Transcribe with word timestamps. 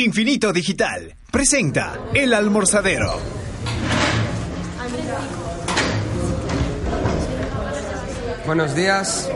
Infinito 0.00 0.52
Digital 0.52 1.16
presenta 1.28 1.98
El 2.14 2.32
Almorzadero. 2.32 3.20
Buenos 8.46 8.76
días. 8.76 9.28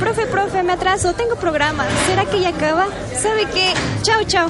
Profe, 0.00 0.26
profe, 0.26 0.62
me 0.62 0.72
atraso, 0.72 1.12
tengo 1.12 1.36
programa. 1.36 1.86
¿Será 2.06 2.24
que 2.24 2.40
ya 2.40 2.48
acaba? 2.48 2.86
¿Sabe 3.14 3.44
qué? 3.52 3.74
Chao, 4.00 4.24
chao. 4.24 4.48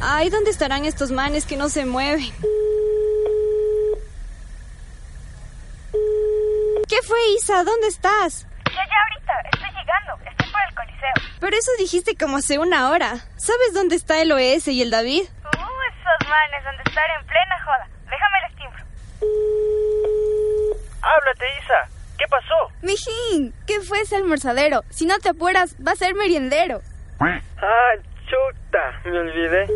Ay, 0.00 0.30
¿dónde 0.30 0.52
estarán 0.52 0.84
estos 0.84 1.10
manes 1.10 1.44
que 1.44 1.56
no 1.56 1.68
se 1.68 1.84
mueven? 1.86 2.30
¿Qué 6.88 7.02
fue, 7.04 7.18
Isa? 7.36 7.64
¿Dónde 7.64 7.88
estás? 7.88 8.46
Ya, 8.66 8.74
ya, 8.74 8.96
ahorita. 9.10 9.32
Estoy 9.54 9.70
llegando. 9.70 10.31
El 10.68 10.74
coliseo. 10.74 11.12
Pero 11.40 11.56
eso 11.56 11.70
dijiste 11.78 12.16
como 12.16 12.36
hace 12.38 12.58
una 12.58 12.90
hora. 12.90 13.16
¿Sabes 13.36 13.72
dónde 13.74 13.96
está 13.96 14.20
el 14.20 14.32
OS 14.32 14.68
y 14.68 14.82
el 14.82 14.90
David? 14.90 15.22
Uh, 15.22 15.46
esos 15.46 16.28
manes 16.28 16.66
han 16.66 16.76
de 16.76 16.82
estar 16.86 17.04
en 17.18 17.26
plena 17.26 17.64
joda. 17.64 17.88
Déjame 18.10 18.38
les 18.46 18.56
timbro. 18.56 18.84
Háblate, 21.02 21.46
Isa. 21.62 21.88
¿Qué 22.18 22.24
pasó? 22.28 22.72
Mijín, 22.82 23.54
¿qué 23.66 23.80
fue 23.80 24.00
ese 24.00 24.16
almorzadero? 24.16 24.84
Si 24.90 25.06
no 25.06 25.18
te 25.18 25.30
apuras, 25.30 25.74
va 25.84 25.92
a 25.92 25.96
ser 25.96 26.14
meriendero. 26.14 26.80
Ah, 27.20 27.94
chuta. 28.26 29.00
Me 29.04 29.18
olvidé. 29.18 29.66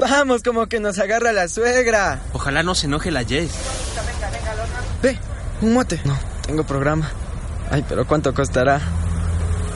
Vamos, 0.00 0.42
como 0.42 0.66
que 0.66 0.78
nos 0.78 0.98
agarra 0.98 1.32
la 1.32 1.48
suegra. 1.48 2.20
Ojalá 2.32 2.62
no 2.62 2.74
se 2.74 2.86
enoje 2.86 3.10
la 3.10 3.24
Jess. 3.24 3.52
Ve, 5.02 5.18
un 5.60 5.74
mote. 5.74 6.00
No, 6.04 6.16
tengo 6.46 6.64
programa. 6.64 7.10
Ay, 7.70 7.84
pero 7.88 8.06
¿cuánto 8.06 8.32
costará? 8.34 8.80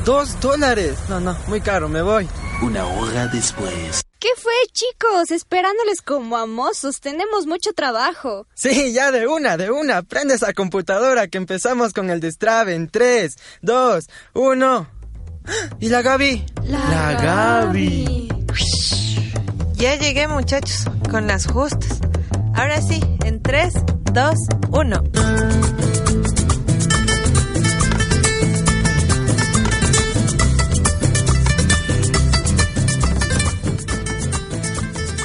Dos 0.05 0.41
dólares. 0.41 0.97
No, 1.09 1.21
no, 1.21 1.37
muy 1.47 1.61
caro, 1.61 1.89
me 1.89 2.03
voy. 2.03 2.29
Una 2.63 2.87
hora 2.87 3.27
después. 3.29 4.03
¿Qué 4.19 4.29
fue, 4.37 4.53
chicos? 4.73 5.31
Esperándoles 5.31 6.01
como 6.01 6.37
a 6.37 6.47
mozos. 6.47 7.01
Tenemos 7.01 7.47
mucho 7.47 7.73
trabajo. 7.73 8.47
Sí, 8.55 8.93
ya 8.93 9.11
de 9.11 9.27
una, 9.27 9.57
de 9.57 9.71
una. 9.71 10.03
Prende 10.03 10.35
esa 10.35 10.53
computadora 10.53 11.27
que 11.27 11.39
empezamos 11.39 11.93
con 11.93 12.09
el 12.09 12.21
destrave 12.21 12.75
en 12.75 12.89
3, 12.89 13.37
2, 13.63 14.09
1. 14.35 14.89
¿Y 15.81 15.89
la 15.89 16.03
Gaby? 16.03 16.45
La 16.65 17.13
Gaby. 17.21 18.29
Ya 19.75 19.97
llegué, 19.97 20.29
muchachos, 20.29 20.85
con 21.11 21.27
las 21.27 21.47
justas. 21.47 21.99
Ahora 22.55 22.81
sí, 22.81 23.01
en 23.25 23.43
3, 23.43 23.75
2, 24.13 24.35
1. 24.71 25.03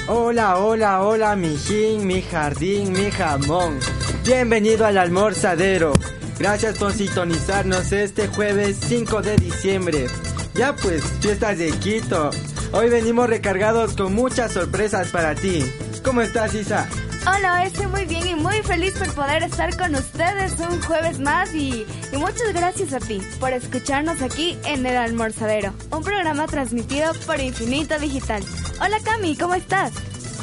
Hola, 0.10 0.58
hola, 0.60 1.02
hola, 1.02 1.36
mi 1.36 1.58
jin, 1.58 2.08
mi 2.08 2.22
jardín, 2.22 2.94
mi 2.94 3.12
jamón. 3.12 3.78
Bienvenido 4.24 4.86
al 4.86 4.98
almorzadero. 4.98 5.92
Gracias 6.40 6.78
por 6.78 6.94
sintonizarnos 6.94 7.92
este 7.92 8.30
jueves 8.30 8.78
5 8.88 9.22
de 9.22 9.36
diciembre. 9.36 10.08
Ya 10.56 10.74
pues, 10.78 11.04
fiestas 11.20 11.58
de 11.58 11.72
Quito. 11.72 12.30
Hoy 12.72 12.90
venimos 12.90 13.28
recargados 13.30 13.98
con 13.98 14.14
muchas 14.14 14.54
sorpresas 14.54 15.10
para 15.10 15.36
ti. 15.36 15.70
¿Cómo 16.06 16.22
estás, 16.22 16.56
Isa? 16.56 16.88
Hola, 17.30 17.66
estoy 17.66 17.88
muy 17.88 18.06
bien 18.06 18.26
y 18.26 18.36
muy 18.36 18.56
feliz 18.64 18.94
por 18.98 19.14
poder 19.14 19.44
estar 19.44 19.76
con 19.76 19.94
ustedes 19.96 20.54
un 20.62 20.82
jueves 20.82 21.20
más 21.20 21.54
y, 21.54 21.86
y, 22.14 22.18
muchas 22.18 22.54
gracias 22.54 22.94
a 22.94 23.00
ti 23.00 23.22
por 23.38 23.52
escucharnos 23.52 24.22
aquí 24.22 24.58
en 24.66 24.86
El 24.86 24.96
Almorzadero, 24.96 25.74
un 25.92 26.04
programa 26.04 26.48
transmitido 26.48 27.12
por 27.26 27.42
Infinito 27.42 28.00
Digital. 28.00 28.42
Hola 28.80 28.98
Cami, 29.04 29.36
¿cómo 29.36 29.56
estás? 29.56 29.92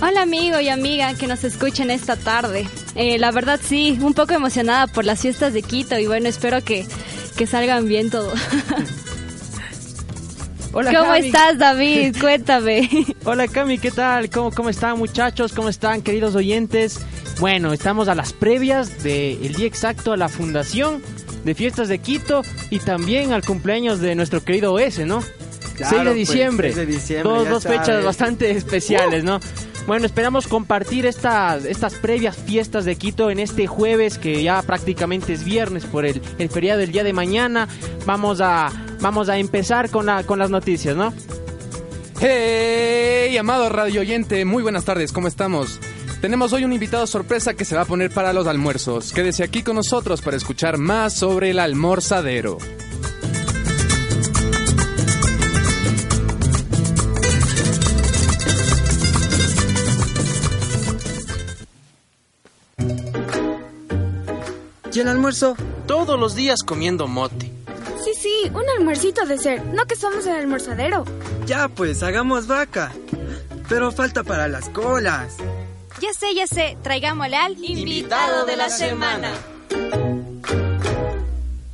Hola 0.03 0.22
amigo 0.22 0.61
y 0.61 0.69
amiga 0.69 1.15
que 1.15 1.27
nos 1.27 1.43
escuchen 1.45 1.91
esta 1.91 2.17
tarde. 2.17 2.69
Eh, 2.97 3.19
la 3.19 3.31
verdad 3.31 3.59
sí, 3.62 3.99
un 4.03 4.12
poco 4.12 4.34
emocionada 4.34 4.87
por 4.87 5.06
las 5.06 5.22
fiestas 5.22 5.55
de 5.55 5.62
Quito 5.62 5.99
y 5.99 6.06
bueno, 6.06 6.28
espero 6.28 6.62
que, 6.62 6.87
que 7.34 7.47
salgan 7.47 7.89
bien 7.89 8.11
todo. 8.11 8.31
Hola, 10.76 10.92
¿Cómo 10.92 11.12
Cami. 11.12 11.26
estás, 11.26 11.56
David? 11.56 12.16
Cuéntame. 12.20 12.90
Hola 13.24 13.46
Cami, 13.46 13.78
¿qué 13.78 13.92
tal? 13.92 14.28
¿Cómo, 14.28 14.50
¿Cómo 14.50 14.70
están 14.70 14.98
muchachos? 14.98 15.52
¿Cómo 15.52 15.68
están 15.68 16.02
queridos 16.02 16.34
oyentes? 16.34 16.98
Bueno, 17.38 17.72
estamos 17.72 18.08
a 18.08 18.16
las 18.16 18.32
previas 18.32 19.04
del 19.04 19.54
día 19.54 19.66
exacto 19.66 20.12
a 20.12 20.16
la 20.16 20.28
fundación 20.28 21.00
de 21.44 21.54
Fiestas 21.54 21.86
de 21.86 22.00
Quito 22.00 22.42
y 22.70 22.80
también 22.80 23.32
al 23.32 23.44
cumpleaños 23.44 24.00
de 24.00 24.16
nuestro 24.16 24.42
querido 24.42 24.72
OS, 24.72 24.98
¿no? 25.06 25.22
Claro, 25.76 25.90
6 25.90 25.90
de 25.90 25.98
pues, 25.98 26.14
diciembre. 26.16 26.72
6 26.72 26.76
de 26.76 26.86
diciembre, 26.86 27.32
Dos, 27.32 27.48
dos 27.48 27.62
fechas 27.62 28.04
bastante 28.04 28.50
especiales, 28.50 29.22
¿no? 29.22 29.38
Bueno, 29.86 30.06
esperamos 30.06 30.48
compartir 30.48 31.06
estas, 31.06 31.66
estas 31.66 31.94
previas 31.94 32.36
fiestas 32.36 32.84
de 32.84 32.96
Quito 32.96 33.30
en 33.30 33.38
este 33.38 33.68
jueves, 33.68 34.18
que 34.18 34.42
ya 34.42 34.60
prácticamente 34.62 35.34
es 35.34 35.44
viernes 35.44 35.84
por 35.84 36.04
el, 36.04 36.20
el 36.38 36.48
feriado 36.48 36.80
del 36.80 36.91
día 36.91 37.04
de 37.04 37.12
mañana. 37.12 37.68
Vamos 38.06 38.41
a, 38.41 38.72
vamos 39.04 39.28
a 39.28 39.37
empezar 39.37 39.91
con, 39.91 40.06
la, 40.06 40.25
con 40.25 40.38
las 40.38 40.48
noticias, 40.48 40.97
¿no? 40.97 41.12
Hey, 42.19 43.37
amado 43.37 43.69
radio 43.69 44.00
oyente, 44.00 44.47
muy 44.47 44.62
buenas 44.62 44.87
tardes, 44.87 45.12
¿cómo 45.12 45.28
estamos? 45.28 45.78
Tenemos 46.22 46.54
hoy 46.54 46.65
un 46.65 46.72
invitado 46.72 47.06
sorpresa 47.06 47.53
que 47.53 47.66
se 47.66 47.76
va 47.76 47.82
a 47.82 47.84
poner 47.84 48.10
para 48.10 48.32
los 48.32 48.47
almuerzos. 48.47 49.12
Quédese 49.12 49.44
aquí 49.44 49.62
con 49.62 49.76
nosotros 49.76 50.22
para 50.22 50.38
escuchar 50.38 50.78
más 50.78 51.12
sobre 51.12 51.50
el 51.50 51.59
almorzadero. 51.59 52.56
¿Y 64.94 65.00
el 65.00 65.09
almuerzo? 65.09 65.56
Todos 65.86 66.19
los 66.19 66.34
días 66.34 66.62
comiendo 66.62 67.06
mote. 67.06 67.53
Sí, 68.24 68.50
un 68.54 68.64
almuercito 68.78 69.26
de 69.26 69.36
ser, 69.36 69.62
no 69.66 69.84
que 69.84 69.96
somos 69.96 70.24
el 70.24 70.32
almorzadero. 70.32 71.04
Ya 71.44 71.68
pues, 71.68 72.02
hagamos 72.02 72.46
vaca. 72.46 72.90
Pero 73.68 73.92
falta 73.92 74.22
para 74.22 74.48
las 74.48 74.70
colas. 74.70 75.36
Ya 76.00 76.10
sé, 76.14 76.34
ya 76.34 76.46
sé, 76.46 76.78
traigámosle 76.82 77.36
al 77.36 77.62
Invitado 77.62 78.46
de 78.46 78.56
la 78.56 78.70
semana. 78.70 79.30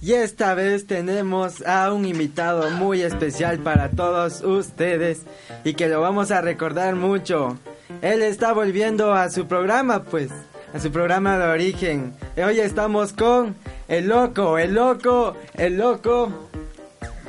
Y 0.03 0.15
esta 0.15 0.55
vez 0.55 0.89
tenemos 0.89 1.65
a 1.65 1.93
un 1.93 2.05
invitado 2.05 2.69
muy 2.71 3.03
especial 3.03 3.61
para 3.61 3.91
todos 3.91 4.41
ustedes 4.41 5.21
y 5.63 5.75
que 5.75 5.87
lo 5.87 6.01
vamos 6.01 6.33
a 6.33 6.41
recordar 6.41 6.97
mucho. 6.97 7.61
Él 8.03 8.23
está 8.23 8.53
volviendo 8.53 9.15
a 9.15 9.31
su 9.31 9.47
programa, 9.47 10.03
pues, 10.03 10.33
a 10.75 10.79
su 10.79 10.91
programa 10.91 11.39
de 11.39 11.45
origen. 11.47 12.15
Y 12.37 12.41
hoy 12.41 12.61
estamos 12.61 13.13
con 13.13 13.55
el 13.89 14.09
loco, 14.09 14.59
el 14.59 14.75
loco, 14.75 15.37
el 15.55 15.77
loco. 15.77 16.49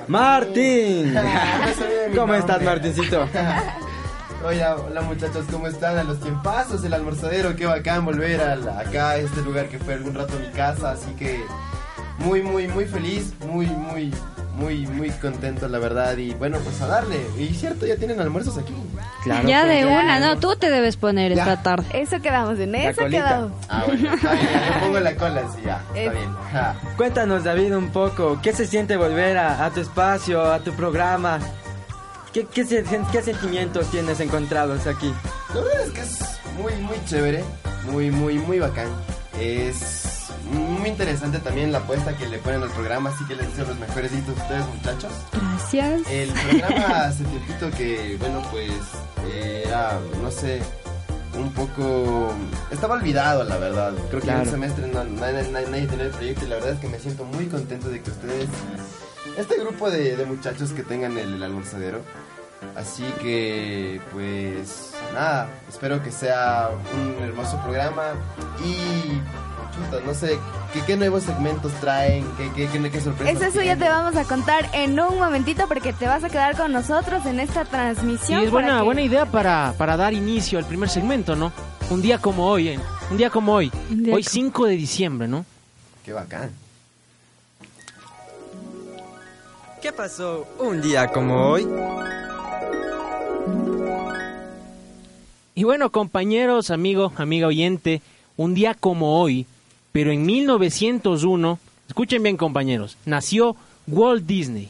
Martín. 0.07 1.15
¿Cómo 2.15 2.33
estás, 2.33 2.62
Martincito? 2.62 3.27
Hola, 4.44 4.75
hola 4.75 5.01
muchachos, 5.01 5.45
¿cómo 5.51 5.68
están? 5.68 6.00
A 6.00 6.04
los 6.04 6.19
tiempazos 6.19 6.81
del 6.81 6.95
almorzadero, 6.95 7.56
qué 7.56 7.68
bacán 7.68 8.04
volver 8.04 8.42
a 8.42 8.56
la- 8.56 8.80
acá, 8.80 9.12
a 9.12 9.18
este 9.18 9.39
lugar 9.44 9.68
que 9.69 9.77
fue 9.77 9.94
algún 9.94 10.15
rato 10.15 10.33
mi 10.39 10.48
casa, 10.48 10.89
así 10.94 11.12
que 11.12 11.39
muy, 12.18 12.42
muy, 12.42 12.68
muy 12.68 12.86
feliz, 12.86 13.36
muy, 13.45 13.68
muy, 13.68 14.12
muy, 14.62 14.88
muy 14.88 15.10
contento, 15.10 15.68
la 15.68 15.80
verdad, 15.80 16.16
y 16.18 16.34
bueno, 16.34 16.58
pues 16.63 16.80
a 16.81 16.88
darle. 16.88 17.19
Y 17.38 17.48
cierto, 17.54 17.86
ya 17.86 17.96
tienen 17.98 18.19
almuerzos 18.19 18.58
aquí. 18.58 18.74
Claro, 19.24 19.48
ya 19.48 19.62
pues, 19.63 19.74
de 19.75 19.81
ya. 19.81 19.88
una, 19.88 20.19
no, 20.19 20.38
tú 20.40 20.56
te 20.56 20.69
debes 20.69 20.98
poner 20.98 21.34
Ya. 21.36 21.44
esta 21.44 21.63
tarde. 21.63 21.86
Eso 21.94 22.19
quedamos, 22.22 22.58
en 22.60 22.72
La 22.72 22.90
eso 22.90 23.02
colita. 23.02 23.24
quedamos. 23.28 23.52
Ah, 23.69 23.84
bueno, 23.88 24.13
está 24.13 24.34
bien, 24.34 24.48
pongo 24.81 25.00
la 25.00 25.16
cola, 25.16 25.42
sí, 25.56 25.62
ya, 25.66 25.84
está 25.90 26.00
Es- 26.02 26.12
bien. 26.13 26.34
Ja. 26.52 26.75
Cuéntanos, 26.98 27.44
David, 27.44 27.75
un 27.75 27.90
poco. 27.90 28.40
¿Qué 28.42 28.54
se 28.54 28.66
siente 28.66 28.98
volver 28.98 29.38
a, 29.38 29.66
a 29.66 29.69
tu 29.72 29.81
espacio, 29.81 30.44
a 30.52 30.60
tu 30.60 30.72
programa? 30.74 31.40
¿Qué, 32.34 32.46
qué, 32.46 32.66
qué 33.12 33.22
sentimientos 33.22 33.92
tienes 33.92 34.19
encontrados 34.22 34.88
aquí? 34.88 35.13
La 35.54 35.62
verdad 35.62 35.81
es 35.86 35.92
que 35.92 36.02
es 36.02 36.19
muy, 36.58 36.74
muy 36.75 36.96
chévere, 37.06 37.44
muy, 37.92 38.10
muy, 38.10 38.36
muy 38.40 38.60
bacán. 38.60 38.88
Es 39.40 40.11
muy 40.81 40.89
interesante 40.89 41.39
también 41.39 41.72
la 41.72 41.78
apuesta 41.80 42.16
que 42.18 42.28
le 42.28 42.38
ponen 42.39 42.62
al 42.63 42.69
programa, 42.72 43.10
así 43.12 43.24
que 43.25 43.36
les 43.36 43.48
deseo 43.50 43.66
los 43.68 43.80
mejores 43.80 44.12
hitos 44.12 44.38
a 44.38 44.42
ustedes, 44.42 44.66
muchachos. 44.68 45.12
Gracias. 45.31 46.01
El 46.10 46.30
programa 46.31 47.06
hace 47.06 47.24
tiempito 47.24 47.72
que, 47.72 48.18
bueno, 48.19 48.42
pues 48.51 48.72
era, 49.33 49.98
no 50.22 50.30
sé, 50.31 50.62
un 51.38 51.51
poco... 51.54 52.33
Estaba 52.72 52.95
olvidado, 52.95 53.44
la 53.44 53.57
verdad. 53.57 53.94
Creo 54.10 54.10
que 54.10 54.18
en 54.18 54.22
Claro. 54.33 54.42
el 54.44 54.50
semestre 54.50 54.88
no- 54.88 55.04
nadie, 55.06 55.44
nadie- 55.50 55.68
nadie 55.69 55.88
tenía 55.88 56.06
el 56.06 56.12
proyecto 56.12 56.45
y 56.45 56.50
la 56.50 56.56
verdad 56.56 56.72
es 56.74 56.80
que 56.80 56.88
me 56.89 57.00
siento 57.00 57.24
muy 57.25 57.45
contento 57.48 57.88
de 57.89 58.01
que 58.01 58.10
ustedes, 58.12 58.50
este 59.38 59.57
grupo 59.60 59.89
de, 59.89 60.18
de 60.18 60.25
muchachos 60.25 60.72
que 60.72 60.84
tengan 60.84 61.18
el, 61.18 61.36
el 61.36 61.44
almorzadero. 61.44 62.01
Así 62.75 63.04
que, 63.22 64.00
pues, 64.13 64.92
nada, 65.16 65.50
espero 65.68 66.04
que 66.04 66.12
sea 66.12 66.69
un 66.94 67.24
hermoso 67.24 67.60
programa 67.63 68.13
y, 68.63 69.19
chuta, 69.75 70.03
no 70.06 70.13
sé, 70.13 70.38
¿qué, 70.73 70.81
qué 70.85 70.97
nuevos 70.97 71.23
segmentos 71.23 71.71
traen? 71.81 72.25
¿Qué, 72.38 72.51
qué, 72.56 72.68
qué, 72.68 72.91
qué 72.91 73.01
sorpresas? 73.01 73.41
Es 73.41 73.47
eso 73.50 73.62
ya 73.63 73.75
te 73.75 73.88
vamos 73.89 74.15
a 74.15 74.23
contar 74.25 74.69
en 74.73 75.00
un 75.00 75.18
momentito 75.19 75.68
porque 75.68 75.94
te 75.94 76.06
vas 76.07 76.23
a 76.23 76.29
quedar 76.29 76.56
con 76.57 76.71
nosotros 76.71 77.25
en 77.25 77.39
esta 77.39 77.65
transmisión. 77.65 78.41
es 78.44 78.51
buena, 78.51 78.77
que- 78.79 78.83
buena 78.83 79.01
idea 79.01 79.25
para, 79.25 79.73
para 79.77 79.97
dar 79.97 80.13
inicio 80.13 80.59
al 80.59 80.65
primer 80.65 80.89
segmento, 80.89 81.35
¿no? 81.35 81.51
Un 81.89 82.01
día 82.01 82.18
como 82.19 82.45
hoy, 82.47 82.69
¿eh? 82.69 82.79
Un 83.09 83.18
día 83.18 83.29
como 83.29 83.53
hoy. 83.53 83.71
Día 83.89 84.13
Hoy 84.15 84.23
co- 84.23 84.29
5 84.29 84.65
de 84.65 84.75
diciembre, 84.75 85.27
¿no? 85.27 85.45
Qué 86.06 86.13
bacán. 86.13 86.51
¿Qué 89.81 89.91
pasó 89.91 90.47
un 90.59 90.79
día 90.81 91.07
como 91.07 91.47
hoy? 91.50 91.67
Y 95.56 95.63
bueno, 95.63 95.91
compañeros, 95.91 96.71
amigo, 96.71 97.12
amiga 97.17 97.47
oyente, 97.47 98.01
un 98.38 98.53
día 98.53 98.74
como 98.74 99.19
hoy, 99.19 99.45
pero 99.91 100.11
en 100.11 100.25
1901, 100.25 101.59
escuchen 101.88 102.23
bien 102.23 102.38
compañeros, 102.38 102.97
nació 103.05 103.55
Walt 103.88 104.25
Disney. 104.25 104.69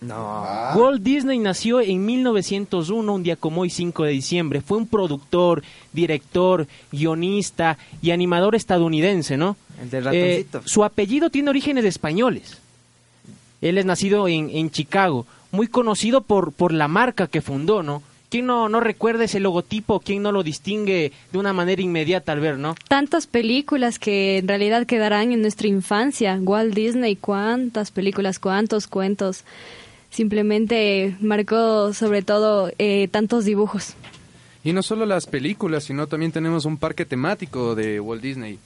No. 0.00 0.44
Walt 0.74 1.02
Disney 1.02 1.38
nació 1.38 1.80
en 1.80 2.04
1901, 2.04 3.14
un 3.14 3.22
día 3.22 3.36
como 3.36 3.62
hoy, 3.62 3.70
5 3.70 4.04
de 4.04 4.10
diciembre. 4.12 4.60
Fue 4.60 4.76
un 4.76 4.86
productor, 4.86 5.62
director, 5.92 6.66
guionista 6.92 7.78
y 8.02 8.10
animador 8.10 8.54
estadounidense, 8.54 9.36
¿no? 9.38 9.56
El 9.80 9.90
del 9.90 10.06
Eh, 10.08 10.44
ratoncito. 10.46 10.62
su 10.68 10.84
apellido 10.84 11.30
tiene 11.30 11.48
orígenes 11.50 11.84
españoles. 11.86 12.58
Él 13.62 13.78
es 13.78 13.86
nacido 13.86 14.28
en, 14.28 14.50
en 14.50 14.70
Chicago, 14.70 15.26
muy 15.50 15.66
conocido 15.66 16.20
por, 16.20 16.52
por 16.52 16.72
la 16.72 16.88
marca 16.88 17.26
que 17.26 17.40
fundó, 17.40 17.82
¿no? 17.82 18.02
¿Quién 18.28 18.46
no, 18.46 18.68
no 18.68 18.80
recuerda 18.80 19.24
ese 19.24 19.40
logotipo? 19.40 20.00
¿Quién 20.00 20.22
no 20.22 20.32
lo 20.32 20.42
distingue 20.42 21.12
de 21.30 21.38
una 21.38 21.52
manera 21.52 21.80
inmediata 21.80 22.32
al 22.32 22.40
ver, 22.40 22.58
no? 22.58 22.74
Tantas 22.88 23.26
películas 23.26 23.98
que 23.98 24.38
en 24.38 24.48
realidad 24.48 24.86
quedarán 24.86 25.32
en 25.32 25.42
nuestra 25.42 25.68
infancia. 25.68 26.38
Walt 26.42 26.74
Disney, 26.74 27.16
cuántas 27.16 27.90
películas, 27.90 28.38
cuántos 28.38 28.88
cuentos. 28.88 29.44
Simplemente 30.10 31.16
marcó 31.20 31.92
sobre 31.92 32.22
todo 32.22 32.72
eh, 32.78 33.08
tantos 33.08 33.44
dibujos. 33.44 33.94
Y 34.64 34.72
no 34.72 34.82
solo 34.82 35.06
las 35.06 35.26
películas, 35.26 35.84
sino 35.84 36.08
también 36.08 36.32
tenemos 36.32 36.64
un 36.64 36.76
parque 36.76 37.04
temático 37.04 37.76
de 37.76 38.00
Walt 38.00 38.22
Disney. 38.22 38.58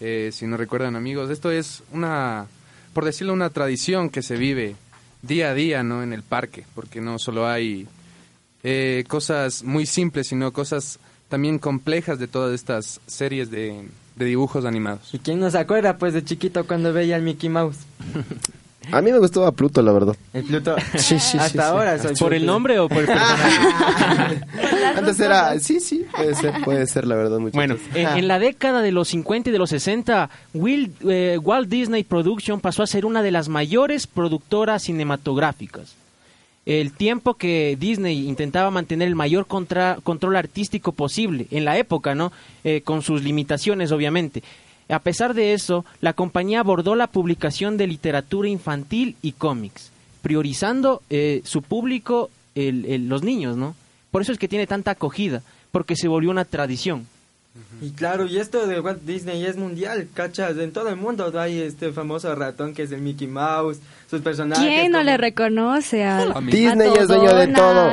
Eh, 0.00 0.30
si 0.32 0.46
no 0.46 0.56
recuerdan 0.56 0.96
amigos, 0.96 1.30
esto 1.30 1.52
es 1.52 1.84
una, 1.92 2.46
por 2.92 3.04
decirlo, 3.04 3.32
una 3.32 3.50
tradición 3.50 4.10
que 4.10 4.22
se 4.22 4.36
vive 4.36 4.74
día 5.22 5.50
a 5.50 5.54
día, 5.54 5.84
¿no? 5.84 6.02
En 6.02 6.12
el 6.12 6.24
parque, 6.24 6.64
porque 6.74 7.00
no 7.00 7.20
solo 7.20 7.46
hay 7.46 7.86
eh, 8.64 9.04
cosas 9.06 9.62
muy 9.62 9.86
simples, 9.86 10.26
sino 10.26 10.52
cosas 10.52 10.98
también 11.28 11.58
complejas 11.58 12.18
de 12.18 12.26
todas 12.26 12.52
estas 12.54 13.00
series 13.06 13.50
de, 13.50 13.86
de 14.16 14.24
dibujos 14.24 14.64
animados. 14.64 15.12
¿Y 15.14 15.18
quién 15.20 15.38
no 15.38 15.50
se 15.50 15.58
acuerda 15.58 15.96
pues 15.98 16.12
de 16.14 16.24
chiquito 16.24 16.66
cuando 16.66 16.92
veía 16.92 17.14
al 17.16 17.22
Mickey 17.22 17.48
Mouse? 17.48 17.76
A 18.92 19.00
mí 19.00 19.10
me 19.10 19.18
gustaba 19.18 19.50
Pluto, 19.52 19.80
la 19.80 19.92
verdad. 19.92 20.14
El 20.34 20.44
Pluto. 20.44 20.76
Sí, 20.96 21.18
sí, 21.18 21.20
sí, 21.20 21.38
Hasta 21.38 21.48
sí. 21.62 21.68
ahora 21.68 21.98
soy 21.98 22.14
¿Por 22.16 22.34
el 22.34 22.44
nombre 22.44 22.78
o 22.78 22.86
por 22.88 22.98
el 22.98 23.06
personaje? 23.06 24.40
Antes 24.96 25.18
era, 25.20 25.58
sí, 25.58 25.80
sí, 25.80 26.04
puede 26.14 26.34
ser, 26.34 26.54
puede 26.64 26.86
ser, 26.86 27.06
la 27.06 27.14
verdad, 27.16 27.38
muchachos. 27.38 27.54
Bueno, 27.54 27.76
en, 27.94 28.18
en 28.18 28.28
la 28.28 28.38
década 28.38 28.82
de 28.82 28.92
los 28.92 29.08
50 29.08 29.48
y 29.48 29.52
de 29.52 29.58
los 29.58 29.70
60, 29.70 30.28
Will- 30.52 30.92
eh, 31.08 31.38
Walt 31.42 31.68
Disney 31.68 32.04
Production 32.04 32.60
pasó 32.60 32.82
a 32.82 32.86
ser 32.86 33.06
una 33.06 33.22
de 33.22 33.30
las 33.30 33.48
mayores 33.48 34.06
productoras 34.06 34.82
cinematográficas. 34.82 35.94
El 36.66 36.92
tiempo 36.92 37.34
que 37.34 37.76
Disney 37.78 38.26
intentaba 38.26 38.70
mantener 38.70 39.08
el 39.08 39.14
mayor 39.14 39.46
contra- 39.46 39.98
control 40.02 40.36
artístico 40.36 40.92
posible 40.92 41.46
en 41.50 41.64
la 41.66 41.76
época, 41.78 42.14
¿no? 42.14 42.32
Eh, 42.64 42.80
con 42.82 43.02
sus 43.02 43.22
limitaciones, 43.22 43.92
obviamente. 43.92 44.42
A 44.88 44.98
pesar 44.98 45.34
de 45.34 45.52
eso, 45.52 45.84
la 46.00 46.12
compañía 46.14 46.60
abordó 46.60 46.94
la 46.94 47.06
publicación 47.06 47.76
de 47.76 47.86
literatura 47.86 48.48
infantil 48.48 49.16
y 49.22 49.32
cómics, 49.32 49.90
priorizando 50.22 51.02
eh, 51.10 51.42
su 51.44 51.60
público, 51.62 52.30
el- 52.54 52.84
el- 52.86 53.08
los 53.08 53.22
niños, 53.22 53.56
¿no? 53.56 53.74
Por 54.10 54.22
eso 54.22 54.32
es 54.32 54.38
que 54.38 54.48
tiene 54.48 54.66
tanta 54.66 54.92
acogida, 54.92 55.42
porque 55.70 55.96
se 55.96 56.08
volvió 56.08 56.30
una 56.30 56.44
tradición. 56.44 57.06
Y 57.80 57.90
claro, 57.90 58.26
y 58.26 58.38
esto 58.38 58.66
de 58.66 58.80
Walt 58.80 59.02
Disney 59.02 59.44
es 59.46 59.56
mundial, 59.56 60.08
¿cachas? 60.12 60.56
En 60.58 60.72
todo 60.72 60.88
el 60.88 60.96
mundo 60.96 61.32
hay 61.38 61.60
este 61.60 61.92
famoso 61.92 62.34
ratón 62.34 62.74
que 62.74 62.82
es 62.82 62.90
el 62.92 63.00
Mickey 63.00 63.28
Mouse, 63.28 63.78
sus 64.10 64.22
personajes. 64.22 64.64
¿Quién 64.66 64.90
no 64.90 64.98
como- 64.98 65.04
le 65.10 65.16
reconoce 65.16 66.02
a, 66.04 66.18
a 66.22 66.40
Disney 66.40 66.90
es 66.98 67.06
dueño 67.08 67.32
de 67.34 67.46
todo. 67.48 67.90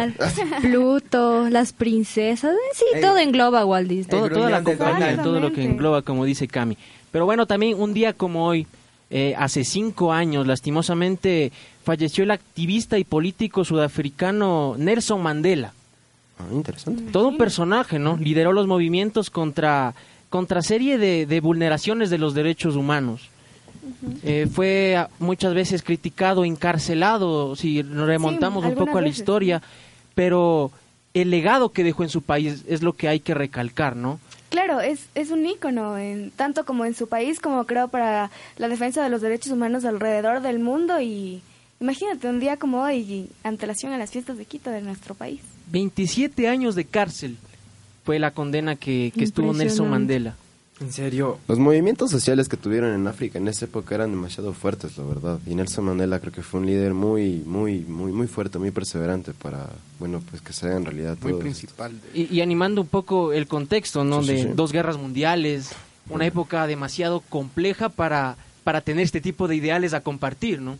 Pluto, 0.62 1.50
las 1.50 1.74
princesas? 1.74 2.56
Sí, 2.74 2.86
El- 2.94 3.02
todo 3.02 3.18
engloba 3.18 3.66
Walt 3.66 3.88
Disney. 3.88 4.20
todo, 4.20 4.30
toda 4.30 4.50
la 4.50 4.64
compañía, 4.64 5.22
todo 5.22 5.40
lo 5.40 5.52
que 5.54 5.64
engloba, 5.64 6.02
como 6.02 6.26
dice 6.26 6.48
Cami. 6.48 6.78
Pero 7.12 7.26
bueno, 7.26 7.46
también 7.46 7.80
un 7.80 7.94
día 7.94 8.14
como 8.14 8.46
hoy, 8.48 8.66
eh, 9.10 9.36
hace 9.38 9.64
cinco 9.64 10.12
años, 10.14 10.48
lastimosamente, 10.48 11.52
falleció 11.84 12.24
el 12.24 12.32
activista 12.32 12.98
y 12.98 13.04
político 13.04 13.64
sudafricano 13.66 14.76
Nelson 14.78 15.22
Mandela. 15.22 15.74
Ah, 16.42 16.54
interesante. 16.54 17.04
Todo 17.12 17.30
un 17.30 17.38
personaje, 17.38 18.00
¿no? 18.00 18.18
Lideró 18.18 18.54
los 18.54 18.68
movimientos 18.68 19.30
contra, 19.30 19.94
contra 20.30 20.62
serie 20.62 20.98
de, 20.98 21.26
de 21.26 21.40
vulneraciones 21.40 22.10
de 22.10 22.18
los 22.18 22.34
derechos 22.34 22.76
humanos. 22.76 23.30
Eh, 24.24 24.48
fue 24.52 25.06
muchas 25.20 25.54
veces 25.54 25.84
criticado, 25.84 26.46
encarcelado, 26.46 27.56
si 27.56 27.84
nos 27.84 28.08
remontamos 28.08 28.64
un 28.64 28.76
poco 28.76 28.98
a 28.98 29.02
la 29.02 29.08
veces, 29.08 29.20
historia, 29.20 29.62
pero 30.16 30.72
el 31.14 31.30
legado 31.30 31.70
que 31.70 31.84
dejó 31.84 32.04
en 32.04 32.10
su 32.10 32.22
país 32.22 32.64
es 32.68 32.84
lo 32.84 32.94
que 32.94 33.08
hay 33.08 33.20
que 33.20 33.34
recalcar, 33.34 33.96
¿no? 33.96 34.20
Claro, 34.50 34.82
es, 34.82 35.08
es 35.16 35.32
un 35.32 35.46
ícono, 35.46 35.98
en, 35.98 36.32
tanto 36.32 36.66
como 36.66 36.86
en 36.86 36.94
su 36.94 37.08
país 37.08 37.40
como 37.40 37.66
creo 37.66 37.88
para 37.88 38.30
la 38.58 38.68
defensa 38.68 39.04
de 39.04 39.10
los 39.10 39.22
derechos 39.22 39.52
humanos 39.52 39.86
alrededor 39.86 40.42
del 40.42 40.60
mundo 40.60 41.00
y 41.00 41.42
imagínate 41.80 42.28
un 42.28 42.40
día 42.40 42.58
como 42.58 42.82
hoy 42.84 42.98
y 42.98 43.30
antelación 43.44 43.94
a 43.94 43.98
las 43.98 44.12
fiestas 44.12 44.38
de 44.38 44.46
Quito 44.46 44.70
de 44.70 44.82
nuestro 44.82 45.16
país. 45.16 45.42
27 45.72 46.48
años 46.48 46.76
de 46.76 46.86
cárcel 46.86 47.38
fue 48.06 48.20
la 48.20 48.32
condena 48.32 48.76
que, 48.76 49.12
que 49.16 49.24
estuvo 49.24 49.54
Nelson. 49.54 49.90
Mandela. 49.90 50.36
En 50.80 50.92
serio. 50.92 51.38
Los 51.48 51.60
movimientos 51.60 52.10
sociales 52.10 52.50
que 52.50 52.58
tuvieron 52.58 52.96
en 52.96 53.06
África 53.06 53.38
en 53.38 53.48
esa 53.48 53.66
época 53.66 53.94
eran 53.94 54.10
demasiado 54.10 54.52
fuertes, 54.52 54.98
la 54.98 55.04
verdad. 55.04 55.40
Y 55.46 55.54
Nelson 55.54 55.86
Mandela 55.86 56.20
creo 56.20 56.34
que 56.34 56.42
fue 56.42 56.60
un 56.60 56.66
líder 56.66 56.96
muy, 56.96 57.44
muy, 57.46 57.82
muy, 57.82 58.12
muy 58.12 58.26
fuerte, 58.26 58.58
muy 58.58 58.72
perseverante 58.72 59.34
para, 59.34 59.70
bueno, 60.00 60.24
pues 60.28 60.42
que 60.42 60.54
se 60.54 60.66
haga 60.66 60.78
en 60.78 60.86
realidad 60.86 61.18
Muy 61.22 61.34
todo. 61.34 61.42
principal. 61.42 61.94
de- 62.14 62.20
Y, 62.22 62.36
y 62.36 62.42
animando 62.42 62.82
un 62.82 62.88
poco 62.88 63.32
el 63.32 63.46
contexto, 63.46 64.04
¿no? 64.04 64.22
Sí, 64.24 64.30
sí, 64.30 64.34
de 64.34 64.44
sí. 64.44 64.50
dos 64.56 64.72
guerras 64.72 64.98
mundiales, 64.98 65.70
una 66.10 66.26
época 66.26 66.66
demasiado 66.66 67.20
compleja 67.30 67.90
para, 67.90 68.36
para 68.64 68.82
tener 68.82 69.04
este 69.04 69.22
tipo 69.22 69.48
de 69.48 69.58
ideales 69.58 69.94
a 69.94 70.02
compartir, 70.02 70.62
¿no? 70.62 70.80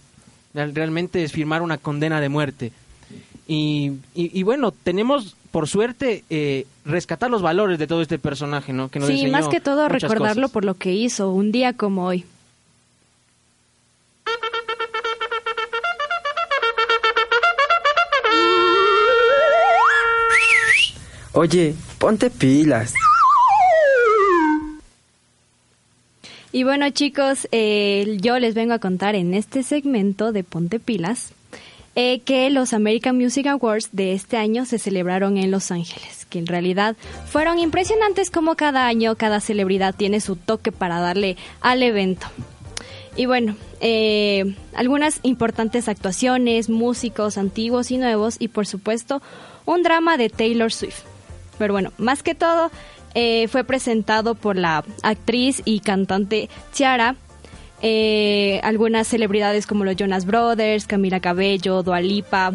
Real- 0.56 0.74
Realmente 0.74 1.24
es 1.24 1.32
firmar 1.32 1.62
una 1.62 1.78
condena 1.78 2.20
de 2.20 2.30
muerte. 2.30 2.72
Y, 3.48 3.92
y- 4.16 4.40
y 4.40 4.44
bueno, 4.44 4.72
tenemos, 4.72 5.36
por 5.52 5.68
suerte, 5.68 6.24
eh, 6.30 6.66
rescatar 6.86 7.30
los 7.30 7.42
valores 7.42 7.78
de 7.80 7.88
todo 7.88 8.02
este 8.02 8.18
personaje, 8.20 8.72
¿no? 8.74 8.90
Que 8.90 9.00
nos 9.00 9.10
Sí, 9.10 9.28
más 9.28 9.48
que 9.48 9.60
todo 9.60 9.90
recordarlo 9.90 10.44
cosas. 10.44 10.52
por 10.54 10.66
lo 10.66 10.76
que 10.76 10.94
hizo 10.94 11.32
un 11.32 11.52
día 11.52 11.74
como 11.74 12.06
hoy. 12.06 12.26
Oye, 21.34 21.74
ponte 21.98 22.30
pilas. 22.30 22.94
Y 26.52 26.64
bueno 26.64 26.90
chicos, 26.90 27.48
eh, 27.54 28.18
yo 28.20 28.38
les 28.38 28.54
vengo 28.54 28.74
a 28.74 28.80
contar 28.80 29.16
en 29.16 29.34
este 29.34 29.64
segmento 29.64 30.34
de 30.34 30.44
Ponte 30.44 30.80
Pilas 30.82 31.32
eh, 31.96 32.22
que 32.22 32.50
los 32.50 32.74
American 32.74 33.18
Music 33.18 33.48
Awards 33.48 33.90
de 33.92 34.14
este 34.14 34.38
año 34.38 34.66
se 34.66 34.80
celebraron 34.80 35.38
en 35.38 35.52
Los 35.52 35.72
Ángeles, 35.72 36.26
que 36.30 36.40
en 36.40 36.48
realidad 36.48 36.96
fueron 37.28 37.60
impresionantes 37.60 38.30
como 38.30 38.56
cada 38.56 38.88
año 38.88 39.16
cada 39.16 39.42
celebridad 39.42 39.94
tiene 39.96 40.22
su 40.22 40.36
toque 40.36 40.72
para 40.72 41.00
darle 41.00 41.38
al 41.60 41.84
evento. 41.84 42.28
Y 43.18 43.26
bueno, 43.26 43.58
eh, 43.82 44.56
algunas 44.74 45.20
importantes 45.24 45.90
actuaciones, 45.90 46.70
músicos 46.70 47.38
antiguos 47.38 47.92
y 47.92 47.98
nuevos 47.98 48.38
y 48.40 48.48
por 48.48 48.66
supuesto 48.68 49.22
un 49.66 49.84
drama 49.84 50.18
de 50.18 50.30
Taylor 50.30 50.72
Swift. 50.72 51.02
Pero 51.58 51.74
bueno, 51.74 51.92
más 51.98 52.24
que 52.24 52.36
todo 52.36 52.72
eh, 53.14 53.50
fue 53.50 53.66
presentado 53.66 54.36
por 54.36 54.56
la 54.56 54.86
actriz 55.04 55.62
y 55.66 55.82
cantante 55.82 56.50
Ciara 56.72 57.18
eh, 57.82 58.60
algunas 58.64 59.08
celebridades 59.08 59.66
como 59.68 59.86
los 59.86 59.96
Jonas 59.96 60.26
Brothers, 60.26 60.86
Camila 60.88 61.20
Cabello, 61.20 61.84
Dua 61.84 62.02
Lipa, 62.02 62.54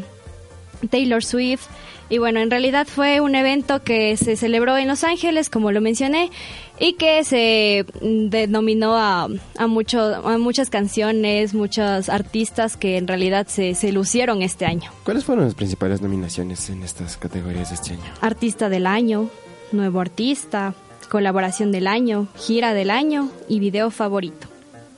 Taylor 0.90 1.24
Swift. 1.24 1.66
Y 2.08 2.18
bueno, 2.18 2.38
en 2.38 2.50
realidad 2.52 2.86
fue 2.86 3.20
un 3.20 3.34
evento 3.34 3.82
que 3.82 4.16
se 4.16 4.36
celebró 4.36 4.76
en 4.78 4.86
Los 4.86 5.02
Ángeles, 5.02 5.50
como 5.50 5.72
lo 5.72 5.80
mencioné, 5.80 6.30
y 6.78 6.92
que 6.92 7.24
se 7.24 7.84
denominó 8.00 8.96
a, 8.96 9.26
a, 9.58 9.66
mucho, 9.66 10.14
a 10.24 10.38
muchas 10.38 10.70
canciones, 10.70 11.52
muchos 11.52 12.08
artistas 12.08 12.76
que 12.76 12.96
en 12.96 13.08
realidad 13.08 13.48
se, 13.48 13.74
se 13.74 13.90
lucieron 13.90 14.42
este 14.42 14.66
año. 14.66 14.92
¿Cuáles 15.04 15.24
fueron 15.24 15.46
las 15.46 15.54
principales 15.54 16.00
nominaciones 16.00 16.70
en 16.70 16.84
estas 16.84 17.16
categorías 17.16 17.70
de 17.70 17.74
este 17.74 17.94
año? 17.94 18.04
Artista 18.20 18.68
del 18.68 18.86
año, 18.86 19.28
nuevo 19.72 20.00
artista, 20.00 20.74
colaboración 21.10 21.72
del 21.72 21.88
año, 21.88 22.28
gira 22.36 22.72
del 22.72 22.90
año 22.90 23.30
y 23.48 23.58
video 23.58 23.90
favorito. 23.90 24.46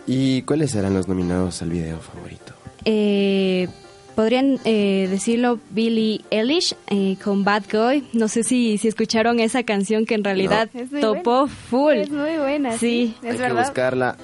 ¿Y 0.09 0.43
cuáles 0.43 0.71
serán 0.73 0.95
los 0.95 1.07
nominados 1.07 1.61
al 1.63 1.69
video 1.71 1.99
favorito? 2.01 2.55
Eh, 2.85 3.69
podrían 4.17 4.59
eh, 4.65 5.07
decirlo 5.11 5.61
Billie 5.71 6.23
Eilish 6.31 6.75
eh, 6.89 7.17
con 7.23 7.45
Bad 7.45 7.65
Guy. 7.71 8.09
No 8.15 8.27
sé 8.29 8.43
si, 8.43 8.79
si 8.79 8.89
escucharon 8.89 9.39
esa 9.39 9.63
canción 9.65 10.07
que 10.07 10.15
en 10.15 10.25
realidad 10.25 10.71
muy 10.91 11.01
topó 11.01 11.47
buena. 11.47 11.55
full. 11.71 11.93
Es 11.95 12.11
muy 12.11 12.37
buena. 12.39 12.79
Sí. 12.79 13.15
Es 13.23 13.33
Hay 13.33 13.37
que 13.37 13.43
verdad. 13.43 13.65
buscarla. 13.67 14.17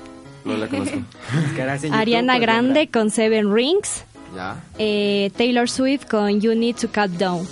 No 0.44 0.56
la 0.56 0.66
conozco. 0.68 0.98
Ariana 1.92 2.38
Grande 2.38 2.88
con 2.88 3.10
Seven 3.10 3.52
Rings. 3.54 4.04
ya. 4.34 4.56
eh, 4.78 5.30
Taylor 5.36 5.68
Swift 5.68 6.06
con 6.06 6.40
You 6.40 6.54
Need 6.54 6.76
to 6.76 6.88
Cut 6.88 7.10
Down. 7.18 7.46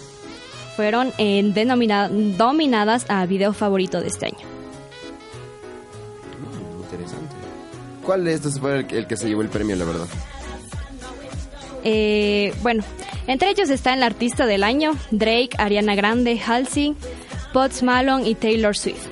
Fueron 0.76 1.12
eh, 1.18 1.42
denomina- 1.54 2.08
dominadas 2.08 3.04
a 3.10 3.26
video 3.26 3.52
favorito 3.52 4.00
de 4.00 4.08
este 4.08 4.26
año. 4.26 4.46
¿Cuál 8.04 8.25
de 8.25 8.35
estos 8.35 8.59
fue 8.59 8.87
el, 8.90 9.06
que 9.06 9.16
se 9.16 9.28
llevó 9.28 9.42
el 9.42 9.49
premio, 9.49 9.76
la 9.76 9.85
verdad? 9.85 10.06
Eh, 11.85 12.52
bueno, 12.62 12.85
entre 13.26 13.50
ellos 13.50 13.71
está 13.71 13.94
el 13.94 14.02
artista 14.02 14.47
del 14.47 14.64
año, 14.64 14.92
Drake, 15.11 15.50
Ariana 15.59 15.94
Grande, 15.94 16.40
Halsey, 16.44 16.97
Post 17.52 17.82
Malone 17.82 18.28
y 18.28 18.35
Taylor 18.35 18.76
Swift. 18.76 19.06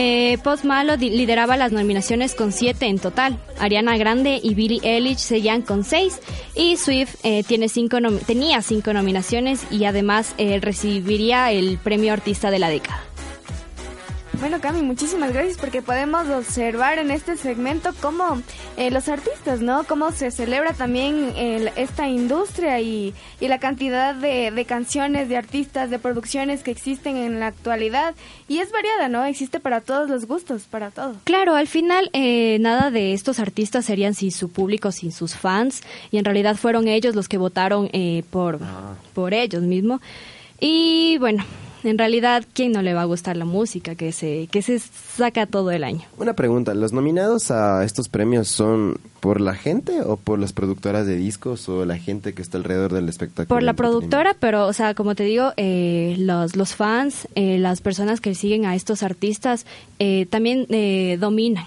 Eh, 0.00 0.38
Post 0.44 0.64
Malone 0.64 1.10
lideraba 1.10 1.56
las 1.56 1.72
nominaciones 1.72 2.36
con 2.36 2.52
siete 2.52 2.86
en 2.86 3.00
total. 3.00 3.36
Ariana 3.58 3.96
Grande 3.96 4.38
y 4.40 4.54
Billie 4.54 4.80
Eilish 4.84 5.18
seguían 5.18 5.62
con 5.62 5.82
seis 5.82 6.20
y 6.54 6.76
Swift 6.76 7.16
eh, 7.24 7.42
tiene 7.42 7.68
cinco 7.68 7.98
tenía 8.24 8.62
cinco 8.62 8.92
nominaciones 8.92 9.66
y 9.72 9.86
además 9.86 10.34
eh, 10.38 10.60
recibiría 10.62 11.50
el 11.50 11.78
premio 11.78 12.12
Artista 12.12 12.52
de 12.52 12.60
la 12.60 12.68
Década. 12.68 13.02
Bueno, 14.40 14.60
Cami, 14.60 14.82
muchísimas 14.82 15.32
gracias 15.32 15.58
porque 15.58 15.82
podemos 15.82 16.28
observar 16.28 17.00
en 17.00 17.10
este 17.10 17.36
segmento 17.36 17.90
cómo 18.00 18.40
eh, 18.76 18.88
los 18.92 19.08
artistas, 19.08 19.60
¿no? 19.60 19.82
Cómo 19.82 20.12
se 20.12 20.30
celebra 20.30 20.74
también 20.74 21.32
el- 21.36 21.72
esta 21.74 22.06
industria 22.08 22.80
y, 22.80 23.14
y 23.40 23.48
la 23.48 23.58
cantidad 23.58 24.14
de, 24.14 24.52
de 24.52 24.64
canciones, 24.64 25.28
de 25.28 25.36
artistas, 25.36 25.90
de 25.90 25.98
producciones 25.98 26.62
que 26.62 26.70
existen 26.70 27.16
en 27.16 27.40
la 27.40 27.48
actualidad. 27.48 28.14
Y 28.46 28.58
es 28.58 28.70
variada, 28.70 29.08
¿no? 29.08 29.24
Existe 29.24 29.58
para 29.58 29.80
todos 29.80 30.08
los 30.08 30.26
gustos, 30.28 30.62
para 30.70 30.92
todo. 30.92 31.16
Claro, 31.24 31.56
al 31.56 31.66
final 31.66 32.08
eh, 32.12 32.58
nada 32.60 32.92
de 32.92 33.14
estos 33.14 33.40
artistas 33.40 33.86
serían 33.86 34.14
sin 34.14 34.30
su 34.30 34.50
público, 34.50 34.92
sin 34.92 35.10
sus 35.10 35.34
fans, 35.34 35.82
y 36.12 36.18
en 36.18 36.24
realidad 36.24 36.54
fueron 36.54 36.86
ellos 36.86 37.16
los 37.16 37.28
que 37.28 37.38
votaron 37.38 37.90
eh, 37.92 38.22
por, 38.30 38.60
por 39.14 39.34
ellos 39.34 39.62
mismos. 39.62 40.00
Y 40.60 41.18
bueno, 41.18 41.44
en 41.84 41.98
realidad, 41.98 42.44
¿quién 42.52 42.72
no 42.72 42.82
le 42.82 42.94
va 42.94 43.02
a 43.02 43.04
gustar 43.04 43.36
la 43.36 43.44
música 43.44 43.94
que 43.94 44.12
se, 44.12 44.48
que 44.50 44.62
se 44.62 44.78
saca 44.78 45.46
todo 45.46 45.70
el 45.70 45.84
año? 45.84 46.02
Una 46.18 46.34
pregunta, 46.34 46.74
¿los 46.74 46.92
nominados 46.92 47.50
a 47.50 47.84
estos 47.84 48.08
premios 48.08 48.48
son 48.48 48.98
por 49.20 49.40
la 49.40 49.54
gente 49.54 50.00
o 50.02 50.16
por 50.16 50.38
las 50.38 50.52
productoras 50.52 51.06
de 51.06 51.16
discos 51.16 51.68
o 51.68 51.84
la 51.84 51.98
gente 51.98 52.32
que 52.34 52.42
está 52.42 52.58
alrededor 52.58 52.92
del 52.92 53.08
espectáculo? 53.08 53.48
Por 53.48 53.62
la 53.62 53.74
productora, 53.74 54.34
pero, 54.38 54.66
o 54.66 54.72
sea, 54.72 54.94
como 54.94 55.14
te 55.14 55.24
digo, 55.24 55.52
eh, 55.56 56.16
los, 56.18 56.56
los 56.56 56.74
fans, 56.74 57.28
eh, 57.34 57.58
las 57.58 57.80
personas 57.80 58.20
que 58.20 58.34
siguen 58.34 58.64
a 58.66 58.74
estos 58.74 59.02
artistas, 59.02 59.66
eh, 59.98 60.26
también 60.30 60.66
eh, 60.70 61.16
dominan. 61.20 61.64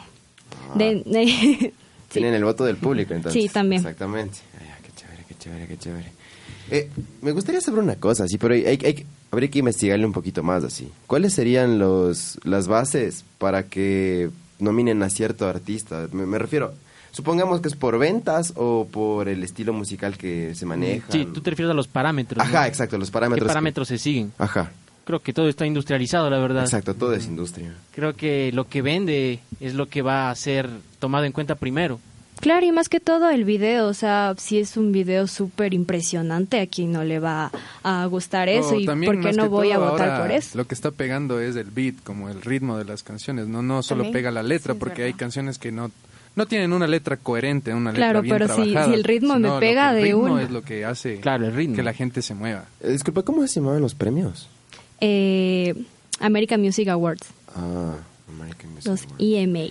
De- 0.75 1.03
de- 1.05 1.73
Tienen 2.11 2.33
el 2.33 2.43
voto 2.43 2.65
del 2.65 2.75
público, 2.75 3.13
entonces. 3.13 3.41
Sí, 3.41 3.47
también. 3.49 3.79
Exactamente. 3.81 4.39
Ay, 4.59 4.67
qué 4.83 4.91
chévere, 5.01 5.23
qué 5.27 5.35
chévere, 5.37 5.67
qué 5.67 5.77
chévere. 5.77 6.11
Eh, 6.71 6.89
me 7.21 7.31
gustaría 7.33 7.61
saber 7.61 7.81
una 7.83 7.95
cosa, 7.95 8.27
sí, 8.27 8.37
pero 8.37 8.53
hay, 8.55 8.65
hay- 8.65 8.79
hay- 8.83 9.05
habría 9.29 9.51
que 9.51 9.59
investigarle 9.59 10.05
un 10.05 10.13
poquito 10.13 10.41
más, 10.41 10.63
así. 10.63 10.89
¿Cuáles 11.05 11.33
serían 11.33 11.77
los 11.79 12.39
las 12.43 12.67
bases 12.67 13.23
para 13.37 13.63
que 13.63 14.29
nominen 14.59 15.03
a 15.03 15.09
cierto 15.09 15.47
artista? 15.47 16.07
Me, 16.13 16.25
me 16.25 16.39
refiero, 16.39 16.73
supongamos 17.11 17.59
que 17.61 17.67
es 17.67 17.75
por 17.75 17.99
ventas 17.99 18.53
o 18.55 18.87
por 18.89 19.27
el 19.27 19.43
estilo 19.43 19.73
musical 19.73 20.17
que 20.17 20.55
se 20.55 20.65
maneja. 20.65 21.11
Sí, 21.11 21.25
tú 21.33 21.41
te 21.41 21.49
refieres 21.49 21.71
a 21.71 21.75
los 21.75 21.87
parámetros. 21.87 22.37
¿no? 22.37 22.43
Ajá, 22.43 22.67
exacto, 22.67 22.97
los 22.97 23.11
parámetros. 23.11 23.43
¿Qué 23.43 23.47
que- 23.47 23.53
parámetros 23.53 23.87
se 23.89 23.97
siguen? 23.97 24.31
Ajá, 24.37 24.71
Creo 25.03 25.19
que 25.19 25.33
todo 25.33 25.49
está 25.49 25.65
industrializado, 25.65 26.29
la 26.29 26.37
verdad. 26.37 26.63
exacto, 26.63 26.93
todo 26.93 27.13
es 27.15 27.25
industria. 27.25 27.73
Creo 27.93 28.15
que 28.15 28.51
lo 28.53 28.69
que 28.69 28.81
vende 28.83 29.39
es 29.59 29.73
lo 29.73 29.89
que 29.89 30.03
va 30.03 30.29
a 30.29 30.35
ser 30.35 30.69
tomado 30.99 31.25
en 31.25 31.31
cuenta 31.31 31.55
primero. 31.55 31.99
Claro, 32.41 32.65
y 32.65 32.71
más 32.71 32.89
que 32.89 32.99
todo 32.99 33.29
el 33.29 33.45
video, 33.45 33.87
o 33.87 33.93
sea, 33.93 34.33
si 34.37 34.57
es 34.59 34.75
un 34.75 34.91
video 34.91 35.27
súper 35.27 35.73
impresionante, 35.75 36.59
a 36.59 36.65
quien 36.67 36.91
no 36.91 37.03
le 37.03 37.19
va 37.19 37.51
a 37.83 38.05
gustar 38.07 38.49
eso 38.49 38.69
O 38.75 38.79
y 38.79 38.85
por 38.87 39.19
qué 39.21 39.31
no 39.33 39.47
voy 39.49 39.71
a 39.71 39.77
votar 39.77 40.21
por 40.21 40.31
eso. 40.31 40.57
Lo 40.57 40.65
que 40.65 40.73
está 40.73 40.89
pegando 40.91 41.39
es 41.39 41.55
el 41.55 41.69
beat, 41.69 41.95
como 42.03 42.29
el 42.29 42.41
ritmo 42.41 42.77
de 42.79 42.85
las 42.85 43.03
canciones, 43.03 43.47
no 43.47 43.61
no 43.61 43.83
solo 43.83 44.03
También. 44.03 44.13
pega 44.13 44.31
la 44.31 44.41
letra, 44.43 44.73
Sí, 44.73 44.79
porque 44.79 45.03
hay 45.03 45.13
canciones 45.13 45.57
que 45.59 45.71
no 45.71 45.91
no 46.33 46.45
tienen 46.45 46.71
una 46.73 46.87
letra 46.87 47.17
coherente, 47.17 47.73
una 47.73 47.91
Claro, 47.93 48.21
letra 48.21 48.37
bien 48.37 48.47
pero 48.49 48.55
si- 48.63 48.71
trabajada, 48.71 48.85
si 48.87 48.93
el 48.93 49.03
ritmo 49.03 49.37
me 49.37 49.59
pega 49.59 49.91
que 49.91 49.97
el 49.97 50.03
de 50.03 50.03
ritmo 50.13 50.33
una. 50.33 50.41
es 50.43 50.49
lo 50.49 50.61
que 50.63 50.85
hace 50.85 51.19
Claro, 51.19 51.45
el 51.45 51.53
ritmo. 51.53 51.75
que 51.75 51.83
la 51.83 51.93
gente 51.93 52.21
se 52.21 52.33
mueva. 52.33 52.65
Eh, 52.81 52.91
disculpa, 52.91 53.21
¿cómo 53.23 53.45
se 53.45 53.59
llamaban 53.59 53.81
los 53.81 53.93
premios? 53.95 54.47
Eh, 55.01 55.75
American 56.19 56.61
Music 56.61 56.87
Awards, 56.87 57.27
Ah, 57.55 57.95
American 58.29 58.71
Music 58.73 58.87
los 58.87 59.03
Awards. 59.03 59.15
EMA. 59.19 59.65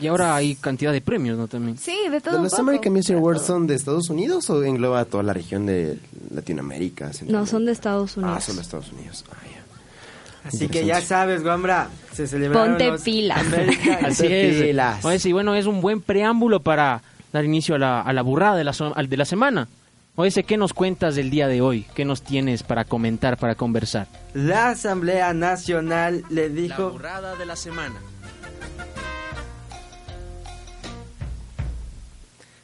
Y 0.00 0.06
ahora 0.06 0.34
hay 0.34 0.54
cantidad 0.54 0.92
de 0.92 1.00
premios, 1.00 1.36
¿no? 1.36 1.46
También. 1.48 1.76
Sí, 1.78 1.96
de 2.10 2.20
todo 2.20 2.32
¿De 2.32 2.38
un 2.38 2.44
¿Los. 2.44 2.58
American 2.58 2.92
Music 2.92 3.16
Awards 3.16 3.42
son 3.42 3.66
de 3.66 3.74
Estados 3.74 4.08
Unidos 4.10 4.48
o 4.50 4.62
engloba 4.64 5.04
toda 5.04 5.22
la 5.22 5.32
región 5.32 5.66
de 5.66 5.98
Latinoamérica? 6.34 7.10
No, 7.26 7.46
son 7.46 7.66
de 7.66 7.72
Estados 7.72 8.16
Unidos. 8.16 8.36
Ah, 8.36 8.40
son 8.40 8.56
de 8.56 8.62
Estados 8.62 8.92
Unidos. 8.92 9.24
Ah, 9.30 9.36
ya. 9.44 10.48
Así 10.48 10.68
que 10.68 10.86
ya 10.86 11.00
sabes, 11.02 11.42
Gombra, 11.44 11.88
se 12.14 12.26
celebraron 12.26 12.70
Ponte 12.70 12.86
los 12.88 13.02
pilas. 13.02 13.38
American- 13.44 14.04
Así 14.06 14.26
es. 14.26 14.62
pilas. 14.62 15.04
Oye, 15.04 15.18
sí, 15.18 15.32
bueno, 15.32 15.54
es 15.54 15.66
un 15.66 15.82
buen 15.82 16.00
preámbulo 16.00 16.60
para 16.60 17.02
dar 17.32 17.44
inicio 17.44 17.74
a 17.74 17.78
la, 17.78 18.00
a 18.00 18.12
la 18.14 18.22
burrada 18.22 18.56
de 18.56 18.64
la, 18.64 18.72
de 19.06 19.16
la 19.18 19.24
semana. 19.26 19.68
Oye, 20.16 20.42
¿qué 20.44 20.56
nos 20.56 20.72
cuentas 20.72 21.14
del 21.14 21.30
día 21.30 21.46
de 21.46 21.60
hoy? 21.60 21.86
¿Qué 21.94 22.04
nos 22.04 22.22
tienes 22.22 22.62
para 22.62 22.84
comentar, 22.84 23.36
para 23.36 23.54
conversar? 23.54 24.06
La 24.34 24.70
Asamblea 24.70 25.32
Nacional 25.34 26.24
le 26.30 26.48
dijo... 26.48 26.90
burrada 26.90 27.36
de 27.36 27.46
la 27.46 27.56
semana. 27.56 27.94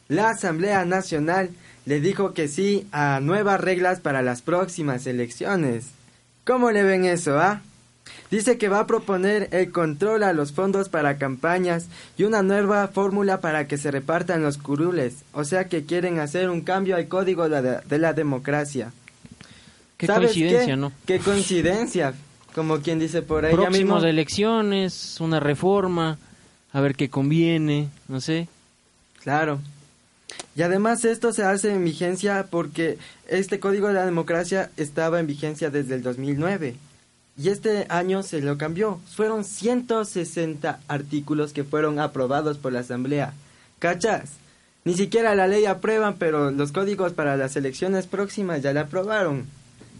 La 0.08 0.30
Asamblea 0.30 0.84
Nacional 0.84 1.50
le 1.84 2.00
dijo 2.00 2.32
que 2.32 2.48
sí 2.48 2.86
a 2.92 3.20
nuevas 3.20 3.60
reglas 3.60 4.00
para 4.00 4.22
las 4.22 4.42
próximas 4.42 5.06
elecciones. 5.06 5.86
¿Cómo 6.44 6.70
le 6.70 6.82
ven 6.82 7.04
eso, 7.04 7.38
ah? 7.38 7.60
Dice 8.30 8.56
que 8.58 8.68
va 8.68 8.80
a 8.80 8.86
proponer 8.86 9.48
el 9.52 9.72
control 9.72 10.22
a 10.22 10.32
los 10.32 10.52
fondos 10.52 10.88
para 10.88 11.16
campañas 11.18 11.86
y 12.16 12.22
una 12.24 12.42
nueva 12.42 12.86
fórmula 12.88 13.40
para 13.40 13.66
que 13.66 13.78
se 13.78 13.90
repartan 13.90 14.42
los 14.42 14.58
curules. 14.58 15.16
O 15.32 15.44
sea 15.44 15.64
que 15.68 15.84
quieren 15.84 16.18
hacer 16.20 16.50
un 16.50 16.60
cambio 16.60 16.96
al 16.96 17.08
código 17.08 17.48
de 17.48 17.62
la, 17.62 17.80
de 17.80 17.98
la 17.98 18.12
democracia. 18.12 18.92
Qué 19.96 20.06
¿Sabes 20.06 20.30
coincidencia, 20.32 20.74
qué? 20.74 20.76
¿no? 20.76 20.92
Qué 21.06 21.18
coincidencia. 21.18 22.14
Como 22.54 22.78
quien 22.78 22.98
dice 22.98 23.22
por 23.22 23.44
ahí. 23.44 23.52
Próximos 23.54 23.96
mismo- 24.02 24.06
elecciones, 24.08 25.20
una 25.20 25.40
reforma, 25.40 26.18
a 26.72 26.80
ver 26.80 26.94
qué 26.94 27.08
conviene, 27.10 27.88
no 28.08 28.20
sé. 28.20 28.48
Claro. 29.22 29.58
Y 30.54 30.62
además 30.62 31.04
esto 31.04 31.32
se 31.32 31.44
hace 31.44 31.72
en 31.72 31.84
vigencia 31.84 32.46
porque 32.50 32.98
este 33.28 33.60
Código 33.60 33.88
de 33.88 33.94
la 33.94 34.06
Democracia 34.06 34.70
estaba 34.76 35.20
en 35.20 35.26
vigencia 35.26 35.70
desde 35.70 35.94
el 35.94 36.02
2009. 36.02 36.76
Y 37.38 37.50
este 37.50 37.86
año 37.90 38.22
se 38.22 38.40
lo 38.40 38.56
cambió. 38.56 38.98
Fueron 39.14 39.44
160 39.44 40.80
artículos 40.88 41.52
que 41.52 41.64
fueron 41.64 42.00
aprobados 42.00 42.56
por 42.56 42.72
la 42.72 42.80
Asamblea. 42.80 43.34
¿Cachas? 43.78 44.32
Ni 44.84 44.94
siquiera 44.94 45.34
la 45.34 45.46
ley 45.46 45.66
aprueban, 45.66 46.14
pero 46.14 46.50
los 46.50 46.72
códigos 46.72 47.12
para 47.12 47.36
las 47.36 47.56
elecciones 47.56 48.06
próximas 48.06 48.62
ya 48.62 48.72
la 48.72 48.82
aprobaron. 48.82 49.44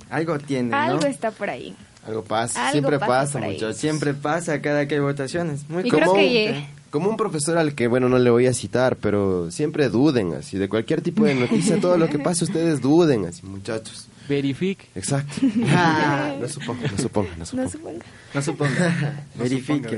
Algo 0.09 0.39
tiene, 0.39 0.71
¿no? 0.71 0.77
Algo 0.77 1.07
está 1.07 1.31
por 1.31 1.51
ahí. 1.51 1.77
Algo 2.07 2.23
pasa, 2.23 2.69
Algo 2.69 2.73
siempre 2.73 2.99
pasa 2.99 3.09
pasa, 3.09 3.39
muchachos. 3.41 3.77
Siempre 3.77 4.15
pasa 4.15 4.63
cada 4.63 4.87
que 4.87 4.95
hay 4.95 5.01
votaciones. 5.01 5.69
Muy 5.69 5.87
Y 5.87 5.91
creo 5.91 6.07
Como 6.07 6.21
que... 6.21 6.67
Como 6.97 7.11
un 7.11 7.19
profesor 7.19 7.59
al 7.59 7.75
que, 7.75 7.89
bueno, 7.89 8.09
no 8.09 8.19
le 8.19 8.31
voy 8.31 8.47
a 8.47 8.55
citar, 8.55 8.97
pero 8.97 9.51
siempre 9.51 9.91
duden, 9.91 10.33
así, 10.33 10.57
de 10.57 10.67
cualquier 10.67 11.03
tipo 11.03 11.27
de 11.27 11.35
noticia, 11.35 11.79
todo 11.79 11.99
lo 11.99 12.09
que 12.09 12.19
pase, 12.19 12.45
ustedes 12.45 12.81
duden, 12.81 13.27
así, 13.27 13.45
muchachos. 13.45 14.07
Verifique. 14.27 14.87
Exacto. 14.95 15.35
Ah. 15.67 16.35
no 16.41 16.49
suponga, 16.49 16.91
no 16.91 16.97
suponga, 16.97 17.37
no 17.37 17.45
suponga. 17.45 17.65
No 17.65 17.71
suponga. 17.71 18.05
No 18.33 18.43
suponga, 18.43 19.25
Verifique. 19.35 19.97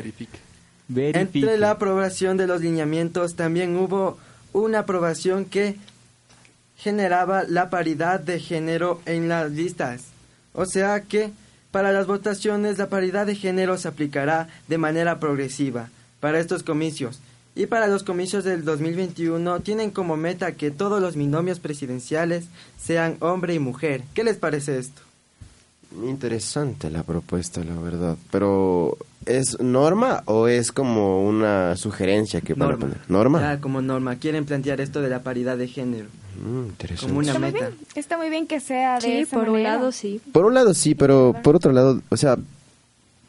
verifique. 0.88 1.20
Entre 1.20 1.56
la 1.56 1.70
aprobación 1.70 2.36
de 2.36 2.48
los 2.48 2.62
lineamientos 2.62 3.36
también 3.36 3.76
hubo 3.76 4.18
una 4.52 4.80
aprobación 4.80 5.44
que 5.44 5.76
generaba 6.78 7.44
la 7.44 7.70
paridad 7.70 8.18
de 8.18 8.40
género 8.40 9.00
en 9.06 9.28
las 9.28 9.52
listas. 9.52 10.02
O 10.52 10.66
sea 10.66 11.02
que 11.02 11.30
para 11.70 11.92
las 11.92 12.08
votaciones 12.08 12.76
la 12.76 12.88
paridad 12.88 13.24
de 13.24 13.36
género 13.36 13.78
se 13.78 13.86
aplicará 13.86 14.48
de 14.66 14.78
manera 14.78 15.20
progresiva 15.20 15.90
para 16.20 16.38
estos 16.40 16.62
comicios. 16.62 17.20
Y 17.54 17.66
para 17.66 17.88
los 17.88 18.04
comicios 18.04 18.44
del 18.44 18.64
2021 18.64 19.60
tienen 19.60 19.90
como 19.90 20.16
meta 20.16 20.52
que 20.52 20.70
todos 20.70 21.00
los 21.02 21.16
binomios 21.16 21.58
presidenciales 21.58 22.44
sean 22.80 23.16
hombre 23.20 23.54
y 23.54 23.58
mujer. 23.58 24.02
¿Qué 24.14 24.22
les 24.22 24.36
parece 24.36 24.78
esto? 24.78 25.02
Interesante 26.06 26.90
la 26.90 27.02
propuesta, 27.02 27.64
la 27.64 27.74
verdad. 27.80 28.16
Pero, 28.30 28.96
¿es 29.26 29.58
norma 29.60 30.22
o 30.26 30.46
es 30.46 30.70
como 30.70 31.26
una 31.26 31.76
sugerencia 31.76 32.40
que 32.42 32.54
van 32.54 32.72
a 32.72 32.76
poner? 32.76 32.98
¿Norma? 33.08 33.50
Ah, 33.52 33.60
como 33.60 33.80
norma. 33.80 34.16
Quieren 34.16 34.44
plantear 34.44 34.80
esto 34.80 35.00
de 35.00 35.08
la 35.08 35.22
paridad 35.22 35.56
de 35.56 35.66
género. 35.66 36.06
Mm, 36.44 36.66
interesante. 36.68 37.06
Como 37.08 37.18
una 37.20 37.28
Está 37.32 37.38
muy, 37.40 37.52
meta. 37.52 37.66
bien, 37.70 37.78
está 37.94 38.16
muy 38.18 38.30
bien 38.30 38.46
que 38.46 38.60
sea 38.60 38.96
de 38.96 39.00
Sí, 39.00 39.12
esa 39.20 39.36
por 39.36 39.46
un 39.48 39.52
manera. 39.54 39.76
lado 39.76 39.92
sí. 39.92 40.20
Por 40.30 40.44
un 40.44 40.54
lado 40.54 40.74
sí, 40.74 40.94
pero 40.94 41.34
por 41.42 41.56
otro 41.56 41.72
lado, 41.72 42.00
o 42.10 42.16
sea, 42.16 42.36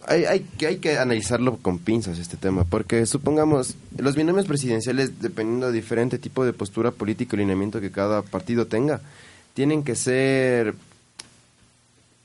hay, 0.10 0.26
hay, 0.26 0.40
que- 0.58 0.68
hay 0.68 0.78
que 0.78 0.98
analizarlo 0.98 1.58
con 1.58 1.80
pinzas 1.80 2.20
este 2.20 2.36
tema, 2.38 2.64
porque 2.66 3.06
supongamos, 3.06 3.76
los 3.98 4.16
binomios 4.16 4.46
presidenciales, 4.46 5.22
dependiendo 5.22 5.68
de 5.68 5.74
diferente 5.74 6.18
tipo 6.18 6.44
de 6.46 6.52
postura 6.54 6.92
política 6.92 7.36
y 7.36 7.40
lineamiento 7.40 7.80
que 7.80 7.92
cada 7.92 8.22
partido 8.22 8.68
tenga, 8.68 9.02
tienen 9.54 9.84
que 9.84 9.96
ser... 9.96 10.74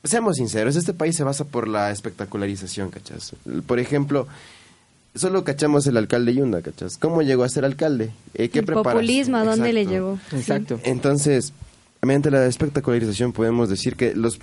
Seamos 0.03 0.37
sinceros, 0.37 0.77
este 0.77 0.93
país 0.93 1.17
se 1.17 1.25
basa 1.25 1.45
por 1.45 1.67
la 1.67 1.91
espectacularización, 1.91 2.91
¿cachas? 2.91 3.35
Por 3.67 3.79
ejemplo, 3.79 4.27
solo 5.15 5.45
cachamos 5.45 5.87
el 5.87 5.97
alcalde 5.97 6.35
Yunda, 6.35 6.61
¿cachas? 6.61 6.99
¿Cómo 6.99 7.23
llegó 7.23 7.43
a 7.43 7.49
ser 7.49 7.65
alcalde? 7.65 8.11
Eh, 8.35 8.51
¿Qué 8.51 8.59
El 8.59 8.67
populismo, 8.67 9.39
¿a 9.39 9.45
dónde 9.45 9.73
le 9.73 9.83
Exacto. 9.83 10.19
Sí. 10.31 10.37
Exacto. 10.37 10.81
Entonces, 10.85 11.53
mediante 12.03 12.31
la 12.31 12.45
espectacularización 12.47 13.33
podemos 13.33 13.71
decir 13.71 13.97
que 13.97 14.15
los 14.15 14.39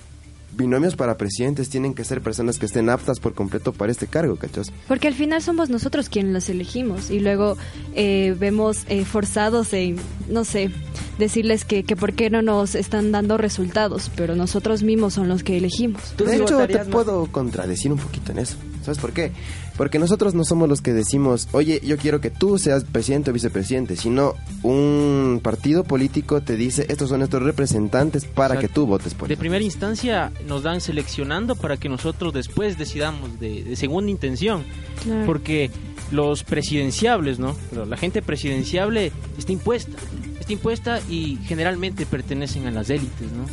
binomios 0.53 0.95
para 0.95 1.17
presidentes 1.17 1.69
tienen 1.69 1.93
que 1.93 2.03
ser 2.03 2.21
personas 2.21 2.59
que 2.59 2.65
estén 2.65 2.89
aptas 2.89 3.19
por 3.19 3.33
completo 3.33 3.73
para 3.73 3.91
este 3.91 4.07
cargo, 4.07 4.35
¿cachas? 4.35 4.71
Porque 4.87 5.07
al 5.07 5.13
final 5.13 5.41
somos 5.41 5.69
nosotros 5.69 6.09
quienes 6.09 6.33
los 6.33 6.49
elegimos 6.49 7.09
y 7.09 7.19
luego 7.19 7.57
eh, 7.95 8.35
vemos 8.39 8.85
eh, 8.87 9.05
forzados 9.05 9.73
en, 9.73 9.97
no 10.29 10.43
sé, 10.43 10.71
decirles 11.17 11.65
que, 11.65 11.83
que 11.83 11.95
por 11.95 12.13
qué 12.13 12.29
no 12.29 12.41
nos 12.41 12.75
están 12.75 13.11
dando 13.11 13.37
resultados, 13.37 14.11
pero 14.15 14.35
nosotros 14.35 14.83
mismos 14.83 15.13
son 15.13 15.27
los 15.27 15.43
que 15.43 15.57
elegimos. 15.57 16.15
De 16.17 16.35
hecho, 16.35 16.67
te 16.67 16.79
puedo 16.85 17.25
contradecir 17.27 17.91
un 17.91 17.97
poquito 17.97 18.31
en 18.31 18.39
eso. 18.39 18.57
¿Sabes 18.83 18.97
por 18.97 19.13
qué? 19.13 19.31
Porque 19.77 19.99
nosotros 19.99 20.33
no 20.33 20.43
somos 20.43 20.67
los 20.67 20.81
que 20.81 20.93
decimos, 20.93 21.47
oye, 21.51 21.81
yo 21.83 21.97
quiero 21.97 22.21
que 22.21 22.29
tú 22.29 22.57
seas 22.57 22.83
presidente 22.83 23.31
o 23.31 23.33
vicepresidente, 23.33 23.95
sino 23.95 24.33
un 24.63 25.39
partido 25.41 25.83
político 25.83 26.41
te 26.41 26.55
dice, 26.55 26.85
estos 26.89 27.09
son 27.09 27.19
nuestros 27.19 27.43
representantes 27.43 28.25
para 28.25 28.55
O 28.55 28.59
sea, 28.59 28.67
que 28.67 28.73
tú 28.73 28.85
votes 28.85 29.13
por 29.13 29.27
De 29.27 29.33
ellos. 29.33 29.39
primera 29.39 29.63
instancia 29.63 30.31
nos 30.47 30.63
dan 30.63 30.81
seleccionando 30.81 31.55
para 31.55 31.77
que 31.77 31.89
nosotros 31.89 32.33
después 32.33 32.77
decidamos 32.77 33.39
de, 33.39 33.63
de 33.63 33.75
segunda 33.75 34.11
intención. 34.11 34.63
Claro. 35.03 35.25
Porque 35.25 35.71
los 36.11 36.43
presidenciables, 36.43 37.39
¿no? 37.39 37.55
La 37.87 37.97
gente 37.97 38.21
presidenciable 38.21 39.11
está 39.37 39.51
impuesta. 39.51 39.97
Está 40.39 40.53
impuesta 40.53 40.99
y 41.09 41.37
generalmente 41.45 42.05
pertenecen 42.05 42.67
a 42.67 42.71
las 42.71 42.89
élites, 42.89 43.31
¿no? 43.31 43.45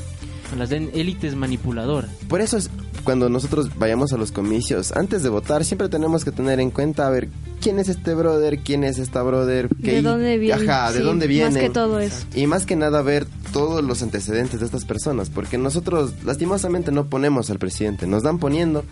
Las 0.57 0.71
de- 0.71 0.91
élites 0.95 1.35
manipuladoras. 1.35 2.11
Por 2.29 2.41
eso 2.41 2.57
es 2.57 2.71
cuando 3.05 3.29
nosotros 3.29 3.71
vayamos 3.79 4.13
a 4.13 4.17
los 4.17 4.33
comicios, 4.33 4.93
antes 4.93 5.23
de 5.23 5.29
votar, 5.29 5.65
siempre 5.65 5.89
tenemos 5.89 6.25
que 6.25 6.33
tener 6.33 6.59
en 6.61 6.71
cuenta, 6.71 7.07
a 7.07 7.11
ver, 7.11 7.29
quién 7.61 7.79
es 7.79 7.89
este 7.89 8.15
brother, 8.15 8.59
quién 8.59 8.85
es 8.85 8.99
esta 8.99 9.23
brother, 9.23 9.69
¿De 9.69 9.83
qué- 9.91 10.03
dónde 10.03 10.37
viene? 10.39 10.71
Ajá, 10.71 10.93
de 10.93 10.99
Sí, 10.99 11.05
dónde 11.05 11.27
viene. 11.27 11.51
Más 11.51 11.59
que 11.61 11.71
todo 11.71 12.01
eso. 12.01 12.17
Y 12.35 12.47
más 12.47 12.67
que 12.67 12.77
nada 12.77 13.03
ver 13.03 13.27
todos 13.53 13.83
los 13.85 14.03
antecedentes 14.03 14.61
de 14.61 14.67
estas 14.67 14.85
personas, 14.85 15.31
porque 15.31 15.59
nosotros 15.59 16.13
lastimosamente 16.25 16.93
no 16.93 17.07
ponemos 17.07 17.51
al 17.51 17.59
presidente, 17.59 18.07
nos 18.07 18.23
dan 18.23 18.39
poniendo 18.39 18.85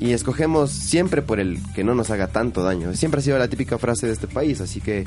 y 0.00 0.10
escogemos 0.12 0.70
siempre 0.70 1.22
por 1.22 1.38
el 1.38 1.58
que 1.74 1.84
no 1.84 1.94
nos 1.94 2.10
haga 2.10 2.26
tanto 2.28 2.62
daño. 2.64 2.94
Siempre 2.94 3.20
ha 3.20 3.22
sido 3.22 3.38
la 3.38 3.48
típica 3.48 3.78
frase 3.78 4.06
de 4.06 4.12
este 4.12 4.26
país, 4.26 4.60
así 4.60 4.80
que 4.80 5.04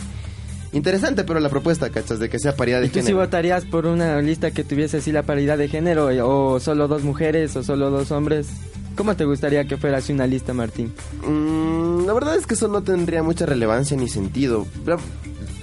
interesante, 0.76 1.24
pero 1.24 1.40
la 1.40 1.50
propuesta, 1.50 1.90
¿cachas? 1.90 2.20
De 2.20 2.30
que 2.30 2.38
sea 2.40 2.56
paridad 2.56 2.82
de 2.82 2.88
¿Y 2.88 2.90
tú 2.90 3.00
sí 3.00 3.06
género. 3.08 3.18
votarías 3.20 3.66
por 3.66 3.86
una 3.86 4.22
lista 4.22 4.52
que 4.52 4.64
tuviese 4.64 4.98
así 4.98 5.12
la 5.12 5.24
paridad 5.24 5.58
de 5.58 5.68
género 5.68 6.12
eh, 6.12 6.22
o 6.22 6.60
solo 6.60 6.88
dos 6.88 7.04
mujeres 7.04 7.56
o 7.56 7.64
solo 7.64 7.90
dos 7.90 8.12
hombres? 8.12 8.48
¿Cómo 8.96 9.16
te 9.16 9.26
gustaría 9.26 9.66
que 9.66 9.76
fuera 9.78 9.98
así 9.98 10.14
una 10.14 10.26
lista, 10.28 10.54
Martín? 10.54 10.94
Mm, 11.28 12.06
la 12.06 12.14
verdad 12.14 12.36
es 12.38 12.46
que 12.48 12.54
eso 12.54 12.68
no 12.68 12.82
tendría 12.84 13.24
mucha 13.24 13.46
relevancia 13.46 13.98
ni 13.98 14.08
sentido. 14.08 14.66
Pero 14.86 15.00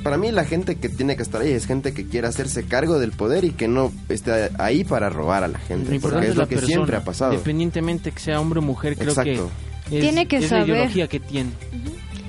Para 0.03 0.16
mí 0.18 0.31
la 0.33 0.44
gente 0.44 0.77
que 0.77 0.88
tiene 0.88 1.16
que 1.16 1.22
estar 1.22 1.40
ahí 1.40 1.53
es 1.53 1.64
gente 1.66 1.94
que 1.94 2.07
quiere 2.07 2.27
hacerse 2.27 2.64
cargo 2.64 2.98
del 2.98 3.12
poder 3.12 3.44
y 3.44 3.51
que 3.53 3.68
no 3.68 3.92
esté 4.09 4.51
ahí 4.59 4.83
para 4.85 5.09
robar 5.11 5.44
a 5.44 5.48
la 5.48 5.59
gente. 5.61 5.94
Lo 5.94 6.01
porque 6.01 6.27
es 6.29 6.37
lo 6.37 6.48
que 6.48 6.57
persona, 6.57 6.75
siempre 6.75 6.96
ha 6.96 7.05
pasado. 7.05 7.33
Independientemente 7.35 8.11
que 8.11 8.18
sea 8.20 8.40
hombre 8.40 8.59
o 8.59 8.62
mujer, 8.62 8.96
creo 8.96 9.11
Exacto. 9.11 9.51
que 9.88 9.96
es, 9.96 10.01
Tiene 10.03 10.27
que 10.27 10.38
es 10.38 10.48
saber. 10.48 10.68
la 10.68 10.75
ideología 10.75 11.07
que 11.09 11.20
tiene. 11.20 11.51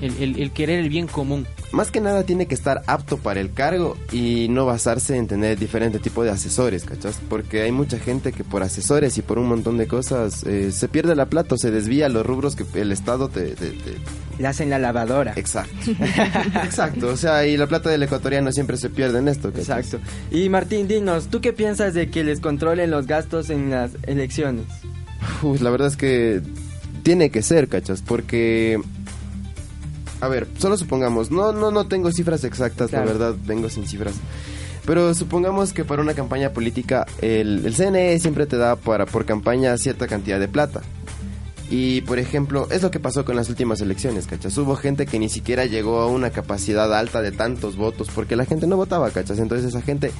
el, 0.00 0.16
el- 0.22 0.40
el 0.40 0.50
querer 0.52 0.78
el 0.80 0.88
bien 0.88 1.06
común. 1.06 1.46
Más 1.74 1.90
que 1.90 2.00
nada 2.00 2.22
tiene 2.22 2.46
que 2.46 2.54
estar 2.54 2.82
apto 2.86 3.18
para 3.18 3.40
el 3.40 3.52
cargo 3.52 3.96
y 4.12 4.46
no 4.48 4.64
basarse 4.64 5.16
en 5.16 5.26
tener 5.26 5.58
diferente 5.58 5.98
tipo 5.98 6.22
de 6.22 6.30
asesores, 6.30 6.84
¿cachas? 6.84 7.18
Porque 7.28 7.62
hay 7.62 7.72
mucha 7.72 7.98
gente 7.98 8.32
que 8.32 8.44
por 8.44 8.62
asesores 8.62 9.18
y 9.18 9.22
por 9.22 9.38
un 9.40 9.48
montón 9.48 9.76
de 9.76 9.88
cosas 9.88 10.44
eh, 10.44 10.70
se 10.70 10.86
pierde 10.88 11.16
la 11.16 11.26
plata 11.26 11.56
o 11.56 11.58
se 11.58 11.72
desvía 11.72 12.08
los 12.08 12.24
rubros 12.24 12.54
que 12.54 12.64
el 12.80 12.92
Estado 12.92 13.28
te... 13.28 13.56
te- 13.56 13.72
te- 13.72 14.46
hacen 14.46 14.70
la 14.70 14.78
lavadora. 14.78 15.32
Exacto. 15.36 15.74
Exacto, 16.64 17.08
o 17.08 17.16
sea, 17.16 17.46
y 17.46 17.56
la 17.56 17.66
plata 17.66 17.90
del 17.90 18.02
ecuatoriano 18.04 18.52
siempre 18.52 18.76
se 18.76 18.90
pierde 18.90 19.18
en 19.18 19.28
esto. 19.28 19.50
¿cachas? 19.52 19.68
Exacto. 19.84 19.98
Y 20.30 20.48
Martín, 20.48 20.86
dinos, 20.88 21.26
¿tú 21.28 21.40
qué 21.40 21.52
piensas 21.52 21.94
de 21.94 22.08
que 22.08 22.22
les 22.24 22.40
controlen 22.40 22.90
los 22.90 23.06
gastos 23.06 23.50
en 23.50 23.70
las 23.70 23.92
elecciones? 24.04 24.64
Uf, 25.42 25.60
la 25.60 25.70
verdad 25.70 25.88
es 25.88 25.96
que 25.96 26.40
tiene 27.02 27.30
que 27.30 27.42
ser, 27.42 27.68
¿cachas? 27.68 28.02
Porque... 28.02 28.80
A 30.20 30.28
ver, 30.28 30.46
solo 30.58 30.76
supongamos, 30.76 31.30
no, 31.30 31.52
no, 31.52 31.70
no 31.70 31.86
tengo 31.86 32.10
cifras 32.12 32.44
exactas, 32.44 32.90
Claro. 32.90 33.06
la 33.06 33.12
verdad, 33.12 33.34
vengo 33.44 33.68
sin 33.68 33.86
cifras. 33.86 34.14
Pero 34.86 35.14
supongamos 35.14 35.72
que 35.72 35.84
para 35.84 36.02
una 36.02 36.14
campaña 36.14 36.50
política 36.50 37.06
el, 37.22 37.64
el 37.64 37.74
CNE 37.74 38.18
siempre 38.18 38.46
te 38.46 38.56
da 38.56 38.76
para, 38.76 39.06
por 39.06 39.24
campaña 39.24 39.76
cierta 39.78 40.06
cantidad 40.06 40.38
de 40.38 40.48
plata. 40.48 40.82
Y 41.70 42.02
por 42.02 42.18
ejemplo, 42.18 42.68
es 42.70 42.82
lo 42.82 42.90
que 42.90 43.00
pasó 43.00 43.24
con 43.24 43.34
las 43.36 43.48
últimas 43.48 43.80
elecciones, 43.80 44.26
¿cachas? 44.26 44.56
Hubo 44.58 44.76
gente 44.76 45.06
que 45.06 45.18
ni 45.18 45.30
siquiera 45.30 45.64
llegó 45.64 46.00
a 46.00 46.06
una 46.08 46.28
capacidad 46.30 46.92
alta 46.94 47.22
de 47.22 47.32
tantos 47.32 47.76
votos 47.76 48.08
porque 48.14 48.36
la 48.36 48.44
gente 48.44 48.66
no 48.66 48.76
votaba, 48.76 49.10
¿cachas? 49.10 49.38
Entonces 49.38 49.68
esa 49.68 49.80
gente 49.80 50.12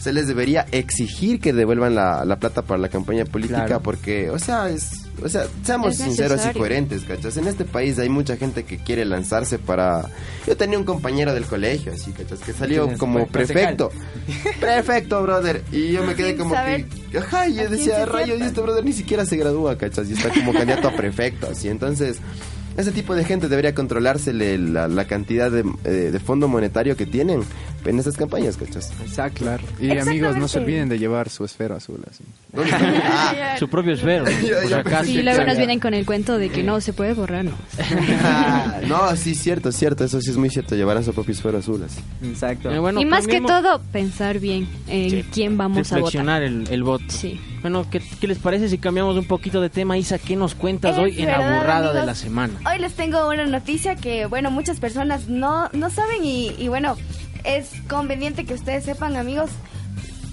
se 0.00 0.12
les 0.12 0.26
debería 0.26 0.66
exigir 0.72 1.40
que 1.40 1.52
devuelvan 1.52 1.94
la, 1.94 2.24
la 2.24 2.36
plata 2.40 2.62
para 2.62 2.80
la 2.80 2.88
campaña 2.88 3.24
política 3.24 3.66
Claro. 3.66 3.82
porque, 3.82 4.28
o 4.30 4.38
sea, 4.40 4.68
es, 4.68 5.07
o 5.22 5.28
sea, 5.28 5.46
seamos 5.62 5.96
sinceros 5.96 6.40
y 6.46 6.56
coherentes, 6.56 7.02
¿cachas? 7.02 7.36
En 7.36 7.46
este 7.46 7.64
país 7.64 7.98
hay 7.98 8.08
mucha 8.08 8.36
gente 8.36 8.64
que 8.64 8.78
quiere 8.78 9.04
lanzarse 9.04 9.58
para... 9.58 10.08
Yo 10.46 10.56
tenía 10.56 10.78
un 10.78 10.84
compañero 10.84 11.34
del 11.34 11.44
colegio, 11.44 11.92
así, 11.92 12.12
¿cachas? 12.12 12.40
Que 12.40 12.52
salió 12.52 12.82
Tienes, 12.82 12.98
como 12.98 13.26
pues, 13.26 13.48
prefecto. 13.48 13.90
Prefecto, 14.60 15.22
brother. 15.22 15.62
Y 15.72 15.92
yo 15.92 16.02
me 16.04 16.14
quedé 16.14 16.36
como 16.36 16.54
saber 16.54 16.86
que... 17.10 17.18
Ajá, 17.18 17.48
y 17.48 17.54
yo 17.54 17.68
decía, 17.68 18.04
rayos, 18.06 18.28
y 18.28 18.30
cierta". 18.30 18.46
este 18.46 18.60
brother 18.60 18.84
ni 18.84 18.92
siquiera 18.92 19.24
se 19.24 19.36
gradúa, 19.36 19.76
¿cachas? 19.76 20.08
Y 20.08 20.12
está 20.12 20.30
como 20.30 20.52
candidato 20.52 20.88
a 20.88 20.96
prefecto, 20.96 21.48
así. 21.50 21.68
Entonces, 21.68 22.18
ese 22.78 22.92
tipo 22.92 23.14
de 23.14 23.24
gente 23.24 23.48
debería 23.48 23.74
controlársele 23.74 24.56
la, 24.58 24.88
la 24.88 25.04
cantidad 25.06 25.50
de, 25.50 25.64
eh, 25.84 25.88
de 26.12 26.18
fondo 26.20 26.48
monetario 26.48 26.96
que 26.96 27.06
tienen 27.06 27.42
en 27.84 27.98
estas 27.98 28.16
campañas, 28.16 28.56
¿cachas? 28.56 28.92
Exacto. 29.02 29.44
Claro. 29.44 29.62
Y 29.80 29.96
amigos, 29.96 30.36
no 30.36 30.48
se 30.48 30.58
olviden 30.58 30.88
de 30.88 30.98
llevar 30.98 31.28
su 31.28 31.44
esfero 31.44 31.76
azul 31.76 32.02
así. 32.10 32.24
¿Dónde 32.52 32.70
está? 32.96 33.54
Ah, 33.54 33.58
Su 33.58 33.68
propio 33.68 33.92
esfero. 33.94 34.24
Sí, 35.04 35.22
luego 35.22 35.44
nos 35.44 35.56
vienen 35.56 35.80
con 35.80 35.94
el 35.94 36.04
cuento 36.06 36.38
de 36.38 36.48
que 36.50 36.62
no 36.62 36.80
se 36.80 36.92
puede 36.92 37.14
borrar, 37.14 37.44
¿no? 37.44 37.52
ah, 38.22 38.80
no, 38.86 39.14
sí, 39.16 39.34
cierto, 39.34 39.72
cierto. 39.72 40.04
Eso 40.04 40.20
sí 40.20 40.30
es 40.30 40.36
muy 40.36 40.50
cierto. 40.50 40.74
Llevarán 40.74 41.04
su 41.04 41.12
propio 41.12 41.32
esfero 41.32 41.58
azul, 41.58 41.82
así. 41.84 42.00
Exacto. 42.26 42.70
Eh, 42.70 42.78
bueno, 42.78 43.00
y 43.00 43.04
más 43.04 43.26
que 43.26 43.40
todo, 43.40 43.80
pensar 43.92 44.38
bien 44.38 44.68
en 44.86 45.10
Sí, 45.10 45.24
quién 45.32 45.56
vamos 45.56 45.92
a 45.92 45.98
votar. 45.98 46.42
el, 46.42 46.66
el 46.70 46.82
voto. 46.82 47.04
Sí. 47.08 47.40
Bueno, 47.60 47.88
¿qué, 47.90 48.00
qué 48.20 48.28
les 48.28 48.38
parece 48.38 48.68
si 48.68 48.78
cambiamos 48.78 49.16
un 49.16 49.26
poquito 49.26 49.60
de 49.60 49.70
tema? 49.70 49.98
Isa, 49.98 50.18
¿qué 50.18 50.36
nos 50.36 50.54
cuentas 50.54 50.92
Es 50.92 50.98
hoy 50.98 51.22
en 51.22 51.26
la 51.26 51.38
burrada 51.38 51.92
de 51.92 52.06
la 52.06 52.14
semana? 52.14 52.54
Hoy 52.70 52.78
les 52.78 52.94
tengo 52.94 53.28
una 53.28 53.46
noticia 53.46 53.96
que, 53.96 54.26
bueno, 54.26 54.50
muchas 54.50 54.78
personas 54.80 55.28
no, 55.28 55.68
no 55.72 55.90
saben 55.90 56.24
y, 56.24 56.54
y, 56.58 56.68
bueno, 56.68 56.96
es 57.44 57.70
conveniente 57.88 58.44
que 58.44 58.54
ustedes 58.54 58.84
sepan, 58.84 59.16
amigos. 59.16 59.50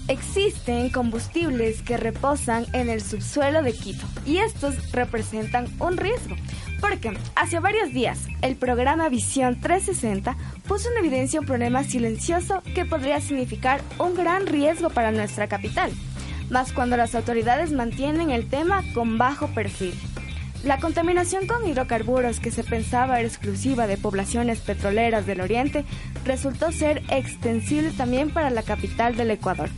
Existen 0.08 0.90
combustibles 0.90 1.82
que 1.82 1.96
reposan 1.96 2.64
en 2.72 2.88
el 2.88 3.02
subsuelo 3.02 3.62
de 3.62 3.72
Quito 3.72 4.06
y 4.24 4.38
estos 4.38 4.92
representan 4.92 5.66
un 5.80 5.96
riesgo. 5.96 6.36
Porque 6.80 7.18
hace 7.34 7.58
varios 7.58 7.92
días 7.92 8.20
el 8.42 8.54
programa 8.54 9.08
Visión 9.08 9.60
360 9.60 10.36
puso 10.68 10.90
en 10.92 10.98
evidencia 10.98 11.40
un 11.40 11.46
problema 11.46 11.82
silencioso 11.82 12.62
que 12.74 12.84
podría 12.84 13.20
significar 13.20 13.80
un 13.98 14.14
gran 14.14 14.46
riesgo 14.46 14.90
para 14.90 15.10
nuestra 15.10 15.48
capital, 15.48 15.90
más 16.50 16.72
cuando 16.72 16.96
las 16.96 17.14
autoridades 17.14 17.72
mantienen 17.72 18.30
el 18.30 18.48
tema 18.48 18.82
con 18.94 19.18
bajo 19.18 19.48
perfil. 19.48 19.94
La 20.64 20.78
contaminación 20.78 21.46
con 21.46 21.66
hidrocarburos 21.66 22.40
que 22.40 22.50
se 22.50 22.64
pensaba 22.64 23.20
era 23.20 23.28
exclusiva 23.28 23.86
de 23.86 23.96
poblaciones 23.96 24.60
petroleras 24.60 25.26
del 25.26 25.40
oriente 25.40 25.84
resultó 26.24 26.72
ser 26.72 27.02
extensible 27.08 27.90
también 27.92 28.30
para 28.30 28.50
la 28.50 28.62
capital 28.62 29.16
del 29.16 29.30
Ecuador. 29.30 29.68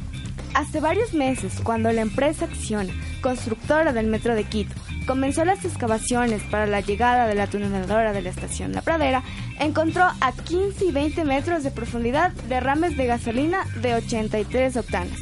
Hace 0.55 0.81
varios 0.81 1.13
meses, 1.15 1.61
cuando 1.63 1.93
la 1.93 2.01
empresa 2.01 2.47
Acción, 2.47 2.89
constructora 3.21 3.93
del 3.93 4.07
Metro 4.07 4.35
de 4.35 4.45
Quito, 4.45 4.75
comenzó 5.07 5.45
las 5.45 5.65
excavaciones 5.65 6.43
para 6.45 6.67
la 6.67 6.81
llegada 6.81 7.27
de 7.27 7.35
la 7.35 7.47
tuneladora 7.47 8.13
de 8.13 8.23
la 8.23 8.31
estación 8.31 8.73
La 8.73 8.83
Pradera, 8.83 9.23
encontró 9.61 10.05
a 10.05 10.33
15 10.33 10.87
y 10.87 10.93
20 10.93 11.25
metros 11.25 11.65
de 11.65 11.71
profundidad 11.71 12.33
derrames 12.49 12.97
de 12.97 13.07
gasolina 13.07 13.67
de 13.81 13.95
83 13.95 14.77
octanos. 14.77 15.19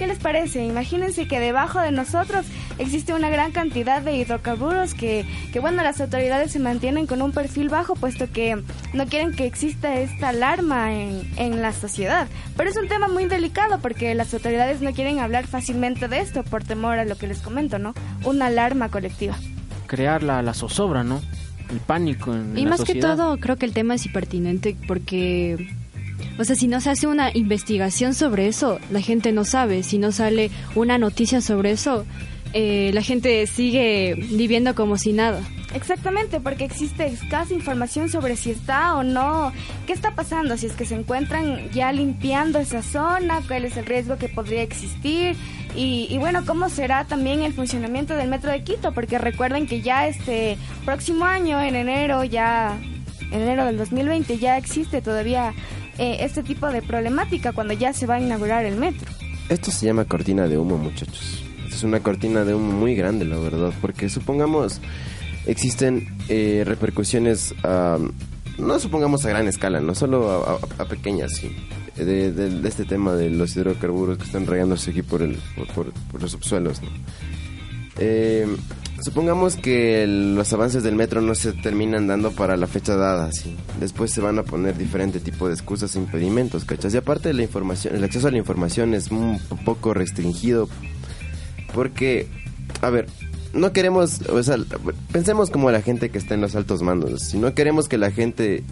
¿Qué 0.00 0.06
les 0.06 0.18
parece? 0.18 0.64
Imagínense 0.64 1.28
que 1.28 1.38
debajo 1.38 1.78
de 1.78 1.92
nosotros 1.92 2.46
existe 2.78 3.12
una 3.12 3.28
gran 3.28 3.52
cantidad 3.52 4.00
de 4.00 4.16
hidrocarburos 4.16 4.94
que, 4.94 5.26
que, 5.52 5.60
bueno, 5.60 5.82
las 5.82 6.00
autoridades 6.00 6.52
se 6.52 6.58
mantienen 6.58 7.06
con 7.06 7.20
un 7.20 7.32
perfil 7.32 7.68
bajo 7.68 7.94
puesto 7.94 8.26
que 8.32 8.62
no 8.94 9.06
quieren 9.08 9.34
que 9.34 9.44
exista 9.44 10.00
esta 10.00 10.30
alarma 10.30 10.94
en, 10.94 11.30
en 11.36 11.60
la 11.60 11.74
sociedad. 11.74 12.28
Pero 12.56 12.70
es 12.70 12.78
un 12.78 12.88
tema 12.88 13.08
muy 13.08 13.26
delicado 13.26 13.78
porque 13.82 14.14
las 14.14 14.32
autoridades 14.32 14.80
no 14.80 14.94
quieren 14.94 15.18
hablar 15.18 15.46
fácilmente 15.46 16.08
de 16.08 16.20
esto 16.20 16.44
por 16.44 16.64
temor 16.64 16.98
a 16.98 17.04
lo 17.04 17.18
que 17.18 17.26
les 17.26 17.42
comento, 17.42 17.78
¿no? 17.78 17.92
Una 18.24 18.46
alarma 18.46 18.88
colectiva. 18.88 19.36
Crear 19.86 20.22
la, 20.22 20.40
la 20.40 20.54
zozobra, 20.54 21.04
¿no? 21.04 21.20
El 21.70 21.80
pánico 21.80 22.34
en, 22.34 22.56
Y 22.56 22.62
en 22.62 22.70
la 22.70 22.76
más 22.78 22.84
que 22.84 22.94
todo, 22.94 23.36
creo 23.36 23.56
que 23.56 23.66
el 23.66 23.74
tema 23.74 23.96
es 23.96 24.06
impertinente 24.06 24.78
porque, 24.88 25.68
o 26.40 26.44
sea, 26.44 26.56
si 26.56 26.68
no 26.68 26.80
se 26.80 26.88
hace 26.88 27.06
una 27.06 27.30
investigación 27.34 28.14
sobre 28.14 28.48
eso, 28.48 28.80
la 28.90 29.02
gente 29.02 29.30
no 29.30 29.44
sabe. 29.44 29.82
Si 29.82 29.98
no 29.98 30.10
sale 30.10 30.50
una 30.74 30.96
noticia 30.96 31.42
sobre 31.42 31.72
eso, 31.72 32.06
eh, 32.54 32.92
la 32.94 33.02
gente 33.02 33.46
sigue 33.46 34.14
viviendo 34.32 34.74
como 34.74 34.96
si 34.96 35.12
nada. 35.12 35.42
Exactamente, 35.74 36.40
porque 36.40 36.64
existe 36.64 37.06
escasa 37.08 37.52
información 37.52 38.08
sobre 38.08 38.36
si 38.36 38.52
está 38.52 38.96
o 38.96 39.02
no, 39.02 39.52
qué 39.86 39.92
está 39.92 40.14
pasando, 40.14 40.56
si 40.56 40.64
es 40.64 40.72
que 40.72 40.86
se 40.86 40.94
encuentran 40.94 41.70
ya 41.72 41.92
limpiando 41.92 42.58
esa 42.58 42.82
zona, 42.82 43.42
cuál 43.46 43.66
es 43.66 43.76
el 43.76 43.84
riesgo 43.84 44.16
que 44.16 44.30
podría 44.30 44.62
existir 44.62 45.36
y, 45.76 46.06
y 46.08 46.16
bueno, 46.16 46.46
cómo 46.46 46.70
será 46.70 47.04
también 47.04 47.42
el 47.42 47.52
funcionamiento 47.52 48.16
del 48.16 48.28
metro 48.28 48.50
de 48.50 48.64
Quito, 48.64 48.92
porque 48.92 49.18
recuerden 49.18 49.66
que 49.66 49.82
ya 49.82 50.08
este 50.08 50.56
próximo 50.86 51.26
año, 51.26 51.60
en 51.60 51.76
enero, 51.76 52.24
ya 52.24 52.78
en 53.30 53.42
enero 53.42 53.66
del 53.66 53.76
2020, 53.76 54.38
ya 54.38 54.56
existe 54.56 55.02
todavía 55.02 55.52
eh, 56.00 56.16
este 56.24 56.42
tipo 56.42 56.66
de 56.68 56.82
problemática 56.82 57.52
cuando 57.52 57.74
ya 57.74 57.92
se 57.92 58.06
va 58.06 58.14
a 58.16 58.20
inaugurar 58.20 58.64
el 58.64 58.76
metro. 58.76 59.10
Esto 59.48 59.70
se 59.70 59.86
llama 59.86 60.04
cortina 60.06 60.48
de 60.48 60.58
humo, 60.58 60.76
muchachos. 60.78 61.44
Es 61.68 61.82
una 61.84 62.00
cortina 62.00 62.44
de 62.44 62.54
humo 62.54 62.72
muy 62.72 62.94
grande, 62.96 63.24
la 63.24 63.36
verdad, 63.38 63.72
porque 63.80 64.08
supongamos 64.08 64.80
existen 65.46 66.08
eh, 66.28 66.62
repercusiones, 66.66 67.54
a, 67.62 67.98
no 68.58 68.78
supongamos 68.78 69.24
a 69.24 69.28
gran 69.30 69.46
escala, 69.48 69.80
no 69.80 69.94
solo 69.94 70.30
a, 70.30 70.54
a- 70.54 70.82
a 70.82 70.84
pequeñas, 70.86 71.32
sí, 71.36 71.50
de, 71.96 72.32
de- 72.32 72.50
de 72.60 72.68
este 72.68 72.84
tema 72.84 73.14
de 73.14 73.30
los 73.30 73.56
hidrocarburos 73.56 74.18
que 74.18 74.24
están 74.24 74.46
regándose 74.46 74.90
aquí 74.90 75.02
por, 75.02 75.22
el, 75.22 75.38
por, 75.56 75.66
por- 75.68 75.92
por 76.10 76.20
los 76.22 76.32
subsuelos. 76.32 76.82
¿no? 76.82 76.88
Eh, 77.98 78.46
supongamos 79.02 79.56
que 79.56 80.02
el- 80.02 80.34
los 80.34 80.52
avances 80.52 80.82
del 80.82 80.94
metro 80.94 81.20
no 81.20 81.34
se 81.34 81.52
terminan 81.52 82.06
dando 82.06 82.32
para 82.32 82.56
la 82.56 82.66
fecha 82.66 82.96
dada, 82.96 83.30
sí. 83.32 83.56
Después 83.80 84.10
se 84.10 84.20
van 84.20 84.38
a 84.38 84.42
poner 84.42 84.76
diferente 84.76 85.20
tipo 85.20 85.48
de 85.48 85.54
excusas 85.54 85.94
e 85.96 85.98
impedimentos, 85.98 86.64
¿cachas? 86.64 86.92
Y 86.94 86.96
aparte 86.96 87.32
la 87.32 87.42
información, 87.42 87.94
el 87.96 88.04
acceso 88.04 88.28
a 88.28 88.30
la 88.30 88.38
información 88.38 88.94
es 88.94 89.10
un 89.10 89.38
poco 89.64 89.94
restringido 89.94 90.68
porque, 91.74 92.26
a 92.82 92.90
ver, 92.90 93.06
no 93.52 93.72
queremos, 93.72 94.20
o 94.28 94.42
sea, 94.42 94.56
pensemos 95.12 95.50
como 95.50 95.70
la 95.70 95.82
gente 95.82 96.10
que 96.10 96.18
está 96.18 96.34
en 96.34 96.40
los 96.40 96.54
altos 96.54 96.82
mandos. 96.82 97.22
Si 97.22 97.38
no 97.38 97.52
queremos 97.54 97.88
que 97.88 97.98
la 97.98 98.10
gente 98.12 98.62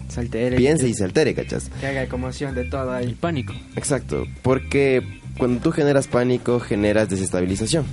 piense 0.57 0.87
y 0.87 0.93
se 0.93 1.03
altere, 1.03 1.33
¿cachas? 1.33 1.69
Que 1.81 1.87
haga 1.87 2.07
conmoción 2.07 2.55
de 2.55 2.63
todo 2.65 2.91
ahí. 2.91 3.05
El 3.05 3.15
pánico. 3.15 3.53
Exacto, 3.75 4.23
porque 4.41 5.01
cuando 5.37 5.59
tú 5.61 5.71
generas 5.71 6.07
pánico, 6.07 6.59
generas 6.59 7.09
desestabilización. 7.09 7.85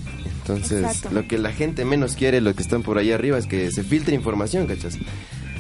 Entonces, 0.49 0.83
Exacto. 0.85 1.11
lo 1.15 1.27
que 1.27 1.39
la 1.39 1.53
gente 1.53 1.85
menos 1.85 2.15
quiere, 2.15 2.41
los 2.41 2.55
que 2.55 2.63
están 2.63 2.83
por 2.83 2.99
ahí 2.99 3.11
arriba, 3.13 3.37
es 3.39 3.47
que 3.47 3.71
se 3.73 3.83
filtre 3.83 4.15
información, 4.15 4.67
¿cachas? 4.67 4.97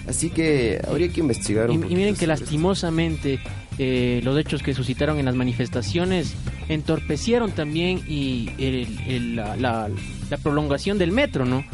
Así 0.08 0.30
que 0.30 0.80
habría 0.86 1.08
que 1.08 1.18
investigar 1.20 1.68
Y, 1.68 1.72
un 1.72 1.78
y 1.78 1.82
poquito 1.82 1.98
miren 1.98 2.14
que 2.14 2.26
lastimosamente 2.28 3.40
eh, 3.78 4.20
los 4.22 4.38
hechos 4.38 4.62
que 4.62 4.72
suscitaron 4.72 5.18
en 5.18 5.24
las 5.24 5.34
manifestaciones 5.34 6.34
entorpecieron 6.68 7.50
también 7.50 8.00
y 8.08 8.50
el- 8.58 8.98
el- 9.08 9.36
la, 9.36 9.56
la- 9.56 9.88
la 10.30 10.36
prolongación 10.38 10.96
del 10.98 11.10
metro, 11.12 11.44
¿no? 11.44 11.64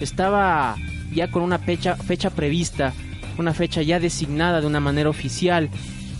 Estaba 0.00 0.76
ya 1.14 1.30
con 1.30 1.42
una 1.42 1.58
fecha, 1.58 1.96
fecha 1.96 2.30
prevista, 2.30 2.92
una 3.38 3.52
fecha 3.54 3.82
ya 3.82 4.00
designada 4.00 4.60
de 4.60 4.66
una 4.66 4.80
manera 4.80 5.08
oficial, 5.10 5.68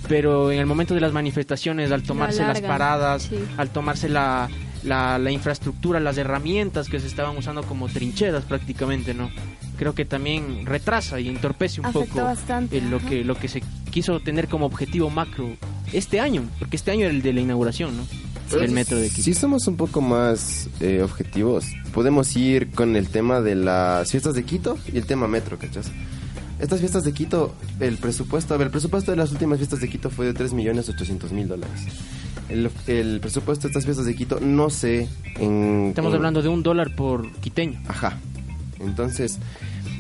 pero 0.09 0.53
en 0.53 0.59
el 0.61 0.67
momento 0.67 0.95
de 0.95 1.01
las 1.01 1.13
manifestaciones, 1.13 1.91
al 1.91 2.03
tomarse 2.03 2.41
las 2.41 2.51
alargan, 2.59 2.69
paradas, 2.71 3.23
sí. 3.25 3.37
al 3.57 3.71
tomarse 3.71 4.09
la, 4.09 4.49
la, 4.85 5.19
la 5.19 5.31
infraestructura, 5.31 6.01
las 6.01 6.19
herramientas 6.19 6.89
que 6.89 7.01
se 7.01 7.07
estaban 7.07 7.37
usando 7.37 7.63
como 7.63 7.89
trincheras 7.89 8.45
prácticamente, 8.45 9.15
¿no? 9.15 9.31
Creo 9.79 9.95
que 9.95 10.05
también 10.05 10.67
retrasa 10.67 11.19
y 11.21 11.29
entorpece 11.29 11.81
un 11.81 11.87
Afectó 11.87 12.09
poco 12.09 12.25
bastante, 12.25 12.79
eh, 12.79 12.83
lo 12.83 12.99
ajá. 12.99 13.09
que 13.09 13.25
lo 13.25 13.35
que 13.37 13.49
se 13.49 13.63
quiso 13.91 14.21
tener 14.21 14.49
como 14.49 14.67
objetivo 14.67 15.11
macro 15.11 15.51
este 15.93 16.21
año, 16.21 16.43
porque 16.59 16.77
este 16.77 16.91
año 16.91 17.07
era 17.07 17.15
el 17.15 17.23
de 17.23 17.33
la 17.33 17.41
inauguración, 17.41 17.97
¿no? 17.97 18.05
Del 18.59 18.71
metro 18.71 18.99
de 18.99 19.09
Quito. 19.09 19.23
Si 19.23 19.35
somos 19.35 19.67
un 19.67 19.77
poco 19.77 20.01
más 20.01 20.69
eh, 20.81 21.03
objetivos, 21.03 21.65
podemos 21.93 22.37
ir 22.37 22.71
con 22.71 22.95
el 22.95 23.09
tema 23.09 23.41
de 23.41 23.55
las 23.55 24.11
fiestas 24.11 24.35
de 24.35 24.45
Quito 24.45 24.79
y 24.93 24.99
el 24.99 25.07
tema 25.07 25.27
metro, 25.27 25.59
¿cachas? 25.59 25.91
Estas 26.61 26.79
fiestas 26.79 27.05
de 27.05 27.13
Quito, 27.13 27.55
el 27.81 27.97
presupuesto, 27.99 28.55
a 28.55 28.57
ver, 28.57 28.67
el 28.67 28.71
presupuesto 28.71 29.11
de 29.11 29.17
las 29.17 29.33
últimas 29.33 29.59
fiestas 29.59 29.81
de 29.81 29.89
Quito 29.89 30.09
fue 30.09 30.27
de 30.27 30.35
3.800.000 30.35 31.47
dólares. 31.47 31.81
El, 32.49 32.71
el 32.87 33.21
presupuesto 33.21 33.63
de 33.67 33.71
estas 33.71 33.85
fiestas 33.85 34.07
de 34.07 34.15
Quito, 34.15 34.39
no 34.41 34.69
sé 34.71 35.09
en... 35.39 35.87
Estamos 35.89 36.11
en- 36.13 36.17
hablando 36.17 36.43
de 36.43 36.49
un 36.49 36.63
dólar 36.63 36.95
por 36.95 37.31
quiteño. 37.41 37.81
Ajá. 37.89 38.19
Entonces, 38.81 39.39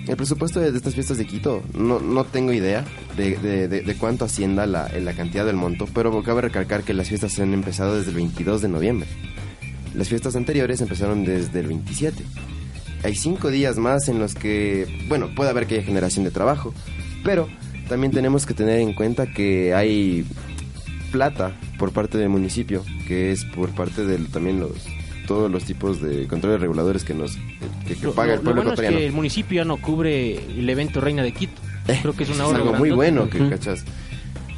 el 0.07 0.16
presupuesto 0.16 0.61
de, 0.61 0.70
de 0.70 0.76
estas 0.76 0.94
fiestas 0.94 1.16
de 1.16 1.24
Quito, 1.26 1.62
no, 1.74 2.00
no 2.00 2.24
tengo 2.24 2.52
idea 2.52 2.85
de, 3.16 3.37
de- 3.68 3.94
cuánto 3.96 4.24
ascienda 4.26 4.66
la, 4.66 4.88
la 5.00 5.12
cantidad 5.14 5.46
del 5.46 5.57
monto, 5.57 5.87
pero 5.94 6.22
cabe 6.22 6.42
recalcar 6.42 6.83
que 6.83 6.92
las 6.92 7.09
fiestas 7.09 7.38
han 7.40 7.54
empezado 7.54 7.96
desde 7.96 8.11
el 8.11 8.16
22 8.16 8.61
de 8.62 8.68
noviembre. 8.68 9.09
Las 9.94 10.09
fiestas 10.09 10.37
anteriores 10.37 10.80
empezaron 10.80 11.24
desde 11.24 11.61
el 11.61 11.68
27. 11.68 12.22
Hay 13.04 13.14
cinco 13.14 13.50
días 13.50 13.78
más 13.78 14.09
en 14.09 14.18
los 14.18 14.35
que, 14.35 14.87
bueno, 15.09 15.28
puede 15.35 15.50
haber 15.50 15.66
que 15.66 15.76
haya 15.76 15.85
generación 15.85 16.24
de 16.24 16.30
trabajo, 16.30 16.74
pero 17.22 17.48
también 17.88 18.12
tenemos 18.12 18.44
que 18.44 18.54
tener 18.54 18.80
en 18.80 18.92
cuenta 18.94 19.26
que 19.26 19.72
hay 19.74 20.24
plata 21.14 21.53
por 21.79 21.92
parte 21.92 22.18
del 22.18 22.29
municipio, 22.29 22.85
que 23.07 23.31
es 23.31 23.44
por 23.44 23.70
parte 23.70 24.05
de 24.05 24.18
también 24.18 24.59
los 24.59 24.72
todos 25.29 25.48
los 25.50 25.64
tipos 25.64 26.03
de 26.03 26.27
controles 26.27 26.61
reguladores 26.61 27.05
que 27.05 27.14
nos 27.14 27.37
que, 27.87 27.94
que 27.94 28.05
Lo, 28.07 28.12
paga 28.14 28.29
lo- 28.29 28.33
el 28.35 28.38
lo 28.40 28.44
pueblo 28.44 28.62
bueno 28.64 28.83
es 28.83 28.90
que 28.90 29.07
el 29.07 29.12
municipio 29.12 29.62
ya 29.62 29.64
no 29.64 29.77
cubre 29.79 30.35
el 30.37 30.68
evento 30.68 31.00
Reina 31.00 31.22
de 31.22 31.33
Quito. 31.33 31.62
Creo 31.87 32.14
que 32.14 32.24
es 32.24 32.31
una 32.31 32.44
Es 32.44 32.50
obra 32.50 32.59
algo 32.59 32.72
muy 32.74 32.90
bueno, 32.90 33.29
que 33.31 33.40
Ujú. 33.40 33.50
cachas. 33.50 33.85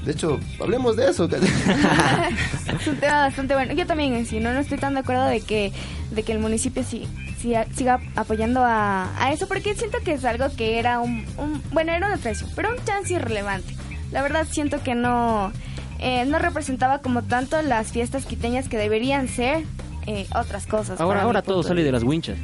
De 0.05 0.13
hecho, 0.13 0.41
hablemos 0.61 0.97
de 0.97 1.11
eso. 1.11 1.29
Es 2.81 2.87
un 2.87 2.97
tema 2.97 3.21
bastante 3.27 3.55
bueno. 3.55 3.75
Yo 3.75 3.87
también 3.87 4.15
en 4.15 4.25
sí, 4.27 4.41
no, 4.41 4.53
no 4.53 4.61
estoy 4.61 4.79
tan 4.79 4.95
de 4.95 5.01
acuerdo 5.01 5.27
de 5.27 5.41
que, 5.41 5.73
de 6.13 6.23
que 6.23 6.33
el 6.33 6.39
municipio 6.39 6.83
sí, 6.85 7.07
sí- 7.41 7.55
siga 7.75 8.01
apoyando 8.17 8.65
a, 8.65 9.11
a 9.23 9.33
eso, 9.33 9.47
porque 9.49 9.75
siento 9.75 9.99
que 10.05 10.15
es 10.15 10.25
algo 10.25 10.47
que 10.57 10.79
era 10.79 11.01
un, 11.01 11.25
un- 11.39 11.61
bueno, 11.73 11.93
era 11.93 12.07
una 12.07 12.17
tradición, 12.19 12.51
pero 12.57 12.71
un 12.71 12.85
chance 12.85 13.13
irrelevante. 13.15 13.75
La 14.13 14.23
verdad 14.23 14.47
siento 14.51 14.81
que 14.83 14.95
no, 14.95 15.53
eh, 15.99 16.25
no 16.27 16.39
representaba 16.39 16.99
como 17.01 17.23
tanto 17.23 17.61
las 17.63 17.93
fiestas 17.93 18.25
quiteñas 18.27 18.69
que 18.69 18.77
deberían 18.77 19.29
ser 19.29 19.65
eh, 20.07 20.27
otras 20.35 20.67
cosas. 20.67 21.01
Ahora, 21.01 21.23
ahora 21.23 21.43
todo 21.43 21.63
sale 21.63 21.83
de 21.83 21.93
las 21.93 22.03
winchas. 22.03 22.39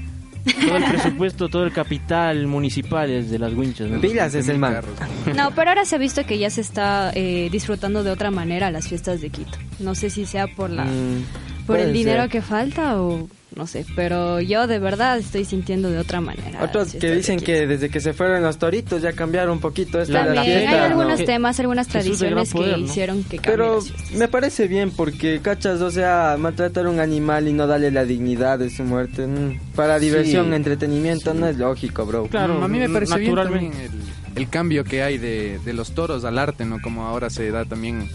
Todo 0.61 0.77
el 0.77 0.85
presupuesto, 0.85 1.49
todo 1.49 1.62
el 1.65 1.73
capital 1.73 2.49
municipal 2.49 3.09
es 3.11 3.31
de 3.31 3.38
las 3.38 3.53
winchas. 3.55 3.88
¿no? 3.88 4.01
Pilas 4.01 4.35
es 4.35 4.49
el 4.49 4.59
man. 4.59 4.81
No, 5.37 5.53
pero 5.53 5.71
ahora 5.71 5.85
se 5.85 5.95
ha 5.95 5.99
visto 5.99 6.25
que 6.27 6.37
ya 6.38 6.51
se 6.51 6.61
está 6.61 7.12
eh, 7.15 7.49
disfrutando 7.53 8.03
de 8.03 8.11
otra 8.11 8.33
manera 8.33 8.71
las 8.73 8.88
fiestas 8.88 9.21
de 9.21 9.31
Quito. 9.31 9.57
No 9.79 9.95
sé 9.95 10.11
si 10.11 10.27
sea 10.27 10.49
por 10.49 10.71
la 10.71 10.85
Mm, 10.85 11.25
por 11.66 11.79
el 11.79 11.92
dinero 11.92 12.22
ser. 12.22 12.31
que 12.31 12.42
falta 12.42 13.01
o 13.01 13.29
no 13.55 13.66
sé, 13.66 13.85
pero 13.94 14.40
yo 14.40 14.66
de 14.66 14.79
verdad 14.79 15.18
estoy 15.18 15.44
sintiendo 15.44 15.90
de 15.90 15.98
otra 15.98 16.22
manera. 16.22 16.64
Otros 16.64 16.94
que 16.94 17.11
dicen 17.14 17.38
que 17.38 17.66
desde 17.66 17.90
que 17.90 18.01
se 18.01 18.14
fueron 18.14 18.42
los 18.42 18.57
toritos 18.57 19.03
ya 19.03 19.12
cambiaron 19.12 19.53
un 19.53 19.61
poquito 19.61 20.01
esto 20.01 20.14
de 20.14 20.20
la 20.20 20.35
También 20.37 20.59
fiesta. 20.61 20.70
hay 20.70 20.79
¿no? 20.79 20.85
algunos 21.01 21.25
temas, 21.27 21.61
algunas 21.61 21.87
tradiciones 21.87 22.51
poder, 22.51 22.75
que 22.77 22.81
¿no? 22.81 22.87
hicieron 22.87 23.25
que 23.25 23.40
Pero 23.42 23.81
me 24.14 24.27
parece 24.29 24.68
bien 24.68 24.90
porque, 24.90 25.40
cachas, 25.42 25.83
o 25.83 25.90
sea, 25.90 26.37
maltratar 26.38 26.87
a 26.87 26.88
un 26.90 26.98
animal 26.98 27.46
y 27.46 27.53
no 27.53 27.66
darle 27.66 27.90
la 27.90 28.07
dignidad 28.07 28.59
de 28.59 28.70
su 28.70 28.85
muerte, 28.85 29.27
mm, 29.27 29.75
para 29.77 29.98
diversión, 29.98 30.46
Sí. 30.48 30.55
entretenimiento, 30.55 31.35
no 31.35 31.46
es 31.46 31.59
lógico, 31.59 32.07
bro. 32.07 32.29
Claro, 32.29 32.59
Mm, 32.59 32.62
a 32.62 32.68
mí 32.68 32.79
me 32.79 32.88
parece 32.88 33.18
bien 33.18 33.35
naturalmente. 33.35 33.77
también 33.77 34.01
el, 34.35 34.42
el 34.44 34.48
cambio 34.48 34.83
que 34.85 35.03
hay 35.03 35.18
de, 35.18 35.59
de 35.62 35.72
los 35.75 35.92
toros 35.94 36.25
al 36.25 36.38
arte, 36.38 36.64
¿no? 36.64 36.81
Como 36.81 37.05
ahora 37.07 37.29
se 37.29 37.51
da 37.51 37.66
también 37.66 38.09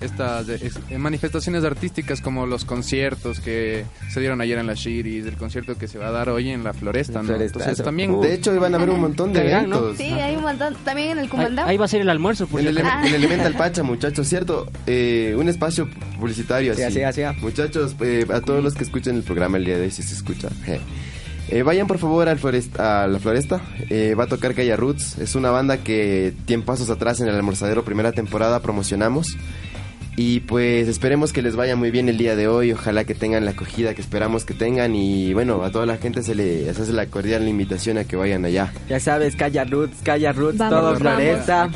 estas 0.00 0.48
eh, 0.48 0.98
manifestaciones 0.98 1.62
artísticas 1.64 2.20
como 2.20 2.46
los 2.46 2.64
conciertos 2.64 3.40
que 3.40 3.84
se 4.10 4.20
dieron 4.20 4.40
ayer 4.40 4.58
en 4.58 4.66
la 4.66 4.74
Shiris, 4.74 5.26
el 5.26 5.36
concierto 5.36 5.76
que 5.76 5.88
se 5.88 5.98
va 5.98 6.08
a 6.08 6.10
dar 6.10 6.30
hoy 6.30 6.50
en 6.50 6.64
la 6.64 6.72
Floresta, 6.72 7.20
¿no? 7.20 7.28
Floresta. 7.28 7.58
Entonces 7.60 7.84
también... 7.84 8.20
De 8.20 8.34
hecho, 8.34 8.54
iban 8.54 8.74
a 8.74 8.78
haber 8.78 8.90
un 8.90 9.00
montón 9.00 9.32
de 9.32 9.40
eventos. 9.40 9.96
Sí, 9.98 10.04
hay 10.04 10.36
un 10.36 10.42
montón. 10.42 10.74
También 10.84 11.10
en 11.10 11.18
el 11.18 11.28
comandante. 11.28 11.70
Ahí 11.70 11.76
va 11.76 11.84
a 11.84 11.88
ser 11.88 12.00
el 12.00 12.08
almuerzo, 12.08 12.46
por 12.46 12.60
el, 12.60 12.76
en 12.78 12.86
el 12.86 13.14
Elemental 13.14 13.54
Pacha, 13.54 13.82
muchachos, 13.82 14.26
¿cierto? 14.26 14.68
Eh, 14.86 15.34
un 15.36 15.48
espacio 15.48 15.88
publicitario 16.18 16.72
así. 16.72 16.80
Siga, 16.80 16.90
siga, 16.90 17.12
siga. 17.12 17.32
Muchachos, 17.34 17.94
eh, 18.00 18.26
a 18.32 18.40
todos 18.40 18.64
los 18.64 18.74
que 18.74 18.84
escuchen 18.84 19.16
el 19.16 19.22
programa 19.22 19.58
el 19.58 19.64
día 19.66 19.76
de 19.76 19.84
hoy, 19.84 19.90
si 19.90 20.02
se 20.02 20.14
escucha. 20.14 20.48
je. 20.64 20.80
Eh, 21.52 21.64
vayan 21.64 21.88
por 21.88 21.98
favor 21.98 22.28
al 22.28 22.38
floresta, 22.38 23.02
a 23.02 23.08
la 23.08 23.18
floresta. 23.18 23.60
Eh, 23.88 24.14
va 24.14 24.24
a 24.24 24.26
tocar 24.28 24.54
Calla 24.54 24.76
Roots. 24.76 25.18
Es 25.18 25.34
una 25.34 25.50
banda 25.50 25.78
que 25.78 26.32
tiempazos 26.44 26.90
atrás 26.90 27.20
en 27.20 27.28
el 27.28 27.34
almorzadero 27.34 27.84
primera 27.84 28.12
temporada 28.12 28.60
promocionamos. 28.60 29.36
Y 30.22 30.40
pues 30.40 30.86
esperemos 30.86 31.32
que 31.32 31.40
les 31.40 31.56
vaya 31.56 31.76
muy 31.76 31.90
bien 31.90 32.10
el 32.10 32.18
día 32.18 32.36
de 32.36 32.46
hoy. 32.46 32.72
Ojalá 32.72 33.04
que 33.04 33.14
tengan 33.14 33.46
la 33.46 33.52
acogida 33.52 33.94
que 33.94 34.02
esperamos 34.02 34.44
que 34.44 34.52
tengan. 34.52 34.94
Y 34.94 35.32
bueno, 35.32 35.62
a 35.62 35.70
toda 35.70 35.86
la 35.86 35.96
gente 35.96 36.22
se 36.22 36.34
les 36.34 36.78
hace 36.78 36.92
la 36.92 37.06
cordial 37.06 37.48
invitación 37.48 37.96
a 37.96 38.04
que 38.04 38.16
vayan 38.16 38.44
allá. 38.44 38.70
Ya 38.86 39.00
sabes, 39.00 39.34
Calla 39.34 39.64
Roots, 39.64 39.96
Calla 40.02 40.32
Roots, 40.32 40.58
Vamos, 40.58 40.78
todo. 40.78 40.96
Floresta. 40.96 41.70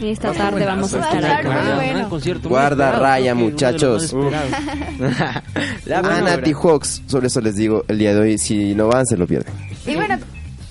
Y 0.00 0.10
esta 0.10 0.32
tarde 0.32 0.64
vamos 0.64 0.94
a 0.94 1.00
estar 1.00 1.44
bueno. 1.44 2.08
concierto 2.08 2.48
Guarda 2.48 2.92
raya, 2.92 3.34
muchachos. 3.34 4.14
Ana. 5.92 6.40
T-Hawks, 6.40 7.02
sobre 7.08 7.26
eso 7.26 7.40
les 7.40 7.56
digo 7.56 7.84
el 7.88 7.98
día 7.98 8.14
de 8.14 8.20
hoy. 8.20 8.38
Si 8.38 8.76
no 8.76 8.86
van, 8.86 9.04
se 9.06 9.16
lo 9.16 9.26
pierden. 9.26 9.52
Y 9.84 9.96
bueno, 9.96 10.16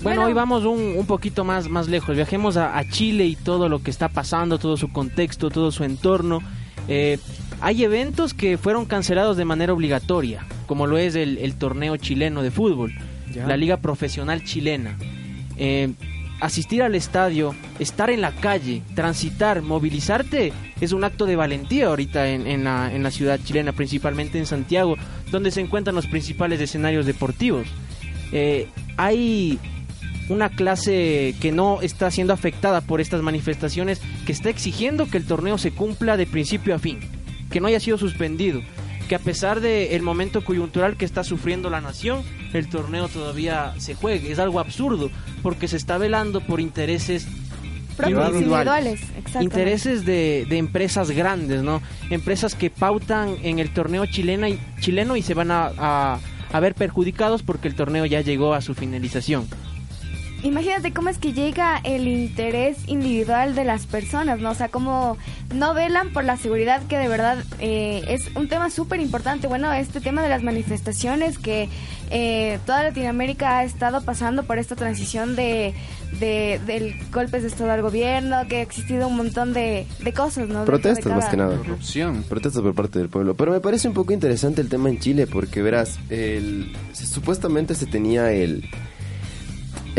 Bueno, 0.00 0.24
hoy 0.24 0.32
vamos 0.32 0.64
un, 0.64 0.94
un 0.96 1.04
poquito 1.04 1.44
más, 1.44 1.68
más 1.68 1.88
lejos. 1.88 2.16
Viajemos 2.16 2.56
a, 2.56 2.78
a 2.78 2.88
Chile 2.88 3.26
y 3.26 3.36
todo 3.36 3.68
lo 3.68 3.82
que 3.82 3.90
está 3.90 4.08
pasando, 4.08 4.58
todo 4.58 4.78
su 4.78 4.90
contexto, 4.90 5.50
todo 5.50 5.70
su 5.70 5.84
entorno. 5.84 6.40
Eh, 6.88 7.18
hay 7.60 7.84
eventos 7.84 8.34
que 8.34 8.58
fueron 8.58 8.84
cancelados 8.84 9.36
de 9.36 9.44
manera 9.44 9.72
obligatoria, 9.72 10.46
como 10.66 10.86
lo 10.86 10.98
es 10.98 11.14
el, 11.14 11.38
el 11.38 11.54
torneo 11.54 11.96
chileno 11.96 12.42
de 12.42 12.50
fútbol, 12.50 12.92
Ya. 13.34 13.46
la 13.46 13.56
liga 13.56 13.78
profesional 13.78 14.44
chilena. 14.44 14.96
Eh, 15.58 15.92
asistir 16.40 16.82
al 16.82 16.94
estadio, 16.94 17.54
estar 17.78 18.10
en 18.10 18.20
la 18.20 18.30
calle, 18.32 18.82
transitar, 18.94 19.62
movilizarte, 19.62 20.52
es 20.80 20.92
un 20.92 21.02
acto 21.04 21.24
de 21.24 21.34
valentía 21.36 21.86
ahorita 21.86 22.28
en, 22.28 22.46
en 22.46 22.64
la, 22.64 22.94
en 22.94 23.02
la 23.02 23.10
ciudad 23.10 23.40
chilena, 23.42 23.72
principalmente 23.72 24.38
en 24.38 24.44
Santiago, 24.46 24.96
donde 25.30 25.50
se 25.50 25.60
encuentran 25.62 25.96
los 25.96 26.06
principales 26.06 26.60
escenarios 26.60 27.06
deportivos. 27.06 27.66
Eh, 28.32 28.68
hay 28.98 29.58
una 30.28 30.48
clase 30.48 31.34
que 31.40 31.52
no 31.52 31.80
está 31.82 32.10
siendo 32.10 32.32
afectada 32.32 32.80
por 32.80 33.00
estas 33.00 33.22
manifestaciones, 33.22 34.00
que 34.26 34.32
está 34.32 34.50
exigiendo 34.50 35.06
que 35.06 35.18
el 35.18 35.24
torneo 35.26 35.58
se 35.58 35.70
cumpla 35.72 36.16
de 36.16 36.26
principio 36.26 36.74
a 36.74 36.78
fin, 36.78 36.98
que 37.50 37.60
no 37.60 37.68
haya 37.68 37.80
sido 37.80 37.96
suspendido, 37.98 38.60
que 39.08 39.14
a 39.14 39.20
pesar 39.20 39.60
del 39.60 40.02
momento 40.02 40.44
coyuntural 40.44 40.96
que 40.96 41.04
está 41.04 41.22
sufriendo 41.22 41.70
la 41.70 41.80
nación, 41.80 42.22
el 42.52 42.68
torneo 42.68 43.08
todavía 43.08 43.74
se 43.78 43.94
juegue. 43.94 44.32
Es 44.32 44.38
algo 44.40 44.58
absurdo, 44.58 45.10
porque 45.42 45.68
se 45.68 45.76
está 45.76 45.96
velando 45.98 46.40
por 46.40 46.60
intereses 46.60 47.28
propios 47.96 48.18
individuales. 48.40 49.00
Intereses 49.44 50.04
de, 50.04 50.46
de 50.48 50.58
empresas 50.58 51.10
grandes, 51.12 51.62
¿no? 51.62 51.80
Empresas 52.10 52.54
que 52.56 52.68
pautan 52.68 53.36
en 53.42 53.58
el 53.60 53.70
torneo 53.72 54.06
chilena 54.06 54.48
y, 54.48 54.58
chileno 54.80 55.16
y 55.16 55.22
se 55.22 55.34
van 55.34 55.50
a, 55.52 55.70
a- 55.78 56.18
a 56.52 56.60
ver 56.60 56.74
perjudicados 56.74 57.42
porque 57.42 57.68
el 57.68 57.74
torneo 57.74 58.06
ya 58.06 58.20
llegó 58.22 58.54
a 58.54 58.60
su 58.60 58.74
finalización. 58.74 59.46
Imagínate 60.46 60.92
cómo 60.92 61.08
es 61.08 61.18
que 61.18 61.32
llega 61.32 61.78
el 61.82 62.06
interés 62.06 62.76
individual 62.86 63.56
de 63.56 63.64
las 63.64 63.86
personas, 63.86 64.38
¿no? 64.38 64.50
O 64.50 64.54
sea, 64.54 64.68
cómo 64.68 65.18
no 65.52 65.74
velan 65.74 66.12
por 66.12 66.22
la 66.24 66.36
seguridad, 66.36 66.82
que 66.84 66.96
de 66.98 67.08
verdad 67.08 67.38
eh, 67.58 68.04
es 68.08 68.30
un 68.36 68.46
tema 68.48 68.70
súper 68.70 69.00
importante. 69.00 69.48
Bueno, 69.48 69.72
este 69.72 70.00
tema 70.00 70.22
de 70.22 70.28
las 70.28 70.44
manifestaciones, 70.44 71.38
que 71.38 71.68
eh, 72.10 72.60
toda 72.64 72.84
Latinoamérica 72.84 73.58
ha 73.58 73.64
estado 73.64 74.02
pasando 74.02 74.44
por 74.44 74.58
esta 74.58 74.76
transición 74.76 75.34
de, 75.34 75.74
de 76.20 76.60
del 76.64 76.94
golpes 77.12 77.42
de 77.42 77.48
Estado 77.48 77.72
al 77.72 77.82
gobierno, 77.82 78.46
que 78.48 78.58
ha 78.58 78.62
existido 78.62 79.08
un 79.08 79.16
montón 79.16 79.52
de, 79.52 79.84
de 79.98 80.12
cosas, 80.12 80.48
¿no? 80.48 80.64
Protestas 80.64 81.12
más 81.12 81.26
que 81.26 81.36
nada. 81.38 81.56
Corrupción. 81.56 82.22
Protestas 82.28 82.62
por 82.62 82.74
parte 82.74 83.00
del 83.00 83.08
pueblo. 83.08 83.34
Pero 83.34 83.50
me 83.50 83.60
parece 83.60 83.88
un 83.88 83.94
poco 83.94 84.12
interesante 84.12 84.60
el 84.60 84.68
tema 84.68 84.90
en 84.90 85.00
Chile 85.00 85.26
porque 85.26 85.60
verás, 85.60 85.98
el, 86.08 86.72
supuestamente 86.92 87.74
se 87.74 87.86
tenía 87.86 88.30
el- 88.30 88.64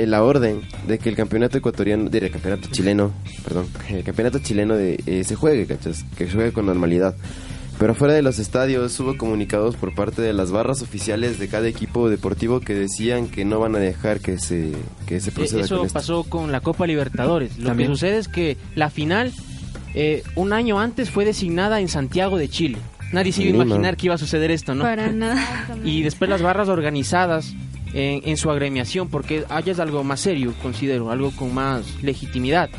la 0.05 0.21
orden 0.23 0.61
de 0.87 0.99
que 0.99 1.09
el 1.09 1.15
campeonato 1.15 1.57
ecuatoriano, 1.57 2.09
diré, 2.09 2.27
el 2.27 2.31
campeonato 2.33 2.67
chileno, 2.71 3.11
perdón, 3.43 3.65
el 3.89 4.03
campeonato 4.03 4.39
chileno 4.39 4.75
de, 4.75 5.01
eh, 5.07 5.23
se 5.23 5.35
juegue, 5.35 5.65
¿cachas? 5.65 6.05
Que 6.17 6.27
se 6.27 6.33
juegue 6.33 6.51
con 6.51 6.65
normalidad. 6.67 7.15
Pero 7.79 7.93
fuera 7.93 8.13
de 8.15 8.23
los 8.23 8.39
estadios 8.39 8.99
hubo 8.99 9.17
comunicados 9.17 9.75
por 9.75 9.93
parte 9.93 10.21
de 10.21 10.33
las 10.33 10.51
barras 10.51 10.81
oficiales 10.81 11.37
de 11.39 11.47
cada 11.47 11.67
equipo 11.67 12.09
deportivo 12.09 12.59
que 12.59 12.73
decían 12.73 13.27
que 13.27 13.45
no 13.45 13.59
van 13.59 13.75
a 13.75 13.79
dejar 13.79 14.19
que 14.19 14.39
se, 14.39 14.71
que 15.05 15.19
se 15.19 15.29
Eh, 15.29 15.33
proceda 15.33 15.61
Eso 15.61 15.77
con 15.77 15.85
esto. 15.85 15.93
pasó 15.93 16.23
con 16.23 16.51
la 16.51 16.59
Copa 16.61 16.87
Libertadores. 16.87 17.57
Lo 17.59 17.67
También. 17.67 17.89
que 17.91 17.95
sucede 17.95 18.17
es 18.17 18.27
que 18.27 18.57
la 18.75 18.89
final, 18.89 19.31
eh, 19.93 20.23
un 20.35 20.53
año 20.53 20.79
antes, 20.79 21.11
fue 21.11 21.23
designada 21.23 21.79
en 21.79 21.87
Santiago 21.87 22.37
de 22.39 22.49
Chile. 22.49 22.79
Nadie 23.13 23.31
se 23.31 23.43
iba 23.43 23.61
a 23.61 23.65
imaginar 23.65 23.95
que 23.95 24.07
iba 24.07 24.15
a 24.15 24.17
suceder 24.17 24.49
esto, 24.49 24.73
¿no? 24.73 24.83
Para 24.83 25.11
nada. 25.11 25.39
Y 25.85 26.01
después 26.01 26.29
las 26.31 26.41
barras 26.41 26.69
organizadas 26.69 27.53
en, 27.93 28.21
en 28.27 28.37
su 28.37 28.49
agremiación, 28.51 29.09
porque 29.09 29.45
allá 29.49 29.71
es 29.71 29.79
algo 29.79 30.03
más 30.03 30.19
serio, 30.19 30.53
considero, 30.61 31.11
algo 31.11 31.31
con 31.31 31.53
más 31.53 32.01
legitimidad. 32.01 32.69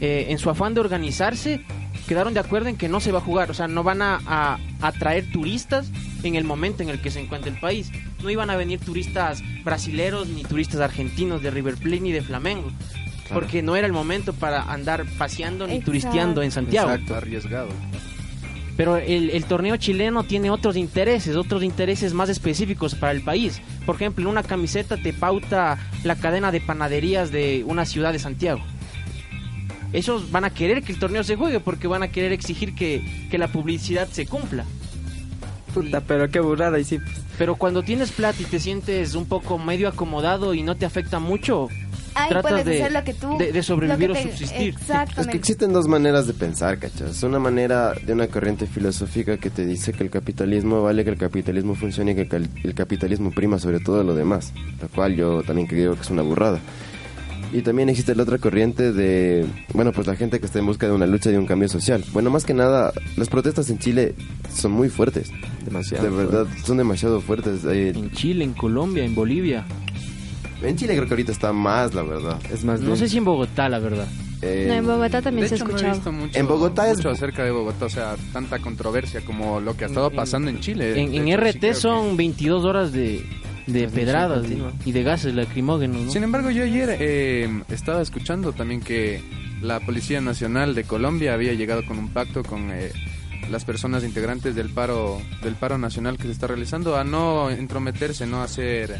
Eh, 0.00 0.26
en 0.28 0.38
su 0.38 0.50
afán 0.50 0.74
de 0.74 0.80
organizarse, 0.80 1.62
quedaron 2.06 2.34
de 2.34 2.40
acuerdo 2.40 2.68
en 2.68 2.76
que 2.76 2.88
no 2.88 3.00
se 3.00 3.12
va 3.12 3.18
a 3.18 3.22
jugar, 3.22 3.50
o 3.50 3.54
sea, 3.54 3.66
no 3.66 3.82
van 3.82 4.02
a, 4.02 4.58
atraer 4.80 5.30
turistas 5.32 5.90
en 6.22 6.34
el 6.34 6.44
momento 6.44 6.82
en 6.82 6.90
el 6.90 7.00
que 7.00 7.10
se 7.10 7.20
encuentra 7.20 7.50
el 7.50 7.58
país. 7.58 7.90
No 8.22 8.30
iban 8.30 8.50
a 8.50 8.56
venir 8.56 8.78
turistas 8.78 9.42
brasileros 9.64 10.28
ni 10.28 10.42
turistas 10.42 10.80
argentinos 10.80 11.42
de 11.42 11.50
River 11.50 11.76
Plate 11.76 12.00
ni 12.00 12.12
de 12.12 12.22
Flamengo. 12.22 12.70
Porque 13.32 13.62
no 13.62 13.74
era 13.74 13.86
el 13.86 13.92
momento 13.92 14.32
para 14.34 14.62
andar 14.70 15.04
paseando 15.18 15.66
ni 15.66 15.74
Exacto. 15.74 15.86
turisteando 15.86 16.42
en 16.42 16.50
Santiago. 16.50 16.90
Exacto, 16.90 17.16
arriesgado. 17.16 17.68
Pero 18.76 18.98
el, 18.98 19.30
el 19.30 19.44
torneo 19.44 19.76
chileno 19.76 20.24
tiene 20.24 20.50
otros 20.50 20.76
intereses, 20.76 21.36
otros 21.36 21.62
intereses 21.62 22.12
más 22.12 22.28
específicos 22.28 22.94
para 22.94 23.12
el 23.12 23.22
país. 23.22 23.62
Por 23.86 23.96
ejemplo, 23.96 24.22
en 24.22 24.28
una 24.28 24.42
camiseta 24.42 24.96
te 24.96 25.12
pauta 25.12 25.78
la 26.04 26.16
cadena 26.16 26.52
de 26.52 26.60
panaderías 26.60 27.30
de 27.32 27.64
una 27.66 27.86
ciudad 27.86 28.12
de 28.12 28.18
Santiago. 28.18 28.60
Esos 29.92 30.30
van 30.30 30.44
a 30.44 30.50
querer 30.50 30.82
que 30.82 30.92
el 30.92 30.98
torneo 30.98 31.24
se 31.24 31.36
juegue 31.36 31.60
porque 31.60 31.86
van 31.86 32.02
a 32.02 32.08
querer 32.08 32.32
exigir 32.32 32.74
que, 32.74 33.28
que 33.30 33.38
la 33.38 33.48
publicidad 33.48 34.08
se 34.08 34.26
cumpla. 34.26 34.66
Puta, 35.72 36.00
pero 36.00 36.28
qué 36.30 36.40
burrada. 36.40 36.78
Y 36.78 36.84
sí, 36.84 36.98
Pero 37.38 37.56
cuando 37.56 37.82
tienes 37.82 38.10
plata 38.10 38.40
y 38.40 38.46
te 38.46 38.58
sientes 38.60 39.14
un 39.14 39.26
poco 39.26 39.58
medio 39.58 39.88
acomodado 39.88 40.54
y 40.54 40.62
no 40.62 40.74
te 40.74 40.86
afecta 40.86 41.18
mucho, 41.18 41.68
Ahí 42.16 42.28
tratas 42.30 42.50
puedes 42.50 42.66
de, 42.66 42.82
hacer 42.82 42.92
lo 42.92 43.04
que 43.04 43.14
tú... 43.14 43.38
de- 43.38 43.52
de 43.52 43.62
sobrevivir 43.62 44.08
lo 44.08 44.14
o 44.14 44.16
que 44.18 44.22
te- 44.24 44.30
subsistir. 44.30 44.68
Es 44.74 44.80
Exactamente. 44.80 45.30
que 45.32 45.38
existen 45.38 45.72
dos 45.72 45.86
maneras 45.86 46.26
de 46.26 46.32
pensar, 46.34 46.78
¿cachas? 46.78 47.22
Una 47.22 47.38
manera 47.38 47.92
de 47.94 48.12
una 48.12 48.26
corriente 48.28 48.66
filosófica 48.66 49.36
que 49.36 49.50
te 49.50 49.64
dice 49.66 49.92
que 49.92 50.02
el 50.02 50.10
capitalismo 50.10 50.82
vale, 50.82 51.04
que 51.04 51.10
el 51.10 51.18
capitalismo 51.18 51.74
funcione 51.74 52.12
y 52.12 52.14
que 52.26 52.36
el 52.36 52.48
el 52.64 52.74
capitalismo 52.74 53.30
prima 53.30 53.58
sobre 53.58 53.80
todo 53.80 54.02
lo 54.02 54.14
demás, 54.14 54.52
lo 54.80 54.88
cual 54.88 55.14
yo 55.14 55.42
también 55.42 55.66
creo 55.68 55.94
que 55.94 56.00
es 56.02 56.10
una 56.10 56.22
burrada. 56.22 56.58
Y 57.52 57.62
también 57.62 57.88
existe 57.88 58.12
la 58.16 58.24
otra 58.24 58.38
corriente 58.38 58.92
de, 58.92 59.46
bueno, 59.72 59.92
pues 59.92 60.06
la 60.08 60.16
gente 60.16 60.40
que 60.40 60.46
está 60.46 60.58
en 60.58 60.66
busca 60.66 60.86
de 60.88 60.92
una 60.92 61.06
lucha 61.06 61.28
y 61.30 61.32
de 61.34 61.38
un 61.38 61.46
cambio 61.46 61.68
social. 61.68 62.04
Bueno, 62.12 62.28
más 62.28 62.44
que 62.44 62.52
nada, 62.54 62.92
las 63.16 63.28
protestas 63.28 63.70
en 63.70 63.78
Chile 63.78 64.14
son 64.52 64.72
muy 64.72 64.88
fuertes. 64.88 65.30
demasiado. 65.64 66.02
De 66.04 66.10
verdad, 66.10 66.46
son 66.64 66.76
demasiado 66.78 67.20
fuertes. 67.20 67.64
Eh, 67.64 67.90
En 67.94 68.10
Chile, 68.10 68.42
en 68.44 68.52
Colombia, 68.52 69.04
en 69.04 69.14
Bolivia. 69.14 69.64
En 70.62 70.76
Chile 70.76 70.94
creo 70.94 71.06
que 71.06 71.14
ahorita 71.14 71.32
está 71.32 71.52
más, 71.52 71.94
la 71.94 72.02
verdad. 72.02 72.38
Es 72.52 72.64
más 72.64 72.80
No 72.80 72.96
sé 72.96 73.08
si 73.08 73.18
en 73.18 73.24
Bogotá, 73.24 73.68
la 73.68 73.78
verdad. 73.78 74.06
Eh, 74.42 74.66
No, 74.68 74.74
en 74.74 74.86
Bogotá 74.86 75.18
De 75.18 75.22
también 75.24 75.48
se 75.48 75.54
ha 75.54 75.56
hecho, 75.56 75.64
no 75.64 75.70
he 75.70 75.74
escuchado. 75.74 75.94
visto 75.94 76.12
mucho, 76.12 76.38
En 76.38 76.46
Bogotá 76.46 76.90
es- 76.90 76.98
mucho 76.98 77.10
acerca 77.10 77.42
de 77.44 77.50
Bogotá, 77.50 77.86
o 77.86 77.88
sea, 77.88 78.16
tanta 78.32 78.58
controversia 78.58 79.22
como 79.22 79.60
lo 79.60 79.76
que 79.76 79.84
ha 79.84 79.86
estado 79.88 80.10
En- 80.10 80.16
pasando 80.16 80.50
en 80.50 80.60
Chile. 80.60 80.90
En, 80.90 80.94
De 81.10 81.16
en 81.18 81.28
hecho, 81.28 81.36
sí 81.42 81.48
RT 81.48 81.58
creo 81.60 81.72
que- 81.72 81.80
son 81.80 82.16
22 82.16 82.64
horas 82.64 82.92
de, 82.92 83.24
de 83.66 83.88
pedradas 83.88 84.44
y 84.84 84.92
de 84.92 85.02
gases 85.02 85.34
lacrimógenos, 85.34 86.02
¿no? 86.02 86.10
Sin 86.12 86.22
embargo, 86.22 86.50
yo 86.50 86.62
ayer 86.64 86.96
eh, 87.00 87.62
estaba 87.70 88.02
escuchando 88.02 88.52
también 88.52 88.80
que 88.80 89.22
la 89.62 89.80
Policía 89.80 90.20
Nacional 90.20 90.74
de 90.74 90.84
Colombia 90.84 91.32
había 91.32 91.54
llegado 91.54 91.84
con 91.86 91.98
un 91.98 92.10
pacto 92.10 92.42
con 92.42 92.70
eh, 92.72 92.92
las 93.50 93.64
personas 93.64 94.04
integrantes 94.04 94.54
del 94.54 94.68
paro 94.68 95.18
del 95.42 95.54
paro 95.54 95.78
nacional 95.78 96.18
que 96.18 96.24
se 96.24 96.32
está 96.32 96.46
realizando 96.46 96.96
a 96.96 97.04
no 97.04 97.48
entrometerse, 97.50 98.26
no 98.26 98.42
hacer, 98.42 98.96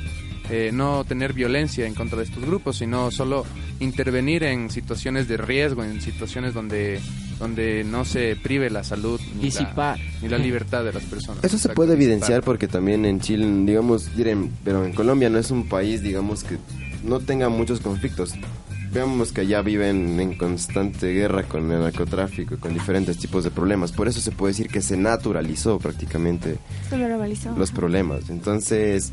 eh, 0.50 0.70
no 0.72 1.04
tener 1.04 1.32
violencia 1.32 1.87
en 1.87 1.94
contra 1.94 2.18
de 2.18 2.24
estos 2.24 2.44
grupos, 2.44 2.76
sino 2.78 3.11
solo 3.11 3.44
intervenir 3.80 4.42
en 4.44 4.70
situaciones 4.70 5.28
de 5.28 5.37
riesgo, 5.37 5.82
en 5.85 6.00
situaciones 6.00 6.54
donde 6.54 7.00
donde 7.38 7.85
no 7.85 8.06
se 8.06 8.35
prive 8.37 8.70
la 8.70 8.82
salud 8.82 9.20
ni, 9.35 9.35
la, 9.37 9.42
Disipar. 9.42 9.98
ni 10.22 10.28
la 10.28 10.38
libertad 10.38 10.85
de 10.85 10.92
las 10.94 11.04
personas. 11.04 11.44
Eso 11.44 11.59
se 11.59 11.68
puede 11.70 11.92
evidenciar 11.92 12.42
porque 12.42 12.66
también 12.66 13.04
en 13.04 13.20
Chile, 13.20 13.46
digamos, 13.66 14.16
diré, 14.16 14.37
pero 14.64 14.85
en 14.87 14.94
Colombia 14.94 15.28
no 15.28 15.38
es 15.38 15.50
un 15.50 15.68
país, 15.68 16.02
digamos, 16.02 16.44
que 16.44 16.56
no 17.04 17.20
tenga 17.20 17.50
muchos 17.50 17.80
conflictos. 17.80 18.32
veamos 18.90 19.32
que 19.32 19.42
allá 19.42 19.61
viven 19.61 20.18
en 20.18 20.38
constante 20.38 21.12
guerra 21.12 21.42
con 21.42 21.70
el 21.70 21.80
narcotráfico 21.80 22.54
y 22.54 22.56
con 22.56 22.72
diferentes 22.72 23.18
tipos 23.18 23.44
de 23.44 23.50
problemas. 23.50 23.92
Por 23.92 24.09
eso 24.09 24.20
se 24.22 24.32
puede 24.32 24.52
decir 24.52 24.68
que 24.68 24.80
se 24.80 24.96
naturalizó 24.96 25.78
prácticamente 25.78 26.56
Se 26.88 26.96
normalizó. 26.96 27.54
los 27.54 27.70
problemas. 27.70 28.30
Entonces, 28.30 29.12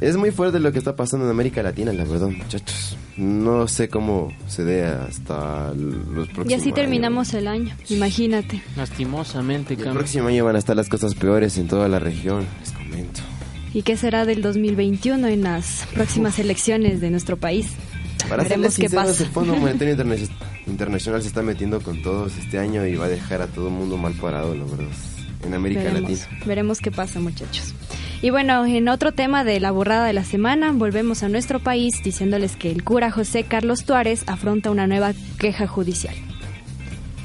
es 0.00 0.16
muy 0.16 0.30
fuerte 0.30 0.60
lo 0.60 0.72
que 0.72 0.78
está 0.78 0.94
pasando 0.96 1.24
en 1.26 1.30
América 1.30 1.62
Latina, 1.62 1.92
la 1.92 2.04
verdad, 2.04 2.28
muchachos. 2.28 2.96
No 3.16 3.66
sé 3.66 3.88
cómo 3.88 4.32
se 4.46 4.64
dé 4.64 4.84
hasta 4.84 5.72
los 5.74 6.28
próximos 6.28 6.50
Y 6.50 6.54
así 6.54 6.72
terminamos 6.72 7.32
el 7.34 7.48
año, 7.48 7.74
imagínate. 7.88 8.62
Lastimosamente, 8.76 9.74
El 9.74 9.92
próximo 9.92 10.28
año 10.28 10.44
van 10.44 10.56
a 10.56 10.58
estar 10.58 10.76
las 10.76 10.88
cosas 10.88 11.14
peores 11.14 11.56
en 11.56 11.66
toda 11.68 11.88
la 11.88 11.98
región, 11.98 12.44
les 12.60 12.72
comento. 12.72 13.20
¿Y 13.72 13.82
qué 13.82 13.96
será 13.96 14.24
del 14.26 14.42
2021 14.42 15.26
en 15.28 15.42
las 15.42 15.86
próximas 15.94 16.38
elecciones 16.38 17.00
de 17.00 17.10
nuestro 17.10 17.36
país? 17.36 17.68
Para 18.28 18.42
Veremos 18.42 18.74
qué 18.76 18.82
sinceros, 18.88 19.06
pasa. 19.06 19.22
el 19.24 19.30
Fondo 19.30 19.56
Monetario 19.56 19.94
Internacional 20.66 21.22
se 21.22 21.28
está 21.28 21.42
metiendo 21.42 21.80
con 21.80 22.02
todos 22.02 22.36
este 22.38 22.58
año 22.58 22.84
y 22.86 22.96
va 22.96 23.06
a 23.06 23.08
dejar 23.08 23.40
a 23.42 23.46
todo 23.46 23.68
el 23.68 23.74
mundo 23.74 23.96
mal 23.96 24.12
parado, 24.14 24.54
la 24.54 24.64
verdad, 24.64 24.86
en 25.44 25.54
América 25.54 25.82
veremos, 25.84 26.10
Latina. 26.10 26.38
veremos 26.44 26.78
qué 26.80 26.90
pasa, 26.90 27.20
muchachos. 27.20 27.72
Y 28.22 28.30
bueno, 28.30 28.64
en 28.64 28.88
otro 28.88 29.12
tema 29.12 29.44
de 29.44 29.60
la 29.60 29.70
borrada 29.70 30.06
de 30.06 30.12
la 30.12 30.24
semana, 30.24 30.72
volvemos 30.72 31.22
a 31.22 31.28
nuestro 31.28 31.60
país 31.60 32.02
diciéndoles 32.02 32.56
que 32.56 32.70
el 32.70 32.82
cura 32.82 33.10
José 33.10 33.44
Carlos 33.44 33.84
Tuárez 33.84 34.24
afronta 34.26 34.70
una 34.70 34.86
nueva 34.86 35.12
queja 35.38 35.66
judicial. 35.66 36.14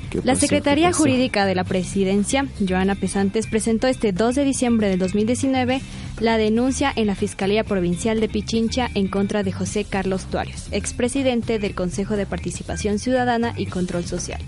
¿Qué 0.10 0.20
La? 0.26 0.36
Secretaría. 0.36 0.92
Jurídica 0.92 1.46
de 1.46 1.56
la 1.56 1.64
Presidencia, 1.64 2.46
Joana 2.68 2.96
Pesantes, 2.96 3.48
presentó 3.48 3.88
este 3.88 4.12
2 4.12 4.36
de 4.36 4.44
diciembre 4.44 4.90
del 4.90 5.00
2019 5.00 5.82
la 6.20 6.38
denuncia 6.38 6.92
en 6.94 7.08
la 7.08 7.16
Fiscalía 7.16 7.64
Provincial 7.64 8.20
de 8.20 8.28
Pichincha 8.28 8.90
en 8.94 9.08
contra 9.08 9.44
de 9.44 9.54
José 9.54 9.86
Carlos 9.86 10.26
Tuárez, 10.26 10.68
expresidente 10.72 11.58
del 11.58 11.74
Consejo 11.74 12.18
de 12.18 12.26
Participación 12.26 13.00
Ciudadana 13.00 13.54
y 13.56 13.68
Control 13.68 14.06
Social. 14.06 14.42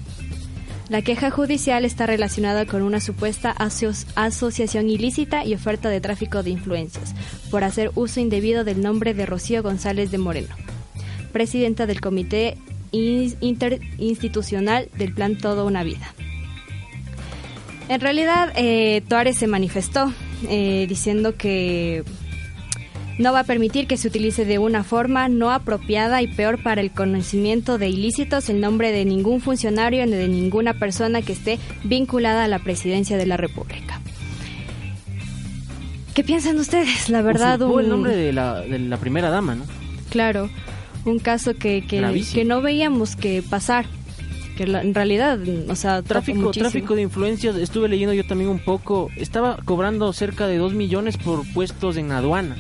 La 0.94 1.02
queja 1.02 1.32
judicial 1.32 1.86
está 1.86 2.06
relacionada 2.06 2.68
con 2.68 2.84
una 2.84 3.00
supuesta 3.00 3.50
aso- 3.58 4.06
asociación 4.14 4.92
ilícita 4.92 5.44
y 5.44 5.56
oferta 5.56 5.90
de 5.90 6.00
tráfico 6.00 6.44
de 6.44 6.52
influencias 6.52 7.16
por 7.50 7.64
hacer 7.64 7.90
uso 7.96 8.20
indebido 8.20 8.64
del 8.64 8.80
nombre 8.80 9.16
de 9.16 9.26
Rocío 9.26 9.64
González 9.64 10.12
de 10.12 10.20
Moreno, 10.20 10.56
presidenta 11.32 11.88
del 11.88 12.00
Comité 12.00 12.60
In- 12.92 13.36
Interinstitucional 13.42 14.88
del 14.96 15.16
Plan 15.16 15.36
Todo 15.36 15.66
una 15.66 15.82
Vida. 15.84 16.14
En 17.90 18.00
realidad, 18.00 18.54
eh, 18.56 19.02
Tuárez 19.10 19.36
se 19.40 19.48
manifestó 19.48 20.14
eh, 20.48 20.86
diciendo 20.88 21.36
que 21.38 22.04
no 23.20 23.32
va 23.34 23.42
a 23.42 23.44
permitir 23.44 23.88
que 23.88 23.98
se 23.98 24.08
utilice 24.08 24.46
de 24.46 24.58
una 24.60 24.84
forma 24.84 25.28
no 25.30 25.52
apropiada 25.52 26.22
y 26.22 26.28
peor 26.28 26.62
para 26.64 26.82
el 26.82 26.92
conocimiento 26.92 27.78
de 27.78 27.90
ilícitos 27.90 28.50
el 28.50 28.60
nombre 28.62 28.92
de 28.92 29.06
ningún 29.06 29.40
funcionario 29.42 30.06
ni 30.06 30.14
de 30.14 30.28
ninguna 30.28 30.74
persona 30.74 31.22
que 31.22 31.34
esté 31.34 31.60
vinculada 31.84 32.44
a 32.44 32.48
la 32.48 32.60
presidencia 32.60 33.18
de 33.18 33.26
la 33.26 33.38
República. 33.38 34.00
¿Qué 36.14 36.24
piensan 36.24 36.58
ustedes? 36.60 37.10
La 37.10 37.22
verdad, 37.22 37.60
Usurpó 37.60 37.80
el 37.80 37.86
un- 37.86 37.92
nombre 37.92 38.16
de 38.16 38.34
la, 38.34 38.62
de 38.62 38.78
la 38.80 38.98
primera 38.98 39.30
dama, 39.30 39.56
¿no? 39.56 39.64
Claro, 40.10 40.50
un 41.06 41.18
caso 41.20 41.56
que, 41.56 41.84
que, 41.88 42.24
que 42.34 42.46
no 42.46 42.62
veíamos 42.62 43.16
que 43.16 43.42
pasar. 43.48 43.86
Que 44.56 44.68
la- 44.68 44.82
en 44.82 44.94
realidad, 44.94 45.40
o 45.68 45.76
sea, 45.76 46.04
Tráfico, 46.04 46.40
muchísimo. 46.40 46.70
tráfico 46.70 46.94
de 46.96 47.02
influencias, 47.02 47.56
estuve 47.56 47.90
leyendo 47.90 48.14
yo 48.14 48.24
también 48.26 48.52
un 48.52 48.60
poco. 48.60 49.10
Estaba 49.18 49.58
cobrando 49.66 50.14
cerca 50.14 50.46
de 50.46 50.58
2 50.58 50.74
millones 50.76 51.18
por 51.18 51.42
puestos 51.54 51.98
en 51.98 52.12
aduana. 52.12 52.56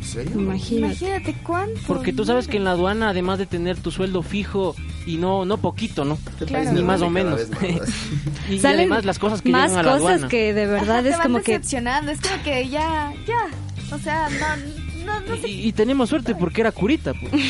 ¿En 0.00 0.06
serio? 0.06 0.32
Imagínate. 0.40 0.94
Imagínate 1.04 1.34
cuánto. 1.44 1.80
Porque 1.86 2.12
tú 2.12 2.24
sabes 2.24 2.48
que 2.48 2.56
en 2.56 2.64
la 2.64 2.70
aduana, 2.72 3.10
además 3.10 3.38
de 3.38 3.44
tener 3.46 3.76
tu 3.76 3.90
sueldo 3.90 4.22
fijo 4.22 4.74
y 5.06 5.18
no 5.18 5.44
no 5.44 5.58
poquito, 5.58 6.04
¿no? 6.06 6.18
Claro. 6.46 6.72
Ni 6.72 6.82
más 6.82 7.02
o 7.02 7.10
menos. 7.10 7.40
más. 7.50 7.60
y, 8.50 8.54
y 8.54 8.66
además 8.66 9.04
las 9.04 9.18
cosas 9.18 9.42
que 9.42 9.50
más 9.50 9.70
llegan 9.70 9.84
a 9.86 9.88
la 9.90 9.98
cosas 9.98 10.10
aduana. 10.12 10.28
que 10.28 10.54
de 10.54 10.66
verdad 10.66 10.90
Ajá, 10.98 11.02
te 11.02 11.08
es 11.10 11.18
van 11.18 11.22
como 11.26 11.42
que 11.42 11.52
decepcionando, 11.52 12.12
es 12.12 12.20
como 12.20 12.42
que 12.42 12.68
ya, 12.68 13.12
ya. 13.26 13.94
O 13.94 13.98
sea, 13.98 14.28
no, 14.30 15.04
no, 15.04 15.20
no 15.20 15.36
sé. 15.42 15.48
Y, 15.48 15.68
y 15.68 15.72
tenemos 15.72 16.08
suerte 16.08 16.34
porque 16.34 16.62
era 16.62 16.72
curita. 16.72 17.12
pues. 17.14 17.30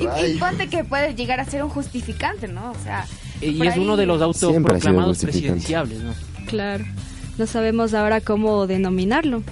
Y, 0.00 0.32
y 0.32 0.38
ponte 0.38 0.68
que 0.68 0.82
puede 0.84 1.14
llegar 1.14 1.38
a 1.38 1.44
ser 1.44 1.62
un 1.62 1.68
justificante, 1.70 2.48
¿no? 2.48 2.72
O 2.72 2.76
sea. 2.82 3.06
Y 3.40 3.64
es 3.66 3.74
ahí- 3.74 3.80
uno 3.80 3.96
de 3.96 4.06
los 4.06 4.20
autoproclamados 4.20 5.18
presidenciables, 5.18 6.00
¿no? 6.00 6.12
Claro. 6.46 6.84
No 7.38 7.46
sabemos 7.46 7.94
ahora 7.94 8.20
cómo 8.20 8.66
denominarlo. 8.66 9.42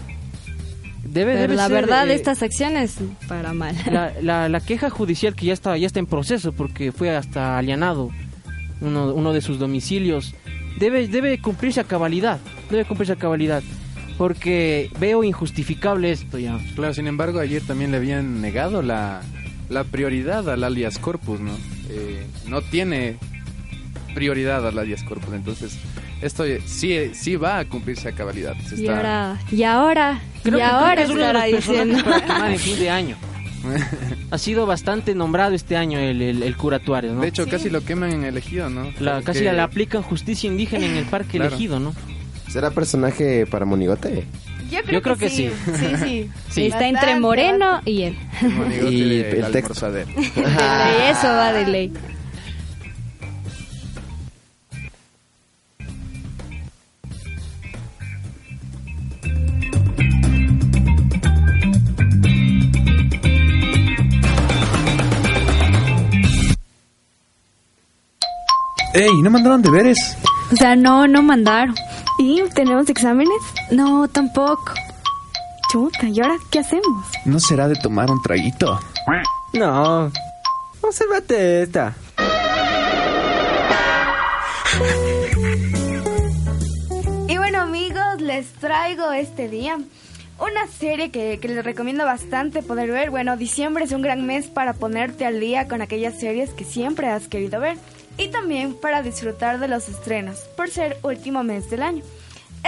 Debe, 1.10 1.32
Pero 1.32 1.42
debe 1.42 1.56
la 1.56 1.66
ser, 1.66 1.72
verdad, 1.74 2.08
eh, 2.08 2.14
estas 2.14 2.42
acciones 2.42 2.96
para 3.26 3.52
mal. 3.52 3.74
la, 3.90 4.12
la, 4.22 4.48
la 4.48 4.60
queja 4.60 4.90
judicial 4.90 5.34
que 5.34 5.46
ya 5.46 5.52
está 5.52 5.76
ya 5.76 5.86
está 5.86 5.98
en 5.98 6.06
proceso 6.06 6.52
porque 6.52 6.92
fue 6.92 7.14
hasta 7.16 7.58
allanado 7.58 8.10
uno, 8.80 9.12
uno 9.12 9.32
de 9.32 9.40
sus 9.40 9.58
domicilios 9.58 10.34
debe 10.78 11.08
debe 11.08 11.40
cumplirse 11.40 11.80
a 11.80 11.84
cabalidad 11.84 12.38
debe 12.70 12.84
cumplirse 12.84 13.14
a 13.14 13.16
cabalidad 13.16 13.62
porque 14.18 14.90
veo 15.00 15.24
injustificable 15.24 16.12
esto 16.12 16.38
ya 16.38 16.58
Claro, 16.76 16.94
sin 16.94 17.06
embargo, 17.08 17.40
ayer 17.40 17.62
también 17.62 17.90
le 17.90 17.96
habían 17.96 18.40
negado 18.40 18.80
la, 18.82 19.22
la 19.68 19.82
prioridad 19.84 20.48
al 20.48 20.62
alias 20.62 20.98
corpus, 20.98 21.40
¿no? 21.40 21.52
Eh, 21.88 22.24
no 22.46 22.60
tiene 22.62 23.16
prioridad 24.14 24.66
al 24.66 24.78
alias 24.78 25.02
corpus, 25.04 25.32
entonces 25.34 25.78
esto 26.22 26.44
sí, 26.66 27.10
sí 27.14 27.36
va 27.36 27.58
a 27.58 27.64
cumplirse 27.64 28.08
a 28.08 28.12
cabalidad. 28.12 28.54
Se 28.68 28.76
Y 28.76 28.80
está- 28.82 28.96
ahora, 28.96 29.38
y 29.50 29.62
ahora, 29.62 30.20
creo 30.42 30.58
y 30.58 30.60
que, 30.60 30.62
ahora 30.64 31.02
es 31.02 31.10
uno 31.10 31.32
de 31.32 31.52
diciendo. 31.56 32.04
para 32.04 32.20
quemar 32.20 32.50
en 32.52 32.58
fin 32.58 32.78
de 32.78 32.90
año 32.90 33.16
ha 34.30 34.38
sido 34.38 34.64
bastante 34.66 35.14
nombrado 35.14 35.54
este 35.54 35.76
año 35.76 35.98
el, 35.98 36.22
el, 36.22 36.42
el 36.42 36.56
cura 36.56 36.78
Tuárez, 36.78 37.12
¿no? 37.12 37.20
De 37.20 37.28
hecho, 37.28 37.46
casi 37.46 37.68
lo 37.70 37.84
queman 37.84 38.12
en 38.12 38.24
el 38.24 38.36
ejido, 38.36 38.70
¿no? 38.70 38.84
La- 39.00 39.14
Porque- 39.16 39.24
casi 39.26 39.40
le 39.44 39.60
aplican 39.60 40.02
justicia 40.02 40.48
indígena 40.48 40.86
en 40.86 40.96
el 40.96 41.04
parque 41.04 41.32
Claro. 41.38 41.48
elegido, 41.48 41.78
¿no? 41.80 41.94
¿Será 42.48 42.70
personaje 42.70 43.46
para 43.46 43.64
Monigote? 43.66 44.24
Yo 44.70 44.80
creo, 44.82 44.92
Yo 45.00 45.02
creo 45.02 45.16
que, 45.16 45.26
que 45.26 45.30
sí. 45.30 45.50
sí. 45.66 45.72
Sí, 45.78 45.96
sí. 46.02 46.30
Sí. 46.50 46.66
Está 46.66 46.86
entre 46.86 46.92
Bastante, 47.00 47.20
Moreno 47.20 47.80
y 47.84 48.02
él. 48.02 48.18
el 48.40 48.48
monigote 48.50 48.92
Y 48.92 49.00
del 49.18 49.44
el 49.44 49.52
texto. 49.52 49.72
eso 49.74 51.26
va 51.28 51.52
de 51.52 51.66
ley. 51.66 51.92
¡Ey! 68.92 69.22
¿No 69.22 69.30
mandaron 69.30 69.62
deberes? 69.62 70.16
O 70.52 70.56
sea, 70.56 70.74
no, 70.74 71.06
no 71.06 71.22
mandaron. 71.22 71.74
¿Y 72.18 72.42
tenemos 72.54 72.88
exámenes? 72.88 73.38
No, 73.70 74.08
tampoco. 74.08 74.72
Chuta, 75.70 76.08
¿y 76.08 76.20
ahora 76.20 76.36
qué 76.50 76.58
hacemos? 76.58 77.06
¿No 77.24 77.38
será 77.38 77.68
de 77.68 77.76
tomar 77.76 78.10
un 78.10 78.20
traguito? 78.20 78.80
No. 79.52 80.10
Obsérvate 80.80 81.62
esta. 81.62 81.94
Y 87.28 87.36
bueno 87.38 87.60
amigos, 87.60 88.20
les 88.20 88.52
traigo 88.54 89.12
este 89.12 89.48
día 89.48 89.78
una 90.40 90.66
serie 90.66 91.10
que, 91.10 91.38
que 91.38 91.48
les 91.48 91.64
recomiendo 91.64 92.04
bastante 92.04 92.62
poder 92.62 92.90
ver. 92.90 93.10
Bueno, 93.10 93.36
diciembre 93.36 93.84
es 93.84 93.92
un 93.92 94.02
gran 94.02 94.26
mes 94.26 94.46
para 94.46 94.72
ponerte 94.72 95.26
al 95.26 95.38
día 95.38 95.68
con 95.68 95.82
aquellas 95.82 96.18
series 96.18 96.50
que 96.50 96.64
siempre 96.64 97.08
has 97.08 97.28
querido 97.28 97.60
ver. 97.60 97.76
Y 98.16 98.28
también 98.28 98.74
para 98.74 99.02
disfrutar 99.02 99.60
de 99.60 99.68
los 99.68 99.88
estrenos, 99.88 100.38
por 100.56 100.70
ser 100.70 100.98
último 101.02 101.44
mes 101.44 101.70
del 101.70 101.82
año. 101.82 102.02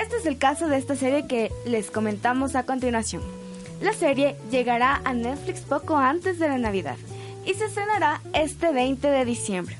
Este 0.01 0.17
es 0.17 0.27
el 0.27 0.39
caso 0.39 0.69
de 0.69 0.79
esta 0.79 0.97
serie 0.97 1.27
que 1.27 1.51
les 1.67 1.91
comentamos 1.91 2.55
a 2.55 2.65
continuación. 2.65 3.23
La 3.81 3.93
serie 3.93 4.37
llegará 4.51 5.03
a 5.05 5.13
Netflix 5.13 5.61
poco 5.61 5.97
antes 5.97 6.39
de 6.39 6.49
la 6.49 6.59
Navidad 6.59 6.97
y 7.45 7.55
se 7.55 7.65
estrenará 7.65 8.21
este 8.33 8.73
20 8.73 9.09
de 9.09 9.25
diciembre. 9.25 9.77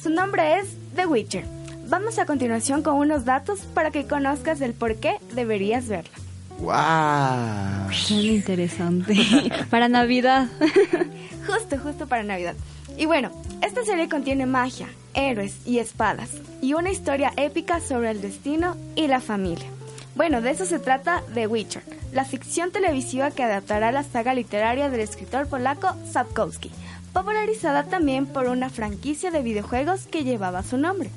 Su 0.00 0.10
nombre 0.10 0.58
es 0.58 0.76
The 0.94 1.06
Witcher. 1.06 1.44
Vamos 1.86 2.18
a 2.18 2.26
continuación 2.26 2.82
con 2.82 2.96
unos 2.96 3.24
datos 3.24 3.60
para 3.74 3.90
que 3.90 4.06
conozcas 4.06 4.60
el 4.60 4.74
por 4.74 4.96
qué 4.96 5.16
deberías 5.34 5.88
verla. 5.88 6.27
¡Wow! 6.58 7.92
Suena 7.92 8.32
interesante. 8.32 9.14
Para 9.70 9.88
Navidad. 9.88 10.48
Justo, 11.46 11.78
justo 11.78 12.06
para 12.06 12.22
Navidad. 12.22 12.54
Y 12.98 13.06
bueno, 13.06 13.30
esta 13.62 13.82
serie 13.82 14.10
contiene 14.10 14.44
magia, 14.44 14.88
héroes 15.14 15.56
y 15.64 15.78
espadas, 15.78 16.30
y 16.60 16.74
una 16.74 16.90
historia 16.90 17.32
épica 17.38 17.80
sobre 17.80 18.10
el 18.10 18.20
destino 18.20 18.76
y 18.96 19.06
la 19.06 19.22
familia. 19.22 19.66
Bueno, 20.14 20.42
de 20.42 20.50
eso 20.50 20.66
se 20.66 20.78
trata 20.78 21.22
The 21.32 21.46
Witcher, 21.46 21.82
la 22.12 22.26
ficción 22.26 22.70
televisiva 22.70 23.30
que 23.30 23.44
adaptará 23.44 23.92
la 23.92 24.02
saga 24.02 24.34
literaria 24.34 24.90
del 24.90 25.00
escritor 25.00 25.46
polaco 25.46 25.94
Sapkowski, 26.10 26.70
popularizada 27.14 27.84
también 27.84 28.26
por 28.26 28.46
una 28.46 28.68
franquicia 28.68 29.30
de 29.30 29.42
videojuegos 29.42 30.06
que 30.06 30.24
llevaba 30.24 30.62
su 30.62 30.76
nombre. 30.76 31.10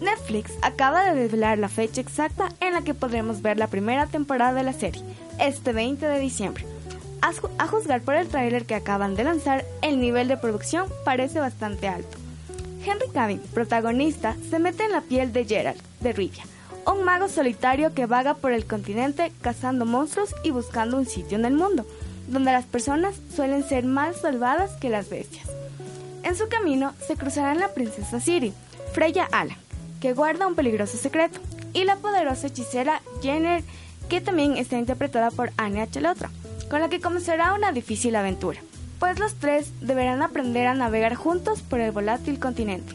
Netflix 0.00 0.52
acaba 0.62 1.04
de 1.04 1.20
desvelar 1.22 1.58
la 1.58 1.68
fecha 1.68 2.00
exacta 2.00 2.48
en 2.60 2.74
la 2.74 2.82
que 2.82 2.94
podremos 2.94 3.42
ver 3.42 3.58
la 3.58 3.66
primera 3.68 4.06
temporada 4.06 4.52
de 4.54 4.62
la 4.62 4.72
serie, 4.72 5.02
este 5.40 5.72
20 5.72 6.06
de 6.06 6.18
diciembre. 6.20 6.66
A, 7.22 7.32
ju- 7.32 7.50
a 7.58 7.66
juzgar 7.66 8.02
por 8.02 8.14
el 8.14 8.28
tráiler 8.28 8.66
que 8.66 8.74
acaban 8.74 9.14
de 9.16 9.24
lanzar, 9.24 9.64
el 9.82 10.00
nivel 10.00 10.28
de 10.28 10.36
producción 10.36 10.86
parece 11.04 11.40
bastante 11.40 11.88
alto. 11.88 12.18
Henry 12.84 13.08
Cavill, 13.12 13.40
protagonista, 13.40 14.36
se 14.50 14.58
mete 14.58 14.84
en 14.84 14.92
la 14.92 15.00
piel 15.00 15.32
de 15.32 15.44
Geralt, 15.44 15.82
de 16.00 16.12
Rivia, 16.12 16.44
un 16.86 17.02
mago 17.02 17.28
solitario 17.28 17.94
que 17.94 18.06
vaga 18.06 18.34
por 18.34 18.52
el 18.52 18.66
continente 18.66 19.32
cazando 19.40 19.86
monstruos 19.86 20.34
y 20.44 20.50
buscando 20.50 20.96
un 20.98 21.06
sitio 21.06 21.36
en 21.38 21.46
el 21.46 21.54
mundo, 21.54 21.84
donde 22.28 22.52
las 22.52 22.64
personas 22.66 23.14
suelen 23.34 23.64
ser 23.64 23.84
más 23.84 24.20
salvadas 24.20 24.72
que 24.80 24.88
las 24.90 25.08
bestias. 25.08 25.46
En 26.22 26.36
su 26.36 26.48
camino 26.48 26.92
se 27.06 27.16
cruzarán 27.16 27.58
la 27.58 27.72
princesa 27.72 28.20
Siri, 28.20 28.52
Freya 28.92 29.26
Ala, 29.32 29.56
que 30.00 30.12
guarda 30.12 30.46
un 30.46 30.54
peligroso 30.54 30.96
secreto, 30.96 31.40
y 31.72 31.84
la 31.84 31.96
poderosa 31.96 32.46
hechicera 32.46 33.02
Jenner, 33.22 33.62
que 34.08 34.20
también 34.20 34.56
está 34.56 34.78
interpretada 34.78 35.30
por 35.30 35.50
Anya 35.56 35.90
Chalotra, 35.90 36.30
con 36.70 36.80
la 36.80 36.88
que 36.88 37.00
comenzará 37.00 37.54
una 37.54 37.72
difícil 37.72 38.16
aventura, 38.16 38.60
pues 38.98 39.18
los 39.18 39.34
tres 39.34 39.72
deberán 39.80 40.22
aprender 40.22 40.66
a 40.66 40.74
navegar 40.74 41.14
juntos 41.14 41.62
por 41.62 41.80
el 41.80 41.92
volátil 41.92 42.38
continente. 42.38 42.94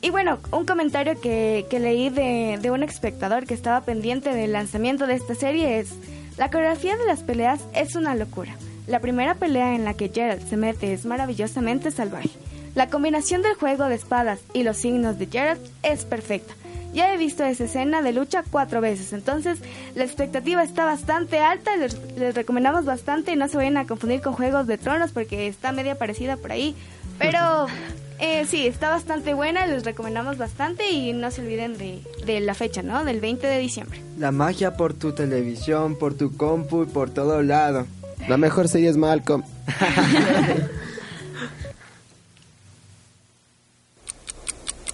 Y 0.00 0.10
bueno, 0.10 0.38
un 0.50 0.66
comentario 0.66 1.20
que, 1.20 1.66
que 1.70 1.78
leí 1.78 2.10
de, 2.10 2.58
de 2.60 2.70
un 2.70 2.82
espectador 2.82 3.46
que 3.46 3.54
estaba 3.54 3.82
pendiente 3.82 4.34
del 4.34 4.52
lanzamiento 4.52 5.06
de 5.06 5.14
esta 5.14 5.34
serie 5.34 5.78
es, 5.78 5.90
la 6.38 6.50
coreografía 6.50 6.96
de 6.96 7.06
las 7.06 7.22
peleas 7.22 7.60
es 7.74 7.94
una 7.94 8.14
locura. 8.14 8.56
La 8.88 8.98
primera 8.98 9.36
pelea 9.36 9.76
en 9.76 9.84
la 9.84 9.94
que 9.94 10.08
Geralt 10.08 10.48
se 10.48 10.56
mete 10.56 10.92
es 10.92 11.04
maravillosamente 11.04 11.92
salvaje. 11.92 12.30
La 12.74 12.88
combinación 12.88 13.42
del 13.42 13.54
juego 13.54 13.84
de 13.86 13.94
espadas 13.94 14.40
y 14.54 14.62
los 14.62 14.78
signos 14.78 15.18
de 15.18 15.26
Geralt 15.26 15.60
es 15.82 16.04
perfecta. 16.04 16.54
Ya 16.94 17.12
he 17.12 17.16
visto 17.16 17.44
esa 17.44 17.64
escena 17.64 18.02
de 18.02 18.12
lucha 18.12 18.44
cuatro 18.50 18.80
veces, 18.80 19.12
entonces 19.12 19.58
la 19.94 20.04
expectativa 20.04 20.62
está 20.62 20.84
bastante 20.84 21.38
alta, 21.38 21.74
les, 21.76 21.98
les 22.16 22.34
recomendamos 22.34 22.84
bastante 22.84 23.32
y 23.32 23.36
no 23.36 23.48
se 23.48 23.56
vayan 23.56 23.78
a 23.78 23.86
confundir 23.86 24.20
con 24.20 24.34
Juegos 24.34 24.66
de 24.66 24.76
Tronos 24.76 25.10
porque 25.10 25.46
está 25.46 25.72
media 25.72 25.96
parecida 25.96 26.36
por 26.36 26.52
ahí, 26.52 26.74
pero 27.18 27.66
eh, 28.18 28.44
sí, 28.46 28.66
está 28.66 28.90
bastante 28.90 29.32
buena, 29.32 29.66
les 29.66 29.84
recomendamos 29.84 30.36
bastante 30.36 30.90
y 30.90 31.14
no 31.14 31.30
se 31.30 31.40
olviden 31.40 31.78
de, 31.78 32.02
de 32.26 32.40
la 32.40 32.52
fecha, 32.52 32.82
¿no? 32.82 33.04
Del 33.04 33.20
20 33.20 33.46
de 33.46 33.58
diciembre. 33.58 34.02
La 34.18 34.30
magia 34.30 34.76
por 34.76 34.92
tu 34.92 35.14
televisión, 35.14 35.96
por 35.98 36.12
tu 36.12 36.36
compu 36.36 36.82
y 36.82 36.86
por 36.86 37.08
todo 37.08 37.42
lado. 37.42 37.86
La 38.28 38.36
mejor 38.36 38.68
serie 38.68 38.90
es 38.90 38.98
Malcolm. 38.98 39.42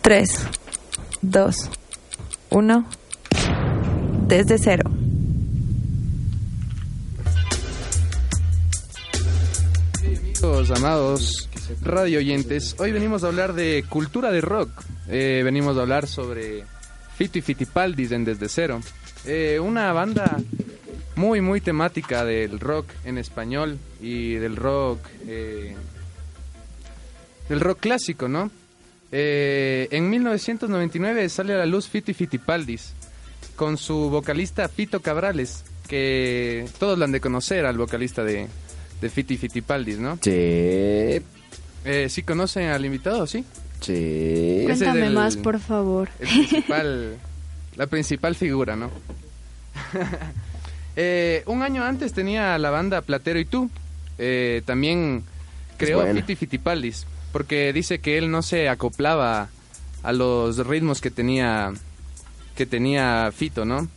Tres, 0.09 0.39
dos, 1.21 1.69
uno. 2.49 2.89
Desde 4.27 4.57
cero. 4.57 4.91
Amigos, 10.01 10.71
amados 10.71 11.51
radio 11.83 12.21
oyentes, 12.21 12.75
hoy 12.79 12.93
venimos 12.93 13.23
a 13.23 13.27
hablar 13.27 13.53
de 13.53 13.85
cultura 13.87 14.33
de 14.33 14.41
rock. 14.41 14.71
Eh, 15.11 15.43
venimos 15.45 15.77
a 15.77 15.83
hablar 15.83 16.07
sobre 16.07 16.65
Fito 17.19 17.37
y 17.37 17.43
Fitipaldis 17.43 18.11
en 18.13 18.25
Desde 18.25 18.49
Cero. 18.49 18.81
Eh, 19.27 19.61
una 19.61 19.93
banda 19.93 20.39
muy, 21.17 21.43
muy 21.43 21.61
temática 21.61 22.25
del 22.25 22.61
rock 22.61 22.87
en 23.05 23.19
español 23.19 23.79
y 24.01 24.37
del 24.37 24.57
rock, 24.57 25.01
eh, 25.27 25.77
del 27.51 27.61
rock 27.61 27.81
clásico, 27.81 28.27
¿no? 28.27 28.51
Eh, 29.11 29.89
en 29.91 30.11
1999 30.11 31.29
sale 31.29 31.55
a 31.55 31.59
la 31.59 31.67
luz 31.67 31.89
Fito 31.89 32.11
y 32.11 32.15
Fitipaldis 32.15 32.93
con 33.57 33.79
su 33.79 34.11
vocalista 34.11 34.69
Fito 34.69 35.01
Cabrales, 35.01 35.65
que 35.89 36.67
todos 36.79 36.99
lo 36.99 37.05
han 37.07 37.13
de 37.13 37.21
conocer 37.21 37.65
al 37.67 37.79
vocalista 37.79 38.23
de, 38.23 38.47
de 39.01 39.09
Fito 39.11 39.33
y 39.33 39.37
Fitipaldis, 39.39 39.99
¿no? 39.99 40.17
Sí. 40.23 40.31
Eh, 40.31 42.07
¿Sí 42.11 42.23
conocen 42.23 42.69
al 42.69 42.85
invitado, 42.85 43.27
sí? 43.27 43.45
Sí. 43.81 44.63
Cuéntame 44.65 45.07
el- 45.07 45.15
más, 45.15 45.37
por 45.37 45.59
favor. 45.61 46.09
el 46.21 46.27
principal, 46.29 47.17
la 47.77 47.87
principal 47.87 48.35
figura, 48.35 48.77
¿no? 48.77 48.91
Eh, 51.01 51.45
un 51.47 51.63
año 51.63 51.85
antes 51.85 52.13
tenía 52.13 52.59
la 52.59 52.71
banda 52.71 53.03
Platero 53.03 53.39
y 53.39 53.45
tú. 53.45 53.71
Eh, 54.19 54.63
también 54.67 55.23
creó 55.77 56.01
buena. 56.01 56.15
Fito 56.21 56.33
y 56.33 56.35
Fitipaldis, 56.37 57.07
porque 57.33 57.73
dice 57.73 58.01
que 58.01 58.19
él 58.19 58.31
no 58.31 58.43
se 58.43 58.69
acoplaba 58.69 59.49
a 60.03 60.13
los 60.13 60.67
ritmos 60.67 61.01
que 61.01 61.11
tenía 61.11 61.73
que 62.57 62.67
tenía 62.67 63.31
Fito, 63.33 63.65
¿no? 63.65 63.89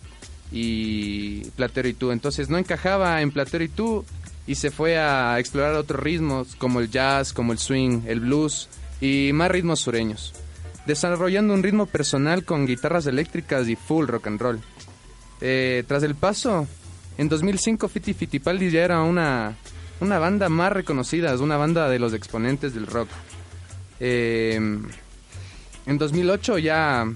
Y 0.51 1.45
Platero 1.51 1.87
y 1.87 1.93
tú. 1.93 2.11
Entonces 2.11 2.49
no 2.49 2.57
encajaba 2.57 3.21
en 3.21 3.31
Platero 3.31 3.63
y 3.63 3.69
tú 3.69 4.05
y 4.45 4.55
se 4.55 4.71
fue 4.71 4.97
a 4.97 5.39
explorar 5.39 5.73
otros 5.75 5.99
ritmos 5.99 6.55
como 6.55 6.79
el 6.79 6.91
jazz, 6.91 7.33
como 7.33 7.53
el 7.53 7.59
swing, 7.59 8.01
el 8.07 8.19
blues 8.19 8.69
y 8.99 9.31
más 9.33 9.49
ritmos 9.49 9.79
sureños 9.79 10.33
desarrollando 10.85 11.53
un 11.53 11.63
ritmo 11.63 11.85
personal 11.85 12.43
con 12.43 12.65
guitarras 12.65 13.05
eléctricas 13.07 13.67
y 13.67 13.75
full 13.75 14.07
rock 14.07 14.27
and 14.27 14.41
roll. 14.41 14.59
Eh, 15.39 15.83
tras 15.87 16.03
el 16.03 16.15
paso, 16.15 16.67
en 17.17 17.29
2005 17.29 17.87
Fiti 17.87 18.13
Fitipaldi 18.13 18.69
ya 18.69 18.83
era 18.83 19.01
una, 19.01 19.55
una 20.01 20.19
banda 20.19 20.49
más 20.49 20.73
reconocida, 20.73 21.35
una 21.37 21.57
banda 21.57 21.87
de 21.89 21.99
los 21.99 22.13
exponentes 22.13 22.73
del 22.73 22.87
rock. 22.87 23.09
Eh, 23.99 24.55
en 25.85 25.97
2008 25.97 26.57
ya 26.57 27.07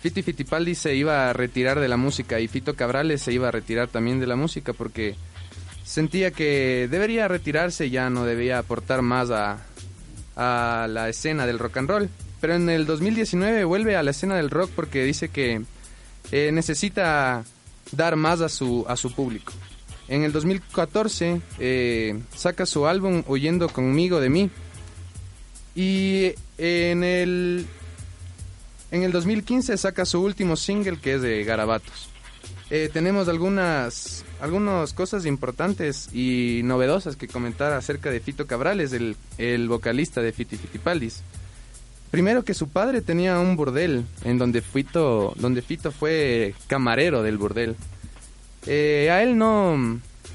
Fiti 0.00 0.22
Fitipaldi 0.22 0.74
se 0.74 0.94
iba 0.94 1.30
a 1.30 1.32
retirar 1.32 1.78
de 1.78 1.88
la 1.88 1.96
música 1.96 2.40
y 2.40 2.48
Fito 2.48 2.74
Cabrales 2.74 3.22
se 3.22 3.32
iba 3.32 3.48
a 3.48 3.50
retirar 3.52 3.88
también 3.88 4.18
de 4.18 4.26
la 4.26 4.34
música 4.34 4.72
porque 4.72 5.14
sentía 5.84 6.30
que 6.30 6.88
debería 6.90 7.28
retirarse, 7.28 7.90
ya 7.90 8.10
no 8.10 8.24
debía 8.24 8.58
aportar 8.58 9.02
más 9.02 9.30
a, 9.30 9.58
a 10.36 10.86
la 10.88 11.08
escena 11.08 11.46
del 11.46 11.58
rock 11.58 11.76
and 11.76 11.90
roll. 11.90 12.08
Pero 12.40 12.54
en 12.54 12.68
el 12.68 12.86
2019 12.86 13.64
vuelve 13.64 13.96
a 13.96 14.02
la 14.02 14.10
escena 14.10 14.34
del 14.36 14.50
rock 14.50 14.70
porque 14.74 15.04
dice 15.04 15.28
que 15.28 15.62
eh, 16.32 16.50
necesita 16.52 17.44
dar 17.92 18.16
más 18.16 18.40
a 18.40 18.48
su, 18.48 18.84
a 18.88 18.96
su 18.96 19.14
público. 19.14 19.52
En 20.08 20.24
el 20.24 20.32
2014 20.32 21.40
eh, 21.58 22.20
saca 22.34 22.66
su 22.66 22.86
álbum 22.86 23.22
Huyendo 23.26 23.68
conmigo 23.68 24.20
de 24.20 24.28
mí. 24.30 24.50
Y 25.74 26.32
en 26.58 27.02
el, 27.02 27.66
en 28.90 29.02
el 29.02 29.12
2015 29.12 29.76
saca 29.76 30.04
su 30.04 30.22
último 30.22 30.56
single 30.56 30.98
que 30.98 31.14
es 31.14 31.22
de 31.22 31.44
Garabatos. 31.44 32.08
Eh, 32.70 32.88
tenemos 32.90 33.28
algunas, 33.28 34.24
algunas 34.40 34.94
cosas 34.94 35.26
importantes 35.26 36.08
y 36.12 36.62
novedosas 36.64 37.16
que 37.16 37.28
comentar 37.28 37.72
acerca 37.72 38.10
de 38.10 38.20
Fito 38.20 38.46
Cabrales, 38.46 38.92
el, 38.94 39.16
el 39.36 39.68
vocalista 39.68 40.22
de 40.22 40.32
Fiti 40.32 40.56
Fitipaldis. 40.56 41.22
Primero 42.10 42.44
que 42.44 42.54
su 42.54 42.68
padre 42.68 43.00
tenía 43.00 43.38
un 43.38 43.56
burdel 43.56 44.04
en 44.24 44.38
donde 44.38 44.60
Fito, 44.60 45.34
donde 45.36 45.62
Fito 45.62 45.92
fue 45.92 46.54
camarero 46.66 47.22
del 47.22 47.38
burdel. 47.38 47.76
Eh, 48.66 49.08
a 49.10 49.22
él 49.22 49.36
no, 49.36 49.76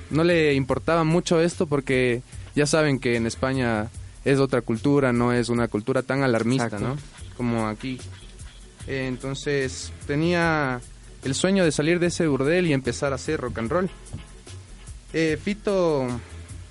no 0.09 0.23
le 0.23 0.53
importaba 0.53 1.03
mucho 1.03 1.39
esto 1.41 1.65
porque 1.67 2.21
ya 2.55 2.65
saben 2.65 2.99
que 2.99 3.15
en 3.15 3.25
España 3.25 3.87
es 4.25 4.39
otra 4.39 4.61
cultura, 4.61 5.13
no 5.13 5.31
es 5.31 5.49
una 5.49 5.67
cultura 5.67 6.01
tan 6.03 6.23
alarmista, 6.23 6.65
Exacto. 6.65 6.87
¿no? 6.87 6.97
Como 7.37 7.67
aquí. 7.67 7.99
Eh, 8.87 9.05
entonces 9.07 9.91
tenía 10.05 10.81
el 11.23 11.35
sueño 11.35 11.63
de 11.63 11.71
salir 11.71 11.99
de 11.99 12.07
ese 12.07 12.27
burdel 12.27 12.67
y 12.67 12.73
empezar 12.73 13.11
a 13.11 13.15
hacer 13.15 13.39
rock 13.39 13.59
and 13.59 13.71
roll. 13.71 13.89
Eh, 15.13 15.37
Fito, 15.41 16.07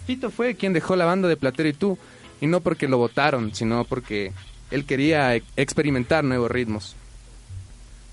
Fito 0.07 0.31
fue 0.31 0.55
quien 0.55 0.73
dejó 0.73 0.97
la 0.97 1.05
banda 1.05 1.29
de 1.29 1.37
Platero 1.37 1.69
y 1.69 1.73
tú, 1.73 1.99
y 2.41 2.47
no 2.47 2.61
porque 2.61 2.89
lo 2.89 2.99
votaron, 2.99 3.55
sino 3.55 3.85
porque 3.85 4.33
él 4.71 4.85
quería 4.85 5.35
e- 5.37 5.43
experimentar 5.57 6.25
nuevos 6.25 6.51
ritmos. 6.51 6.97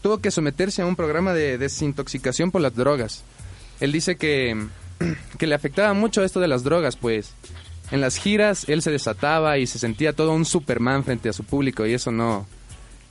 Tuvo 0.04 0.20
que 0.20 0.30
someterse 0.32 0.82
a 0.82 0.86
un 0.86 0.96
programa 0.96 1.34
de 1.34 1.58
desintoxicación 1.58 2.52
por 2.52 2.62
las 2.62 2.76
drogas. 2.76 3.24
Él 3.80 3.92
dice 3.92 4.18
que, 4.18 4.68
que 5.40 5.48
le 5.48 5.56
afectaba 5.56 5.94
mucho 5.94 6.24
esto 6.24 6.40
de 6.40 6.48
las 6.50 6.64
drogas, 6.64 6.98
pues 6.98 7.34
en 7.90 8.02
las 8.02 8.18
giras 8.18 8.66
él 8.68 8.82
se 8.82 8.92
desataba 8.92 9.58
y 9.58 9.66
se 9.66 9.80
sentía 9.80 10.14
todo 10.14 10.34
un 10.34 10.44
Superman 10.44 11.06
frente 11.06 11.30
a 11.30 11.34
su 11.34 11.46
público 11.46 11.86
y 11.86 11.94
eso 11.94 12.12
no, 12.12 12.46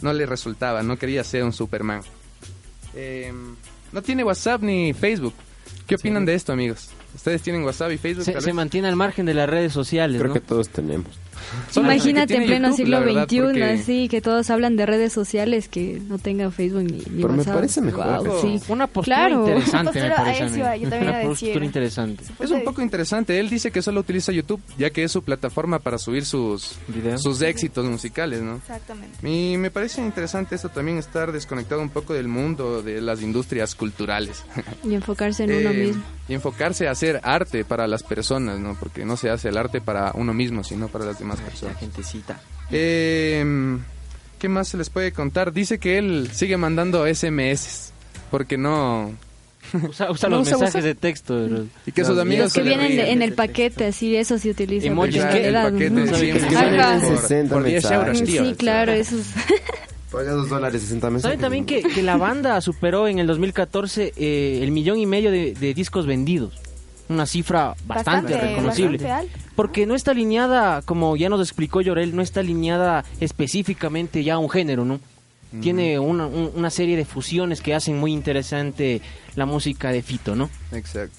no 0.03 0.13
le 0.13 0.27
resultaba, 0.27 0.83
no 0.83 0.99
quería 0.99 1.25
ser 1.25 1.45
un 1.45 1.55
Superman. 1.55 2.03
Eh, 2.95 3.33
no 3.91 4.03
tiene 4.03 4.23
WhatsApp 4.23 4.63
ni 4.63 4.93
Facebook. 4.93 5.35
¿Qué 5.87 5.95
opinan 5.95 6.27
de 6.27 6.35
esto, 6.35 6.53
amigos? 6.53 6.91
¿Ustedes 7.15 7.41
tienen 7.41 7.65
WhatsApp 7.65 7.93
y 7.93 7.99
Facebook? 7.99 8.25
Se, 8.25 8.53
mantiene 8.53 8.89
al 8.89 8.97
margen 8.97 9.25
de 9.27 9.35
las 9.35 9.49
redes 9.49 9.73
sociales, 9.73 10.21
Creo 10.21 10.29
¿no? 10.29 10.35
que 10.35 10.41
todos 10.41 10.69
tenemos. 10.69 11.19
Imagínate 11.77 12.37
en 12.37 12.45
pleno 12.45 12.69
YouTube, 12.69 12.77
siglo 12.77 13.01
verdad, 13.01 13.25
XXI, 13.27 13.41
porque- 13.41 13.65
así 13.65 14.09
que 14.09 14.21
todos 14.21 14.51
hablan 14.51 14.77
de 14.77 14.87
redes 14.87 15.13
sociales 15.13 15.69
que 15.69 16.01
no 16.09 16.19
tengan 16.19 16.53
Facebook 16.53 16.83
ni, 16.85 16.93
ni 16.93 17.01
Pero 17.23 17.29
me 17.29 17.39
WhatsApp. 17.39 17.55
parece 17.55 17.81
mejor. 17.81 18.05
Guau, 18.25 18.41
sí. 18.41 18.61
Una 18.69 18.87
postura 18.87 19.17
Claro. 19.29 19.41
interesante, 19.49 19.79
me 19.79 19.85
Postura, 20.09 20.17
parece 20.17 20.43
a 20.43 20.47
eso 20.47 20.55
mí. 20.55 20.61
iba 20.61 20.77
yo 20.77 20.89
también 20.91 21.11
Una 21.11 21.19
a 21.21 21.23
postura 21.23 21.65
interesante. 21.65 22.25
Es 22.41 22.51
un 22.51 22.65
poco 22.65 22.83
interesante. 22.83 23.39
Él 23.39 23.49
dice 23.51 23.71
que 23.71 23.83
solo 23.83 24.01
utiliza 24.01 24.33
YouTube, 24.33 24.61
ya 24.79 24.91
que 24.91 25.05
es 25.05 25.13
su 25.13 25.23
plataforma 25.23 25.79
para 25.79 25.99
subir 25.99 26.25
sus, 26.25 26.77
¿Videos? 26.89 27.23
sus 27.23 27.41
éxitos 27.43 27.85
musicales, 27.87 28.43
¿no? 28.43 28.57
Exactamente. 28.57 29.27
Y 29.29 29.57
me 29.57 29.71
parece 29.71 30.01
interesante 30.03 30.55
esto 30.55 30.69
también, 30.69 30.99
estar 30.99 31.33
desconectado 31.33 31.81
un 31.81 31.91
poco 31.91 32.15
del 32.15 32.29
mundo, 32.29 32.83
de 32.83 33.01
las 33.01 33.23
industrias 33.23 33.75
culturales. 33.75 34.45
Y 34.85 34.95
enfocarse 34.95 35.45
en 35.45 35.53
uno 35.53 35.71
Eh, 35.71 35.75
mismo. 35.87 36.03
Y 36.29 36.33
y 36.33 36.35
enfocarse 36.35 36.89
a 36.89 36.93
hacer 36.93 37.21
arte 37.25 37.65
para 37.65 37.87
las 37.87 38.03
personas, 38.03 38.59
¿no? 38.59 38.75
Porque 38.79 39.05
no 39.05 39.17
se 39.17 39.29
hace 39.29 39.49
el 39.49 39.57
arte 39.59 39.81
para 39.81 40.13
uno 40.15 40.33
mismo, 40.33 40.63
sino 40.65 40.89
para 40.89 41.05
las 41.05 41.19
demás 41.19 41.32
personas. 41.41 41.75
La 41.75 41.81
gentecita. 41.81 42.41
Eh, 42.71 43.45
¿Qué 44.39 44.49
más 44.49 44.69
se 44.69 44.77
les 44.77 44.91
puede 44.91 45.13
contar? 45.13 45.53
Dice 45.53 45.79
que 45.79 45.99
él 45.99 46.29
sigue 46.33 46.57
mandando 46.57 47.07
SMS 47.13 47.93
porque 48.31 48.59
no... 48.59 49.13
Usa, 49.89 50.11
usa 50.11 50.29
No 50.29 50.37
los 50.39 50.49
usa, 50.49 50.59
mensajes 50.59 50.75
usa. 50.75 50.89
de 50.89 50.95
texto. 50.95 51.49
Y 51.87 51.93
que 51.93 52.05
sus 52.05 52.19
amigos 52.19 52.45
Los 52.47 52.53
que 52.55 52.63
vienen 52.63 52.97
de- 52.97 53.13
en 53.13 53.23
el 53.23 53.33
paquete, 53.35 53.87
así, 53.87 54.17
eso 54.17 54.37
se 54.39 54.51
utiliza. 54.51 54.89
Emojis 54.89 55.17
en 55.17 55.31
que- 55.31 55.53
por- 57.01 57.19
60 57.19 57.55
por 57.55 57.65
10 57.65 57.91
euros, 57.91 58.25
tío. 58.25 58.45
Sí, 58.45 58.55
claro, 58.55 58.93
eso 58.93 59.17
es... 59.19 59.27
Paga 60.11 60.33
dos 60.33 60.49
dólares 60.51 60.83
60 60.83 61.09
mensajes. 61.09 61.23
¿Saben 61.23 61.41
también 61.41 61.65
que, 61.65 61.83
que 61.83 62.03
la 62.03 62.17
banda 62.19 62.61
superó 62.61 63.09
en 63.09 63.19
el 63.19 63.27
2014 63.27 64.13
eh, 64.17 64.61
el 64.63 64.71
millón 64.73 64.99
y 64.99 65.07
medio 65.07 65.31
de, 65.31 65.55
de 65.55 65.73
discos 65.73 66.05
vendidos? 66.07 66.61
Una 67.09 67.27
cifra 67.27 67.75
bastante, 67.87 68.33
Bastante, 68.35 68.41
reconocible. 68.57 68.99
bastante. 68.99 69.33
Porque 69.57 69.87
no 69.87 69.95
está 69.95 70.13
alineada, 70.13 70.83
como 70.83 71.17
ya 71.17 71.29
nos 71.29 71.41
explicó 71.41 71.81
Llorel, 71.81 72.15
no 72.17 72.23
está 72.23 72.41
alineada 72.41 73.05
específicamente 73.21 74.25
ya 74.25 74.35
a 74.35 74.39
un 74.39 74.49
género, 74.49 74.85
¿no? 74.85 75.01
Tiene 75.61 75.99
una, 75.99 76.27
un- 76.27 76.51
una 76.55 76.71
serie 76.71 76.97
de 76.97 77.05
fusiones 77.05 77.61
que 77.61 77.75
hacen 77.75 77.99
muy 78.01 78.13
interesante 78.13 79.03
la 79.37 79.45
música 79.45 79.91
de 79.93 80.01
Fito, 80.01 80.35
¿no? 80.35 80.49
Exacto. 80.73 81.15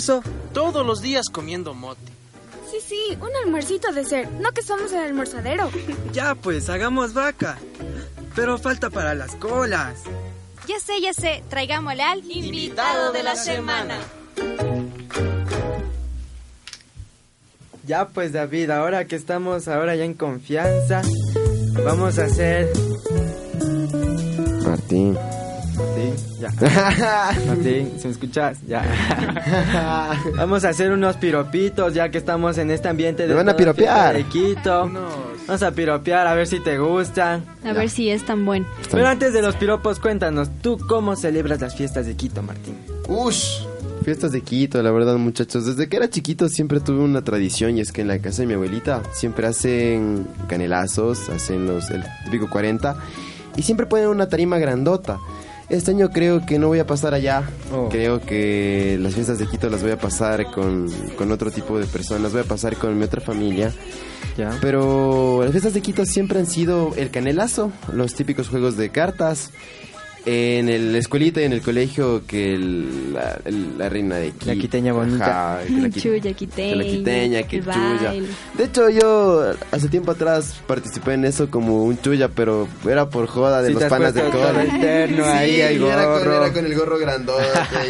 Almuerzo? 0.00 0.22
Todos 0.52 0.86
los 0.86 1.02
días 1.02 1.28
comiendo 1.28 1.74
mote. 1.74 2.00
Sí, 2.70 2.78
sí, 2.86 3.18
un 3.20 3.30
almuercito 3.44 3.92
de 3.92 4.04
ser. 4.04 4.30
No 4.32 4.52
que 4.52 4.62
somos 4.62 4.92
el 4.92 5.00
almorzadero. 5.00 5.70
Ya 6.12 6.34
pues, 6.34 6.68
hagamos 6.68 7.14
vaca. 7.14 7.58
Pero 8.34 8.58
falta 8.58 8.90
para 8.90 9.14
las 9.14 9.34
colas. 9.36 10.02
Ya 10.66 10.78
sé, 10.78 11.00
ya 11.00 11.12
sé. 11.12 11.42
Traigámosle 11.48 12.02
al 12.02 12.30
invitado 12.30 13.12
de 13.12 13.22
la 13.22 13.34
semana. 13.36 13.98
Ya 17.86 18.08
pues 18.08 18.32
David, 18.32 18.70
ahora 18.70 19.04
que 19.06 19.16
estamos 19.16 19.66
ahora 19.66 19.96
ya 19.96 20.04
en 20.04 20.14
confianza, 20.14 21.02
vamos 21.84 22.18
a 22.20 22.24
hacer... 22.26 22.70
Martín. 24.64 25.18
Sí, 26.16 26.36
ya. 26.40 26.50
Martín, 27.46 27.92
si 27.98 28.06
me 28.06 28.12
escuchas, 28.12 28.58
ya. 28.66 28.82
Vamos 30.36 30.64
a 30.64 30.70
hacer 30.70 30.90
unos 30.92 31.16
piropitos 31.16 31.94
ya 31.94 32.10
que 32.10 32.18
estamos 32.18 32.58
en 32.58 32.70
este 32.70 32.88
ambiente 32.88 33.24
de... 33.24 33.28
Me 33.28 33.34
van 33.34 33.48
a 33.48 33.52
toda 33.52 33.58
piropear. 33.58 34.16
de 34.16 34.24
Quito. 34.24 34.90
Vamos 35.46 35.62
a 35.62 35.70
piropear 35.72 36.26
a 36.26 36.34
ver 36.34 36.46
si 36.46 36.60
te 36.60 36.78
gustan. 36.78 37.44
A 37.64 37.72
ver 37.72 37.88
si 37.90 38.10
es 38.10 38.24
tan 38.24 38.44
bueno. 38.44 38.66
Pero 38.90 39.06
antes 39.06 39.32
de 39.32 39.42
los 39.42 39.56
piropos, 39.56 39.98
cuéntanos, 39.98 40.48
¿tú 40.62 40.78
cómo 40.88 41.16
celebras 41.16 41.60
las 41.60 41.74
fiestas 41.74 42.06
de 42.06 42.14
Quito, 42.14 42.42
Martín? 42.42 42.76
Ush, 43.08 43.62
fiestas 44.04 44.32
de 44.32 44.42
Quito, 44.42 44.82
la 44.82 44.90
verdad, 44.92 45.16
muchachos. 45.16 45.66
Desde 45.66 45.88
que 45.88 45.96
era 45.96 46.08
chiquito 46.08 46.48
siempre 46.48 46.80
tuve 46.80 47.00
una 47.00 47.22
tradición 47.22 47.76
y 47.76 47.80
es 47.80 47.90
que 47.92 48.02
en 48.02 48.08
la 48.08 48.18
casa 48.20 48.42
de 48.42 48.46
mi 48.46 48.54
abuelita 48.54 49.02
siempre 49.12 49.46
hacen 49.46 50.26
canelazos, 50.48 51.28
hacen 51.30 51.66
los 51.66 51.90
el 51.90 52.04
típico 52.24 52.48
40 52.48 52.96
y 53.56 53.62
siempre 53.62 53.86
ponen 53.86 54.08
una 54.08 54.28
tarima 54.28 54.58
grandota. 54.58 55.18
Este 55.70 55.92
año 55.92 56.10
creo 56.10 56.44
que 56.44 56.58
no 56.58 56.66
voy 56.66 56.80
a 56.80 56.86
pasar 56.86 57.14
allá. 57.14 57.48
Oh. 57.72 57.88
Creo 57.88 58.20
que 58.20 58.98
las 59.00 59.14
fiestas 59.14 59.38
de 59.38 59.46
Quito 59.46 59.70
las 59.70 59.82
voy 59.82 59.92
a 59.92 59.96
pasar 59.96 60.50
con, 60.50 60.88
con 61.16 61.30
otro 61.30 61.52
tipo 61.52 61.78
de 61.78 61.86
personas. 61.86 62.32
Voy 62.32 62.40
a 62.40 62.44
pasar 62.44 62.76
con 62.76 62.98
mi 62.98 63.04
otra 63.04 63.20
familia. 63.20 63.72
Ya. 64.36 64.58
Pero 64.60 65.42
las 65.42 65.52
fiestas 65.52 65.72
de 65.72 65.80
Quito 65.80 66.04
siempre 66.04 66.40
han 66.40 66.46
sido 66.46 66.92
el 66.96 67.10
canelazo, 67.10 67.70
los 67.92 68.14
típicos 68.14 68.48
juegos 68.48 68.76
de 68.76 68.90
cartas. 68.90 69.50
En 70.26 70.68
el 70.68 70.94
escuelita 70.96 71.40
y 71.40 71.44
en 71.44 71.52
el 71.54 71.62
colegio 71.62 72.22
que 72.26 72.54
el- 72.54 73.14
la, 73.14 73.40
el- 73.46 73.78
la 73.78 73.88
reina 73.88 74.16
de 74.16 74.32
Quito. 74.32 74.46
La 74.46 74.54
quiteña 74.54 74.92
bonita. 74.92 75.54
Ajá, 75.56 75.64
que 75.66 75.72
la 75.72 75.88
qui- 75.88 76.02
Chuya, 76.02 76.20
que 76.20 76.34
quiteña. 76.34 76.76
la 76.76 76.84
quiteña, 76.84 77.42
que 77.44 77.56
el 77.56 77.64
chuya. 77.64 77.76
baile. 78.04 78.28
De 78.58 78.64
hecho, 78.64 78.90
yo 78.90 79.52
hace 79.72 79.88
tiempo 79.88 80.10
atrás 80.12 80.60
participé 80.66 81.14
en 81.14 81.24
eso 81.24 81.48
como 81.50 81.84
un 81.84 81.98
chuya, 82.02 82.28
pero 82.28 82.68
era 82.86 83.08
por 83.08 83.26
joda 83.28 83.62
de 83.62 83.68
Sí, 83.68 83.74
los 83.74 83.84
panas 83.84 84.12
del 84.12 84.30
cole. 84.30 84.66
interno 84.66 85.24
ahí, 85.24 85.60
Era 85.60 86.04
con, 86.04 86.12
gorro. 86.12 86.44
era 86.44 86.52
con 86.52 86.66
el 86.66 86.74
gorro 86.74 86.98
grandote 86.98 87.44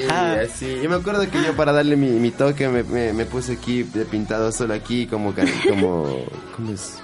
y 0.06 0.10
así. 0.10 0.78
Yo 0.82 0.88
me 0.88 0.96
acuerdo 0.96 1.28
que 1.28 1.42
yo 1.44 1.56
para 1.56 1.72
darle 1.72 1.96
mi, 1.96 2.10
mi 2.10 2.30
toque 2.30 2.68
me, 2.68 2.84
me, 2.84 3.12
me 3.12 3.26
puse 3.26 3.54
aquí 3.54 3.82
de 3.82 4.04
pintado 4.04 4.52
solo 4.52 4.74
aquí 4.74 5.06
como... 5.08 5.34
como 5.68 6.24
¿Cómo 6.56 6.72
es? 6.72 6.94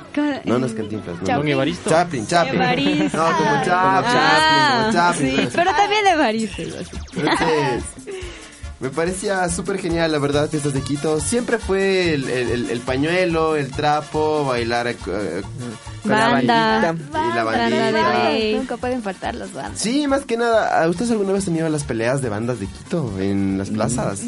No, 0.44 0.58
no 0.58 0.66
es 0.66 0.72
Cantinflas. 0.72 1.16
No. 1.22 1.36
Don 1.36 1.48
Evaristo. 1.48 1.90
Chaplin, 1.90 2.26
Chaplin. 2.26 2.54
Evaristo. 2.56 3.16
No, 3.16 3.24
como 3.36 3.50
Chaplin, 3.64 3.72
Ah, 3.74 4.78
como 4.80 4.92
Chaplin. 4.92 5.30
sí, 5.30 5.36
pero- 5.36 5.50
pero 5.54 5.70
también 5.76 6.06
Evaristo. 6.06 6.62
entonces, 6.62 7.84
me 8.78 8.90
parecía 8.90 9.48
súper 9.48 9.78
genial, 9.78 10.12
la 10.12 10.18
verdad, 10.18 10.50
fiestas 10.50 10.74
de 10.74 10.82
Quito. 10.82 11.18
Siempre 11.20 11.58
fue 11.58 12.12
el, 12.14 12.28
el- 12.28 12.50
el- 12.50 12.70
el 12.70 12.80
pañuelo, 12.80 13.56
el 13.56 13.70
trapo, 13.70 14.44
bailar 14.44 14.86
eh, 14.88 14.96
Con 16.02 16.12
la 16.12 16.28
Banda. 16.30 16.80
bandita. 16.82 17.24
y 17.32 17.34
la 17.34 17.44
de 17.92 18.02
bandita. 18.02 18.58
Nunca 18.58 18.76
pueden 18.76 19.02
faltar 19.02 19.34
las 19.34 19.52
bandas. 19.52 19.80
Sí, 19.80 20.06
más 20.06 20.24
que 20.26 20.36
nada, 20.36 20.82
¿a 20.82 20.88
¿ustedes 20.88 21.10
alguna 21.10 21.32
vez 21.32 21.46
han 21.48 21.54
las 21.70 21.84
peleas 21.84 22.20
de 22.20 22.28
bandas 22.28 22.60
de 22.60 22.66
Quito 22.66 23.12
en 23.18 23.56
las 23.58 23.70
plazas? 23.70 24.20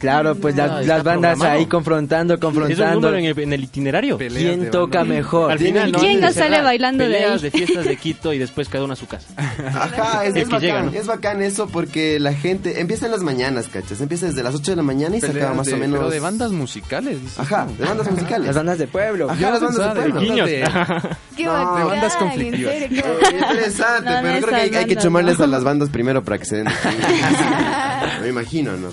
Claro, 0.00 0.34
pues 0.34 0.56
la- 0.56 0.64
Ah, 0.78 0.82
las 0.82 1.04
bandas 1.04 1.32
programado. 1.34 1.60
ahí 1.60 1.66
confrontando, 1.66 2.34
¿Es 2.34 2.38
un 2.38 2.40
confrontando. 2.40 2.94
número 2.94 3.16
en 3.18 3.24
el, 3.26 3.38
en 3.38 3.52
el 3.52 3.64
itinerario? 3.64 4.16
Peleas 4.16 4.42
¿Quién 4.44 4.60
de 4.62 4.70
toca 4.70 5.04
mejor? 5.04 5.52
Al 5.52 5.58
final, 5.58 5.90
¿Y 5.90 5.92
quién 5.92 6.20
no 6.20 6.32
sale 6.32 6.62
bailando 6.62 7.06
de 7.06 7.16
ahí? 7.24 7.38
de 7.38 7.50
fiestas 7.50 7.84
de 7.84 7.96
Quito 7.98 8.32
y 8.32 8.38
después 8.38 8.68
cada 8.70 8.84
uno 8.84 8.94
a 8.94 8.96
su 8.96 9.06
casa. 9.06 9.26
Ajá, 9.36 10.24
es, 10.24 10.34
es 10.34 10.44
que 10.44 10.44
bacán, 10.46 10.60
llega, 10.60 10.82
¿no? 10.84 10.90
es 10.92 11.06
bacán 11.06 11.42
eso 11.42 11.68
porque 11.68 12.18
la 12.18 12.32
gente 12.32 12.80
empieza 12.80 13.04
en 13.06 13.12
las 13.12 13.22
mañanas, 13.22 13.68
¿cachas? 13.68 14.00
Empieza 14.00 14.24
desde 14.26 14.42
las 14.42 14.54
8 14.54 14.72
de 14.72 14.76
la 14.76 14.82
mañana 14.82 15.16
y 15.16 15.20
se 15.20 15.26
Peleas 15.28 15.44
acaba 15.44 15.56
más 15.58 15.66
de- 15.66 15.74
o 15.74 15.76
menos... 15.76 15.98
Pero 15.98 16.10
de 16.10 16.20
bandas 16.20 16.50
musicales. 16.52 17.20
dices 17.20 17.38
Ajá, 17.38 17.66
de 17.78 17.84
bandas 17.84 18.10
musicales. 18.10 18.46
Las 18.46 18.56
bandas 18.56 18.78
de 18.78 18.86
pueblo. 18.86 19.30
Ajá, 19.30 19.38
Yo 19.40 19.50
las 19.50 19.60
bandas 19.60 19.76
de 19.76 19.84
de 19.84 19.94
pueblo. 19.94 20.14
bandas 20.14 20.30
Niños. 20.30 20.46
de- 20.48 21.08
Qué 21.36 21.44
No, 21.44 21.52
bacán, 21.52 21.76
de 21.78 21.84
bandas 21.84 22.16
conflictivas. 22.16 22.74
Interesante, 22.74 24.10
No, 24.10 24.16
no 24.16 24.22
pero 24.22 24.46
creo 24.46 24.70
que 24.70 24.78
hay, 24.78 24.86
que 24.86 24.96
chumarles 24.96 25.38
¿no? 25.38 25.44
a 25.44 25.48
las 25.48 25.62
bandas 25.62 25.90
primero 25.90 26.24
para 26.24 26.38
que 26.38 26.46
se 26.46 26.56
den. 26.56 26.68
Me 28.22 28.28
imagino, 28.28 28.72
¿no? 28.78 28.88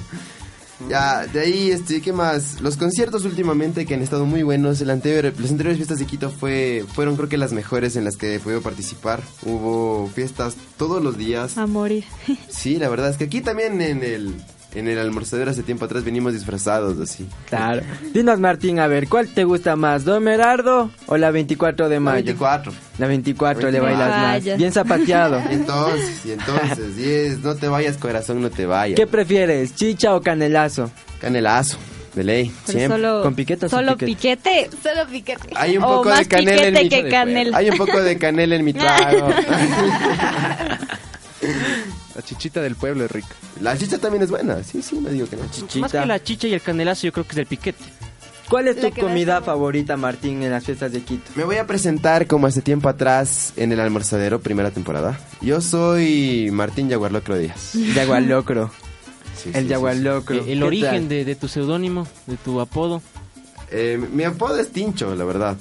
Ya, 0.90 1.26
de 1.26 1.40
ahí, 1.40 1.72
este, 1.72 2.02
¿qué 2.02 2.14
más? 2.14 2.62
Los 2.62 2.78
conciertos 2.78 3.26
últimamente 3.26 3.86
que 3.86 3.96
han 3.96 4.02
estado 4.02 4.26
muy 4.26 4.44
buenos. 4.44 4.80
El 4.82 4.90
anterior, 4.90 5.34
las 5.40 5.52
anteriores 5.52 5.78
fiestas 5.78 6.00
de 6.00 6.06
Quito 6.06 6.30
fue, 6.30 6.86
fueron 6.94 7.16
creo 7.16 7.30
que 7.30 7.38
las 7.38 7.52
mejores 7.52 7.96
en 7.96 8.06
las 8.06 8.16
que 8.16 8.36
he 8.36 8.40
podido 8.40 8.62
participar. 8.62 9.22
Hubo 9.44 10.10
fiestas 10.14 10.56
todos 10.78 11.04
los 11.04 11.18
días. 11.18 11.58
A 11.58 11.66
morir. 11.66 12.06
Sí, 12.50 12.78
la 12.78 12.90
verdad 12.90 13.10
es 13.10 13.18
que 13.18 13.26
aquí 13.26 13.42
también 13.42 13.82
en 13.82 14.04
el, 14.04 14.36
en 14.76 14.88
el 14.88 15.00
almorzadero 15.00 15.52
hace 15.52 15.64
tiempo 15.64 15.86
atrás 15.86 16.04
venimos 16.04 16.34
disfrazados 16.34 17.00
así. 17.00 17.28
Claro. 17.50 17.82
Dinos, 18.14 18.40
Martín, 18.40 18.80
a 18.80 18.88
ver, 18.88 19.08
¿cuál 19.08 19.28
te 19.28 19.44
gusta 19.44 19.76
más? 19.76 20.04
¿Don 20.04 20.24
Merardo 20.24 20.92
o 21.08 21.18
la 21.18 21.32
24 21.32 21.90
de 21.90 21.96
La 21.96 22.00
mayo? 22.02 22.26
24. 22.26 22.74
La 22.98 23.08
24 23.08 23.72
le 23.72 23.80
24. 23.80 24.00
bailas 24.00 24.22
más. 24.22 24.34
Vaya. 24.34 24.56
Bien 24.58 24.72
zapateado. 24.72 25.42
Y 25.50 25.54
entonces, 25.54 26.26
y 26.26 26.32
entonces, 26.32 26.98
y 26.98 27.10
es, 27.10 27.40
no 27.40 27.56
te 27.56 27.68
vayas 27.68 27.98
corazón, 27.98 28.42
no 28.42 28.50
te 28.50 28.66
vayas. 28.66 28.96
¿Qué 28.98 29.08
prefieres, 29.08 29.76
chicha 29.76 30.16
o 30.16 30.22
canelazo? 30.22 30.92
Canelazo, 31.20 31.78
de 32.14 32.24
ley, 32.24 32.52
Pero 32.68 32.78
siempre. 32.78 33.02
solo, 33.02 33.24
¿Con 33.24 33.34
piquete 33.36 33.66
o 33.66 33.70
sin 33.70 33.80
solo 33.80 33.98
piquete? 33.98 34.68
piquete. 34.68 34.70
Solo 34.84 35.08
piquete. 35.10 35.50
Hay 35.56 35.78
un 35.78 35.84
o 35.84 35.88
poco 35.88 36.10
más 36.10 36.20
de 36.20 36.28
canela 36.28 36.68
en 36.68 36.74
mi. 36.74 37.54
Hay 37.56 37.70
un 37.70 37.78
poco 37.78 38.02
de 38.02 38.18
canela 38.20 38.56
en 38.56 38.66
mi 38.66 38.74
trago. 38.74 39.30
La 42.18 42.24
chichita 42.24 42.62
del 42.62 42.76
pueblo 42.76 43.06
es 43.06 43.12
rica. 43.12 43.28
La 43.62 43.78
chicha 43.78 44.00
también 44.00 44.24
es 44.24 44.32
buena. 44.32 44.64
Sí, 44.64 44.82
sí, 44.82 45.00
no 45.00 45.10
digo 45.10 45.28
que 45.30 45.36
no. 45.36 45.44
Más 45.82 45.92
que 45.92 46.04
la 46.06 46.22
chicha 46.24 46.48
y 46.48 46.54
el 46.56 46.62
canelazo, 46.62 47.04
yo 47.06 47.14
creo 47.14 47.26
que 47.26 47.34
es 47.34 47.38
el 47.38 47.46
piquete. 47.46 47.84
¿Cuál 48.50 48.70
es 48.70 48.82
La 48.82 48.90
tu 48.90 49.02
comida 49.02 49.42
favorita, 49.42 49.98
Martín, 49.98 50.42
en 50.42 50.50
las 50.52 50.64
fiestas 50.64 50.92
de 50.94 51.02
Quito? 51.02 51.30
Me 51.36 51.44
voy 51.44 51.58
a 51.58 51.68
presentar 51.68 52.26
como 52.26 52.48
hace 52.48 52.62
tiempo 52.62 52.90
atrás 52.90 53.54
en 53.56 53.72
el 53.72 53.80
almorzadero, 53.80 54.40
primera 54.40 54.72
temporada. 54.72 55.20
Yo 55.42 55.62
soy 55.62 56.50
Martín 56.52 56.90
Yaguarlocro 56.90 57.38
Díaz. 57.38 57.74
Yagualocro. 57.96 58.72
Sí, 59.36 59.52
El 59.54 59.64
sí, 59.66 59.70
yagualocro. 59.70 60.38
Eh, 60.38 60.54
el 60.54 60.60
¿Qué 60.60 60.64
origen 60.66 61.10
de, 61.10 61.24
de 61.24 61.36
tu 61.36 61.48
seudónimo, 61.48 62.08
de 62.26 62.38
tu 62.38 62.60
apodo. 62.60 63.04
Eh, 63.70 64.04
mi 64.12 64.24
apodo 64.24 64.58
es 64.60 64.70
Tincho, 64.72 65.14
la 65.14 65.24
verdad. 65.26 65.56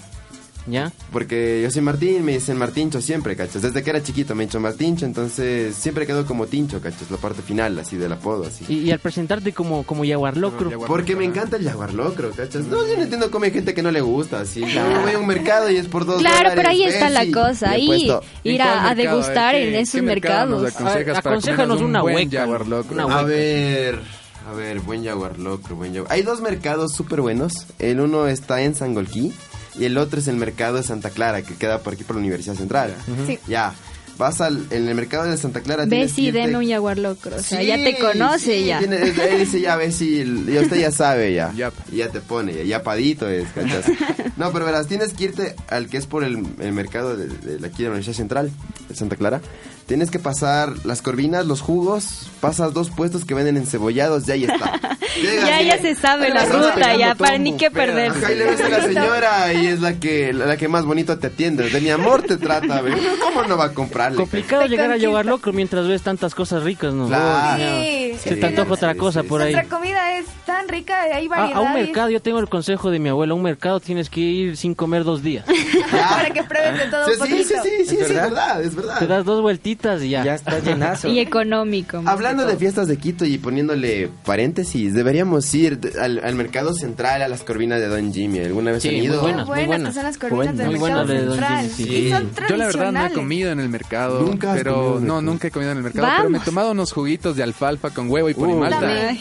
¿Ya? 0.66 0.92
Porque 1.12 1.60
yo 1.62 1.70
soy 1.70 1.82
Martín, 1.82 2.24
me 2.24 2.32
dicen 2.32 2.56
Martincho 2.58 3.00
siempre, 3.00 3.36
¿cachas? 3.36 3.62
Desde 3.62 3.82
que 3.82 3.90
era 3.90 4.02
chiquito 4.02 4.34
me 4.34 4.42
he 4.42 4.46
dicho 4.46 4.58
Martincho, 4.58 5.06
entonces 5.06 5.76
siempre 5.76 6.06
quedó 6.06 6.26
como 6.26 6.46
Tincho, 6.46 6.80
¿cachas? 6.80 7.10
La 7.10 7.18
parte 7.18 7.40
final, 7.42 7.78
así 7.78 7.96
del 7.96 8.12
apodo, 8.12 8.46
así. 8.46 8.64
Y, 8.68 8.78
y 8.80 8.90
al 8.90 8.98
presentarte 8.98 9.52
como, 9.52 9.84
como 9.84 10.04
Jaguar 10.04 10.36
Locro. 10.36 10.70
Porque 10.86 11.14
me 11.14 11.24
encanta 11.24 11.56
el 11.56 11.64
jaguar 11.68 11.94
locro, 11.94 12.30
¿cachas? 12.32 12.64
No, 12.66 12.86
yo 12.86 12.96
no 12.96 13.04
entiendo 13.04 13.30
cómo 13.30 13.44
hay 13.44 13.52
gente 13.52 13.74
que 13.74 13.82
no 13.82 13.90
le 13.90 14.00
gusta, 14.00 14.40
así. 14.40 14.60
Yo 14.60 15.00
voy 15.02 15.12
a 15.12 15.18
un 15.18 15.26
mercado 15.26 15.70
y 15.70 15.76
es 15.76 15.86
por 15.86 16.04
dos 16.04 16.20
Claro, 16.20 16.36
dólares, 16.50 16.54
pero 16.56 16.68
ahí 16.70 16.82
está 16.84 17.10
la 17.10 17.30
cosa, 17.30 17.70
ahí 17.70 18.12
ir 18.42 18.62
a, 18.62 18.90
a 18.90 18.94
degustar 18.94 19.54
en 19.54 19.74
esos 19.74 20.02
mercados. 20.02 20.74
aconséjanos 21.14 21.80
una 21.80 22.02
hueca. 22.02 22.46
Una 22.46 23.18
A 23.18 23.22
ver, 23.22 24.00
a 24.48 24.52
ver, 24.52 24.80
buen 24.80 25.04
jaguar 25.04 25.38
locro, 25.38 25.76
buen 25.76 25.94
jaguar. 25.94 26.12
Hay 26.12 26.22
dos 26.22 26.40
mercados 26.40 26.92
súper 26.94 27.20
buenos. 27.20 27.66
El 27.78 28.00
uno 28.00 28.26
está 28.26 28.62
en 28.62 28.74
Sangolquí 28.74 29.32
y 29.78 29.84
el 29.84 29.98
otro 29.98 30.18
es 30.20 30.28
el 30.28 30.36
mercado 30.36 30.76
de 30.76 30.82
Santa 30.82 31.10
Clara, 31.10 31.42
que 31.42 31.54
queda 31.54 31.80
por 31.80 31.94
aquí 31.94 32.04
por 32.04 32.16
la 32.16 32.20
Universidad 32.20 32.54
Central. 32.54 32.94
Sí. 33.26 33.38
Ya, 33.46 33.74
vas 34.18 34.40
al 34.40 34.66
en 34.70 34.88
el 34.88 34.94
mercado 34.94 35.24
de 35.30 35.36
Santa 35.36 35.60
Clara. 35.60 35.84
Ve 35.84 35.90
tienes 35.90 36.10
que 36.12 36.14
si 36.16 36.28
irte- 36.28 36.32
deme 36.46 36.58
un 36.58 36.66
jaguar 36.68 36.98
locro. 36.98 37.36
O 37.36 37.42
sea, 37.42 37.60
Sí, 37.60 37.66
ya 37.66 37.76
te 37.76 37.98
conoce 37.98 38.58
sí, 38.60 38.64
ya. 38.66 38.78
tiene- 38.78 38.96
él 39.02 39.38
dice 39.40 39.60
ya, 39.60 39.76
ve 39.76 39.92
si, 39.92 40.20
y 40.22 40.58
usted 40.58 40.78
ya 40.80 40.90
sabe 40.90 41.34
ya. 41.34 41.52
Y 41.92 41.96
ya 41.96 42.08
te 42.08 42.20
pone, 42.20 42.54
ya, 42.54 42.62
ya 42.64 42.82
padito 42.82 43.28
es, 43.28 43.48
¿cachas? 43.50 43.84
No, 44.36 44.52
pero 44.52 44.66
verás, 44.66 44.86
tienes 44.86 45.14
que 45.14 45.24
irte 45.24 45.54
al 45.68 45.88
que 45.88 45.96
es 45.96 46.06
por 46.06 46.22
el, 46.22 46.46
el 46.60 46.72
mercado 46.72 47.16
de, 47.16 47.24
aquí 47.66 47.78
de 47.78 47.84
la 47.84 47.90
Universidad 47.90 48.16
Central, 48.16 48.50
de 48.88 48.94
Santa 48.94 49.16
Clara. 49.16 49.40
Tienes 49.86 50.10
que 50.10 50.18
pasar 50.18 50.84
las 50.84 51.00
corvinas, 51.00 51.46
los 51.46 51.60
jugos, 51.60 52.28
pasas 52.40 52.74
dos 52.74 52.90
puestos 52.90 53.24
que 53.24 53.34
venden 53.34 53.56
encebollados, 53.56 54.26
ya 54.26 54.34
ahí 54.34 54.44
está. 54.44 54.80
Llegas 55.22 55.48
Ya, 55.48 55.62
ya 55.62 55.78
se 55.80 55.94
sabe 55.94 56.28
la 56.28 56.44
ruta, 56.44 56.96
ya, 56.96 57.14
para 57.14 57.38
ni 57.38 57.56
qué 57.56 57.70
perder. 57.70 58.10
Ajá, 58.10 58.32
y 58.32 58.34
le 58.36 58.44
ves 58.46 58.60
a 58.60 58.68
la 58.68 58.82
señora 58.82 59.52
y 59.52 59.66
es 59.68 59.80
la 59.80 59.94
que, 59.94 60.32
la 60.32 60.56
que 60.56 60.68
más 60.68 60.84
bonito 60.84 61.16
te 61.18 61.28
atiende. 61.28 61.70
De 61.70 61.80
mi 61.80 61.90
amor 61.90 62.22
te 62.22 62.36
trata, 62.36 62.82
¿ve? 62.82 62.94
¿Cómo 63.22 63.44
no 63.44 63.56
va 63.56 63.66
a 63.66 63.72
comprarle? 63.72 64.16
Complicado 64.16 64.66
llegar 64.66 64.90
a 64.90 64.98
Jaguar 64.98 65.24
Locro 65.24 65.52
mientras 65.52 65.86
ves 65.86 66.02
tantas 66.02 66.34
cosas 66.34 66.64
ricas, 66.64 66.92
¿no? 66.92 67.06
Claro. 67.06 67.62
Sí. 67.62 68.16
Se 68.18 68.36
te 68.36 68.46
antoja 68.46 68.72
otra 68.72 68.94
cosa 68.96 69.22
por 69.22 69.40
ahí. 69.40 69.52
Nuestra 69.52 69.78
comida 69.78 70.18
es 70.18 70.26
tan 70.66 70.74
rica, 70.74 71.02
hay 71.02 71.26
A, 71.26 71.28
variedad. 71.28 71.58
a 71.58 71.60
un 71.62 71.74
mercado, 71.74 72.10
yo 72.10 72.20
tengo 72.20 72.38
el 72.40 72.48
consejo 72.48 72.90
de 72.90 72.98
mi 72.98 73.08
abuela, 73.08 73.32
a 73.32 73.36
un 73.36 73.42
mercado 73.42 73.80
tienes 73.80 74.10
que 74.10 74.20
ir 74.20 74.56
sin 74.56 74.74
comer 74.74 75.04
dos 75.04 75.22
días. 75.22 75.44
para 75.90 76.30
que 76.30 76.42
pruebes 76.44 76.78
de 76.84 76.90
todo 76.90 77.04
Sí, 77.06 77.10
un 77.12 77.16
sí, 77.16 77.32
poquito. 77.32 77.62
sí, 77.62 77.70
sí, 77.78 77.86
sí, 77.86 77.96
es 78.00 78.08
verdad, 78.14 78.62
es 78.62 78.74
verdad. 78.74 78.98
Te 78.98 79.06
das 79.06 79.24
dos 79.24 79.42
vueltitas 79.42 80.02
y 80.02 80.10
ya. 80.10 80.24
Ya 80.24 80.34
está 80.34 80.58
llenazo. 80.60 81.08
Y 81.16 81.20
económico. 81.20 82.02
Hablando 82.04 82.44
de 82.46 82.56
fiestas 82.56 82.88
de 82.88 82.96
Quito 82.98 83.24
y 83.24 83.38
poniéndole 83.38 84.10
paréntesis, 84.24 84.92
deberíamos 84.94 85.52
ir 85.54 85.78
al, 86.00 86.20
al 86.24 86.34
mercado 86.34 86.74
central, 86.74 87.22
a 87.22 87.28
las 87.28 87.42
corvinas 87.42 87.80
de 87.80 87.86
Don 87.88 88.12
Jimmy. 88.12 88.40
¿Alguna 88.40 88.72
vez 88.72 88.82
Sí, 88.82 88.88
han 88.88 88.94
muy 88.96 89.04
ido? 89.06 89.20
buenas, 89.20 89.46
muy 89.46 89.54
buenas, 89.54 89.68
buenas. 89.68 89.88
que 89.88 89.94
son 89.94 90.02
las 90.04 90.18
corvinas 90.18 90.56
del 90.56 90.66
Muy 90.70 90.78
mercado 90.80 91.04
buenas 91.06 91.22
de 91.22 91.26
Don. 91.26 91.38
Jimmy, 91.38 91.68
sí. 91.70 91.94
Y 92.06 92.10
son 92.10 92.30
Yo 92.48 92.56
la 92.56 92.66
verdad 92.66 92.92
no 92.92 93.06
he 93.06 93.12
comido 93.12 93.50
en 93.52 93.60
el 93.60 93.68
mercado. 93.68 94.20
¿Nunca 94.22 94.52
has 94.52 94.58
pero 94.58 94.76
no, 94.76 95.00
mercado? 95.00 95.22
nunca 95.22 95.48
he 95.48 95.50
comido 95.50 95.70
en 95.72 95.76
el 95.78 95.82
mercado. 95.84 96.06
Pero 96.16 96.22
me 96.24 96.28
he 96.28 96.32
Vamos. 96.40 96.44
tomado 96.44 96.70
unos 96.72 96.92
juguitos 96.92 97.36
de 97.36 97.42
alfalfa 97.42 97.90
con 97.90 98.10
huevo 98.10 98.28
y 98.28 98.32
Uh, 98.32 98.36
ponimalta. 98.36 98.80
También. 98.80 99.18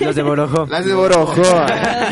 Los 0.00 0.16
de 0.16 0.22
Borojo. 0.22 0.66
Las 0.66 0.85
de 0.86 0.94
Borojo. 0.94 1.36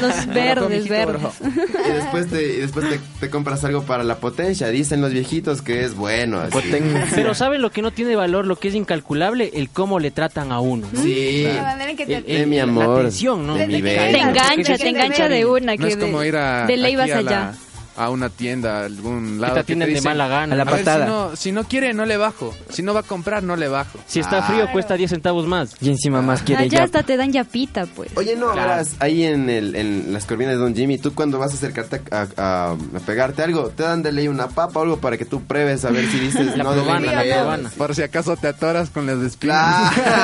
Los 0.01 0.27
verdes, 0.27 0.89
verdes. 0.89 1.33
y 1.43 1.93
después, 1.93 2.29
te, 2.29 2.43
y 2.55 2.57
después 2.61 2.89
te, 2.89 3.01
te 3.21 3.31
compras 3.31 3.65
algo 3.65 3.83
para 3.83 4.05
la 4.05 4.17
potencia. 4.17 4.69
Dicen 4.69 5.01
los 5.01 5.13
viejitos 5.13 5.63
que 5.63 5.85
es 5.85 5.95
bueno. 5.95 6.41
así. 6.41 6.59
Pero 7.15 7.35
¿saben 7.35 7.63
lo 7.63 7.71
que 7.71 7.83
no 7.83 7.91
tiene 7.91 8.17
valor, 8.17 8.47
lo 8.47 8.57
que 8.57 8.69
es 8.69 8.75
incalculable? 8.75 9.51
El 9.55 9.69
cómo 9.71 9.99
le 9.99 10.11
tratan 10.11 10.53
a 10.53 10.61
uno. 10.61 10.87
¿no? 10.93 11.03
Sí. 11.03 11.45
La 11.45 11.63
manera 11.63 11.91
en 11.91 11.97
que 11.97 12.07
te 12.07 12.15
El- 12.17 12.25
De 12.25 12.41
el- 12.43 12.47
mi 12.49 12.57
la 12.57 12.63
amor. 12.65 13.01
atención, 13.01 13.47
¿no? 13.47 13.57
Te 13.57 13.67
Venga, 13.67 14.11
engancha, 14.11 14.77
te 14.77 14.89
engancha 14.89 15.29
de 15.29 15.45
una. 15.47 15.75
No 15.77 15.83
que 15.87 15.93
es 15.93 15.97
como 15.97 16.21
de, 16.21 16.29
ir 16.29 16.37
a, 16.37 16.67
de 16.67 16.77
ley 16.77 16.97
vas 16.97 17.11
allá. 17.11 17.23
la- 17.23 17.55
a 17.97 18.11
una 18.11 18.29
tienda, 18.29 18.81
a 18.81 18.85
algún 18.87 19.41
lado. 19.41 19.63
te 19.65 19.75
de 19.75 20.01
mala 20.01 20.27
gana. 20.29 20.55
A 20.55 20.57
la 20.57 20.63
"A 20.63 20.67
ver, 20.67 20.79
patada". 20.85 21.05
si, 21.07 21.11
no, 21.11 21.37
si 21.37 21.53
no 21.53 21.65
quiere, 21.65 21.95
no 21.95 22.05
le 22.07 22.17
bajo. 22.17 22.55
Si 22.71 22.83
no 22.83 22.93
va 22.95 23.01
a 23.01 23.03
comprar, 23.05 23.43
no 23.43 23.57
le 23.57 23.69
bajo. 23.69 23.99
Si 24.07 24.21
está 24.21 24.39
Ah. 24.39 24.43
frío, 24.43 24.67
cuesta 24.73 24.95
10 24.97 25.11
centavos 25.11 25.47
más. 25.47 25.77
Y 25.81 25.89
encima 25.91 26.21
más 26.23 26.43
quiere 26.43 26.65
Allá 26.65 26.79
ya. 26.79 26.85
hasta 26.85 27.03
te 27.03 27.17
dan 27.17 27.33
yapita, 27.33 27.87
pues. 27.87 28.11
Oye, 28.17 28.35
no, 28.37 28.53
Claro. 28.53 28.69
verás, 28.71 28.97
ahí 29.01 29.25
en, 29.25 29.49
el, 29.51 29.75
en 29.77 30.13
las 30.13 30.25
corvinas 30.27 30.55
de 30.55 30.59
Don 30.61 30.75
Jimmy, 30.75 30.99
tú 30.99 31.15
cuando 31.15 31.39
vas 31.39 31.53
a 31.53 31.55
acercarte 31.55 32.03
a, 32.11 32.27
a- 32.37 32.71
a 32.73 33.01
pegarte 33.07 33.43
algo, 33.43 33.69
te 33.69 33.83
dan 33.83 34.03
de 34.03 34.13
ley 34.13 34.29
una 34.29 34.49
papa 34.49 34.81
o 34.81 34.83
algo 34.83 34.99
para 34.99 35.17
que 35.17 35.25
tú 35.25 35.43
pruebes 35.43 35.85
a 35.85 35.91
ver 35.91 36.07
si 36.07 36.19
dices 36.19 36.57
La 36.57 36.65
no 36.65 36.71
de 36.71 36.77
ley 36.77 36.85
probana, 36.85 37.07
me 37.11 37.15
la 37.17 37.23
quedo". 37.23 37.35
probana. 37.41 37.71
Por 37.77 37.95
si 37.95 38.03
acaso 38.03 38.37
te 38.37 38.49
atoras 38.49 38.91
con 38.91 39.07
las 39.07 39.19
espinas. 39.19 39.93
Claro. 39.95 40.15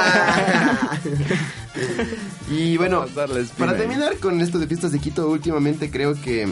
y 2.51 2.77
bueno, 2.77 3.01
Vamos 3.01 3.17
a 3.17 3.21
darle 3.21 3.41
espina 3.43 3.59
para 3.67 3.73
ahí. 3.73 3.79
terminar 3.87 4.17
con 4.19 4.41
esto 4.41 4.59
de 4.59 4.67
fiestas 4.67 4.93
de 4.93 4.99
Quito, 4.99 5.29
últimamente 5.29 5.91
creo 5.91 6.15
que 6.21 6.49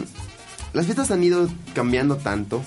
las 0.73 0.85
fiestas 0.85 1.11
han 1.11 1.23
ido 1.23 1.47
cambiando 1.73 2.17
tanto. 2.17 2.61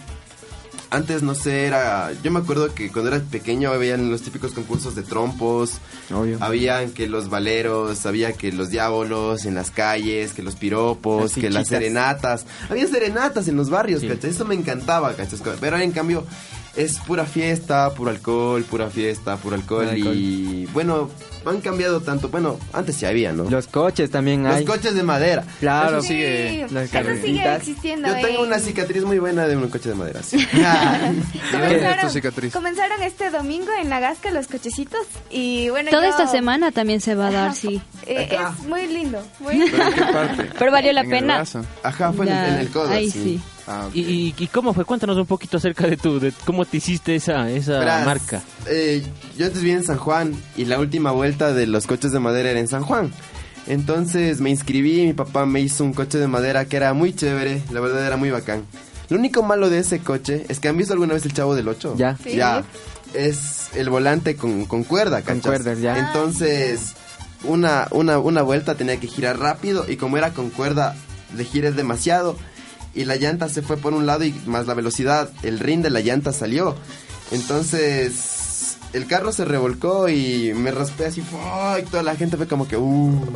Antes, 0.91 1.23
no 1.23 1.35
sé, 1.35 1.65
era... 1.65 2.11
Yo 2.23 2.31
me 2.31 2.41
acuerdo 2.41 2.75
que 2.75 2.93
cuando 2.93 3.11
era 3.15 3.25
pequeño 3.25 3.71
habían 3.71 4.11
los 4.11 4.21
típicos 4.21 4.53
concursos 4.53 4.95
de 4.95 5.03
trompos. 5.03 5.79
Obvio. 6.13 6.37
Habían 6.41 6.91
que 6.91 7.09
los 7.09 7.31
valeros, 7.31 8.05
había 8.05 8.35
que 8.35 8.53
los 8.53 8.69
diábolos 8.69 9.47
en 9.47 9.55
las 9.55 9.71
calles, 9.71 10.35
que 10.35 10.43
los 10.43 10.55
piropos, 10.55 11.23
Las 11.23 11.33
que 11.35 11.49
las 11.49 11.69
serenatas. 11.69 12.45
Había 12.69 12.87
serenatas 12.89 13.49
en 13.49 13.57
los 13.57 13.71
barrios, 13.71 14.03
Sí. 14.03 14.09
¿cachai? 14.09 14.29
Eso 14.31 14.45
me 14.45 14.55
encantaba, 14.55 15.15
¿cachai? 15.15 15.39
Pero 15.61 15.77
ahora 15.77 15.85
en 15.85 15.93
cambio 15.93 16.27
es 16.77 16.99
pura 16.99 17.27
fiesta, 17.27 17.91
puro 17.95 18.11
alcohol, 18.11 18.63
pura 18.65 18.89
fiesta, 18.91 19.37
puro 19.37 19.57
alcohol. 19.57 19.89
Y 19.95 20.67
bueno, 20.73 21.11
han 21.45 21.61
cambiado 21.61 22.01
tanto. 22.01 22.29
Bueno, 22.29 22.59
antes 22.73 22.97
sí 22.97 23.05
había, 23.07 23.33
¿no? 23.33 23.51
Los 23.51 23.67
coches 23.67 24.11
también 24.11 24.43
Los 24.45 24.55
hay. 24.57 24.65
coches 24.65 24.95
de 24.95 25.03
madera. 25.03 25.45
Claro. 25.61 25.99
Eso 25.99 26.09
sigue. 26.09 26.67
Sí, 26.69 26.75
Las 26.75 26.85
eso 26.85 26.93
sigue 26.93 27.03
carreritas. 27.03 27.59
existiendo. 27.59 28.09
Yo 28.09 28.15
tengo 28.15 28.45
eh. 28.45 28.47
una 28.47 28.59
cicatriz 28.59 29.05
muy 29.05 29.19
buena 29.19 29.47
de 29.47 29.57
un 29.57 29.69
coche 29.69 29.89
de 29.91 29.95
madera. 29.97 30.23
sí. 30.23 30.39
¿Dónde 30.53 31.21
es 31.21 31.51
tu 31.51 31.59
Comenzaron, 31.59 32.11
cicatriz? 32.11 32.53
comenzaron 32.53 33.03
este 33.03 33.31
domingo 33.31 33.69
en 33.81 33.91
la 33.91 34.01
Gasca 34.01 34.31
los 34.31 34.47
cochecitos 34.49 35.01
y 35.31 35.69
bueno 35.71 35.91
Toda 35.91 36.05
yo- 36.05 36.11
esta 36.11 36.27
semana 36.27 36.73
también 36.73 37.01
se 37.01 37.15
va 37.15 37.29
a 37.29 37.31
dar, 37.33 37.47
Ajá. 37.49 37.55
sí. 37.57 37.81
Eh, 38.07 38.29
es 38.31 38.67
muy 38.67 38.87
lindo, 38.87 39.23
muy 39.41 39.55
lindo. 39.57 39.77
¿Pero 39.77 39.89
en 39.89 39.95
qué 39.95 40.13
parte? 40.13 40.51
Pero 40.59 40.73
valió 40.73 40.93
la 40.93 41.01
En 41.03 41.07
el 41.13 41.21
pena. 41.21 41.35
brazo. 41.37 41.65
Ajá, 41.83 42.13
fue 42.13 42.27
en 42.27 42.33
el- 42.33 42.61
el 42.61 42.69
codo. 42.71 42.89
Ahí 42.91 43.11
sí. 43.11 43.23
sí. 43.23 43.41
Ah. 43.67 43.89
¿Y, 43.95 44.33
cómo 44.53 44.75
fue? 44.75 44.85
Cuéntanos 44.85 45.17
un 45.17 45.27
poquito 45.27 45.57
acerca 45.59 45.87
de 45.87 45.97
tu, 45.97 46.19
de 46.19 46.33
cómo 46.45 46.65
te 46.65 46.79
hiciste 46.79 47.15
esa, 47.15 47.49
esa 47.51 47.79
Verás, 47.79 48.05
marca. 48.07 48.43
eh, 48.67 49.03
yo 49.39 49.47
antes 49.47 49.61
vivía 49.63 49.77
en 49.77 49.85
San 49.85 49.99
Juan 49.99 50.35
y 50.57 50.65
la 50.65 50.79
última 50.81 51.13
vuelta 51.13 51.53
de 51.53 51.67
los 51.69 51.87
coches 51.87 52.11
de 52.13 52.19
madera 52.19 52.51
era 52.51 52.59
en 52.61 52.69
San 52.69 52.83
Juan. 52.83 53.13
Entonces 53.67 54.41
me 54.41 54.51
inscribí 54.51 55.01
y 55.03 55.07
mi 55.07 55.13
papá 55.13 55.47
me 55.47 55.61
hizo 55.61 55.85
un 55.85 55.93
coche 55.93 56.19
de 56.19 56.27
madera 56.27 56.65
que 56.65 56.77
era 56.77 56.93
muy 56.95 57.15
chévere, 57.15 57.63
la 57.71 57.81
verdad 57.81 58.05
era 58.07 58.17
muy 58.17 58.31
bacán. 58.31 58.65
Lo 59.09 59.19
único 59.19 59.43
malo 59.43 59.71
de 59.71 59.79
ese 59.79 60.01
coche 60.01 60.45
es 60.49 60.59
que 60.59 60.69
han 60.69 60.77
visto 60.77 60.93
alguna 60.95 61.15
vez 61.15 61.25
el 61.27 61.33
Chavo 61.33 61.55
del 61.55 61.69
8. 61.69 61.95
Ya. 61.97 62.17
Sí. 62.23 62.35
Ya. 62.37 62.65
Es 63.15 63.69
el 63.75 63.91
volante 63.91 64.37
con, 64.37 64.65
con 64.65 64.85
cuerda, 64.85 65.23
Con 65.23 65.37
¿cachas? 65.37 65.47
cuerdas, 65.63 65.81
ya. 65.81 65.99
Entonces, 65.99 66.95
una, 67.45 67.87
una, 67.91 68.19
una 68.19 68.43
vuelta 68.43 68.75
tenía 68.75 68.99
que 68.99 69.07
girar 69.07 69.39
rápido 69.39 69.85
y 69.89 69.97
como 69.97 70.17
era 70.17 70.33
con 70.33 70.49
cuerda, 70.51 70.97
le 71.37 71.45
giré 71.45 71.73
demasiado 71.73 72.37
y 72.95 73.05
la 73.05 73.17
llanta 73.17 73.49
se 73.49 73.63
fue 73.63 73.77
por 73.77 73.95
un 73.95 74.07
lado 74.07 74.25
y 74.25 74.33
más 74.47 74.67
la 74.67 74.75
velocidad, 74.75 75.31
el 75.43 75.59
rin 75.59 75.83
de 75.83 75.91
la 75.91 76.01
llanta 76.01 76.33
salió. 76.33 76.75
Entonces, 77.31 78.77
el 78.93 79.07
carro 79.07 79.33
se 79.33 79.45
revolcó 79.47 80.09
y 80.11 80.53
me 80.55 80.71
raspé 80.71 81.07
así, 81.07 81.23
y 81.23 81.83
toda 81.91 82.03
la 82.03 82.15
gente 82.15 82.37
fue 82.37 82.47
como 82.47 82.69
que, 82.69 82.77
¡uh! 82.77 83.27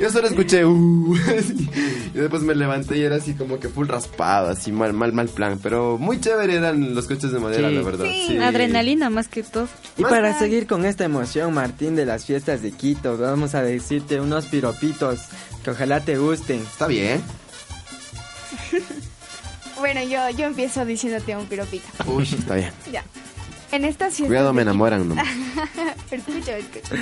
Yo 0.00 0.10
solo 0.10 0.26
escuché, 0.28 0.64
¡uh! 0.66 1.16
y 2.14 2.18
después 2.18 2.42
me 2.42 2.54
levanté 2.54 2.98
y 2.98 3.02
era 3.02 3.16
así 3.16 3.32
como 3.34 3.58
que 3.58 3.68
full 3.70 3.88
raspado, 3.88 4.50
así 4.50 4.70
mal, 4.72 4.92
mal, 4.92 5.12
mal 5.14 5.28
plan. 5.28 5.58
Pero 5.62 5.96
muy 5.98 6.20
chévere 6.20 6.56
eran 6.56 6.94
los 6.94 7.06
coches 7.06 7.32
de 7.32 7.38
madera, 7.38 7.68
Sí. 7.70 7.74
la 7.74 7.82
verdad. 7.82 8.04
Sí. 8.04 8.36
Adrenalina 8.38 9.08
más 9.08 9.28
que 9.28 9.42
todo. 9.42 9.68
Y 9.96 10.02
Más 10.02 10.10
para 10.10 10.38
seguir 10.38 10.66
con 10.66 10.84
esta 10.84 11.04
emoción, 11.04 11.54
Martín, 11.54 11.96
de 11.96 12.04
las 12.04 12.26
fiestas 12.26 12.60
de 12.62 12.72
Quito, 12.72 13.16
vamos 13.16 13.54
a 13.54 13.62
decirte 13.62 14.20
unos 14.20 14.46
piropitos 14.46 15.20
que 15.64 15.70
ojalá 15.70 16.00
te 16.00 16.18
gusten. 16.18 16.58
Está 16.60 16.86
bien. 16.86 17.22
Bueno, 19.84 20.02
yo, 20.02 20.30
yo 20.30 20.46
empiezo 20.46 20.86
diciéndote 20.86 21.36
un 21.36 21.44
piropito. 21.44 21.86
Uy, 22.06 22.22
está 22.22 22.54
bien. 22.54 22.70
Ya. 22.90 23.04
En 23.70 23.84
estas 23.84 24.14
fiestas 24.14 24.28
Cuidado, 24.28 24.54
me 24.54 24.62
enamoran, 24.62 25.06
¿no? 25.06 25.14
escucha, 26.10 26.56
escucha. 26.56 26.94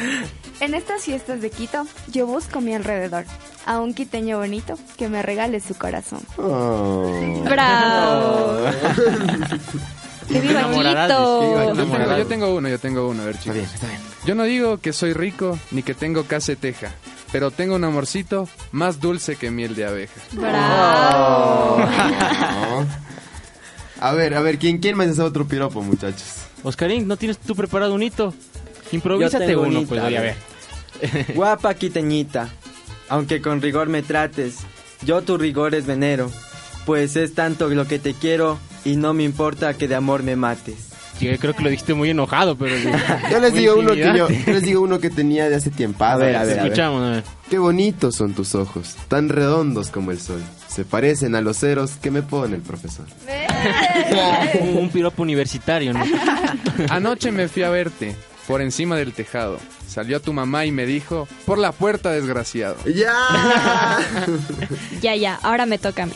En 0.59 0.75
estas 0.75 1.05
fiestas 1.05 1.41
de 1.41 1.51
Quito, 1.51 1.87
yo 2.09 2.27
busco 2.27 2.61
mi 2.61 2.75
alrededor 2.75 3.25
a 3.67 3.79
un 3.79 3.95
quiteño 3.95 4.39
bonito 4.39 4.77
que 4.97 5.09
me 5.09 5.23
regale 5.23 5.61
su 5.61 5.77
corazón. 5.77 6.23
Oh. 6.39 7.45
¡Bravo! 7.45 8.67
¡Que 10.29 10.41
viva 10.41 10.61
enamorarás, 10.61 11.09
Quito! 11.09 11.41
dice, 11.41 11.67
Yo 11.67 11.75
tengo, 11.87 12.17
yo 12.19 12.27
tengo 12.27 12.55
uno, 12.55 12.69
yo 12.69 12.79
tengo 12.79 13.09
uno, 13.09 13.23
a 13.23 13.27
ver 13.27 13.35
Está 13.37 13.43
chicos. 13.45 13.57
bien, 13.57 13.71
está 13.75 13.87
bien. 13.89 14.01
Yo 14.25 14.35
no 14.35 14.45
digo 14.45 14.79
que 14.79 14.93
soy 14.93 15.13
rico 15.13 15.59
ni 15.71 15.83
que 15.83 15.95
tengo 15.95 16.25
casa 16.25 16.55
teja, 16.57 16.93
pero 17.33 17.51
tengo 17.51 17.75
un 17.75 17.85
amorcito 17.85 18.49
más 18.71 19.01
dulce 19.01 19.37
que 19.37 19.51
miel 19.51 19.75
de 19.75 19.87
abeja. 19.87 20.21
¡Bravo! 20.33 21.79
A 24.01 24.13
ver, 24.15 24.35
a 24.35 24.41
ver, 24.41 24.59
¿quién, 24.59 24.79
quién 24.79 24.97
más 24.97 25.07
hace 25.07 25.23
otro 25.23 25.47
piropo, 25.47 25.81
muchachos? 25.81 26.25
Oscarín, 26.65 27.07
¿no 27.07 27.17
tienes 27.17 27.39
tú 27.39 27.55
preparado 27.55 27.95
un 27.95 28.03
hito? 28.03 28.35
Improvísate 28.91 29.55
uno, 29.57 29.79
un 29.79 29.87
pues, 29.87 30.01
a 30.01 30.09
ver. 30.09 30.35
Guapa 31.37 31.75
quiteñita, 31.75 32.49
aunque 33.09 33.41
con 33.41 33.63
rigor 33.63 33.89
me 33.89 34.03
trates, 34.03 34.57
yo 35.05 35.23
tu 35.23 35.39
rigor 35.39 35.77
es 35.77 35.87
venero. 35.87 36.33
Pues 36.87 37.17
es 37.17 37.35
tanto 37.35 37.69
lo 37.69 37.87
que 37.87 37.99
te 37.99 38.15
quiero 38.15 38.59
y 38.85 38.97
no 38.97 39.15
me 39.15 39.23
importa 39.25 39.75
que 39.75 39.89
de 39.89 39.95
amor 39.95 40.23
me 40.23 40.37
mates. 40.37 40.89
Yo 41.21 41.31
creo 41.39 41.55
que 41.55 41.63
lo 41.63 41.71
dijiste 41.71 41.95
muy 41.95 42.11
enojado, 42.11 42.57
pero... 42.57 42.75
Yo 43.31 43.39
les 43.39 43.53
digo 43.53 43.77
uno 43.77 43.93
que 43.93 44.01
yo, 44.01 44.07
intimidante. 44.09 44.45
yo 44.47 44.53
les 44.53 44.63
digo 44.63 44.81
uno 44.83 44.99
que 44.99 45.11
tenía 45.11 45.49
de 45.49 45.55
hace 45.55 45.71
tiempo. 45.71 46.05
A 46.05 46.17
ver, 46.17 46.35
a 46.35 46.43
ver, 46.43 46.59
a 46.59 46.63
ver. 46.63 46.73
Escuchamos, 46.73 47.03
a 47.03 47.11
ver. 47.11 47.25
Qué 47.49 47.59
bonitos 47.59 48.17
son 48.17 48.35
tus 48.35 48.55
ojos, 48.57 48.97
tan 49.09 49.29
redondos 49.29 49.91
como 49.91 50.11
el 50.11 50.19
sol. 50.19 50.43
Se 50.69 50.85
parecen 50.85 51.35
a 51.37 51.41
los 51.41 51.59
ceros 51.59 51.93
que 51.93 52.11
me 52.11 52.23
pone 52.23 52.57
el 52.57 52.63
profesor. 52.63 53.07
un, 54.61 54.77
un 54.79 54.91
piropo 54.91 55.23
universitario, 55.23 55.93
¿no? 55.93 56.03
Anoche 56.89 57.31
me 57.31 57.47
fui 57.47 57.63
a 57.63 57.71
verte 57.71 58.17
por 58.49 58.61
encima 58.61 58.97
del 58.97 59.13
tejado. 59.13 59.59
Salió 59.87 60.21
tu 60.21 60.33
mamá 60.33 60.65
y 60.65 60.73
me 60.73 60.87
dijo, 60.87 61.29
por 61.45 61.59
la 61.59 61.73
puerta, 61.73 62.11
desgraciado. 62.11 62.77
¡Ya! 62.87 63.99
Ya, 65.03 65.15
ya, 65.15 65.39
ahora 65.43 65.67
me 65.67 65.79
toca 65.79 66.05
a 66.05 66.07
mí. 66.07 66.15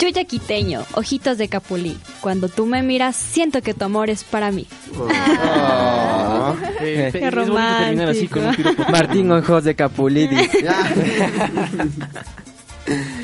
Chuya 0.00 0.24
quiteño, 0.24 0.86
ojitos 0.94 1.36
de 1.36 1.48
capulí. 1.48 1.94
Cuando 2.22 2.48
tú 2.48 2.64
me 2.64 2.82
miras, 2.82 3.14
siento 3.16 3.60
que 3.60 3.74
tu 3.74 3.84
amor 3.84 4.08
es 4.08 4.24
para 4.24 4.50
mí. 4.50 4.66
Eh, 6.80 7.10
Qué 7.12 7.18
terminar 7.20 8.08
así 8.08 8.26
con 8.26 8.46
un 8.46 8.54
piropo. 8.54 8.82
Martín 8.90 9.30
Ojos 9.30 9.64
de 9.64 9.74
Capulidis. 9.74 10.48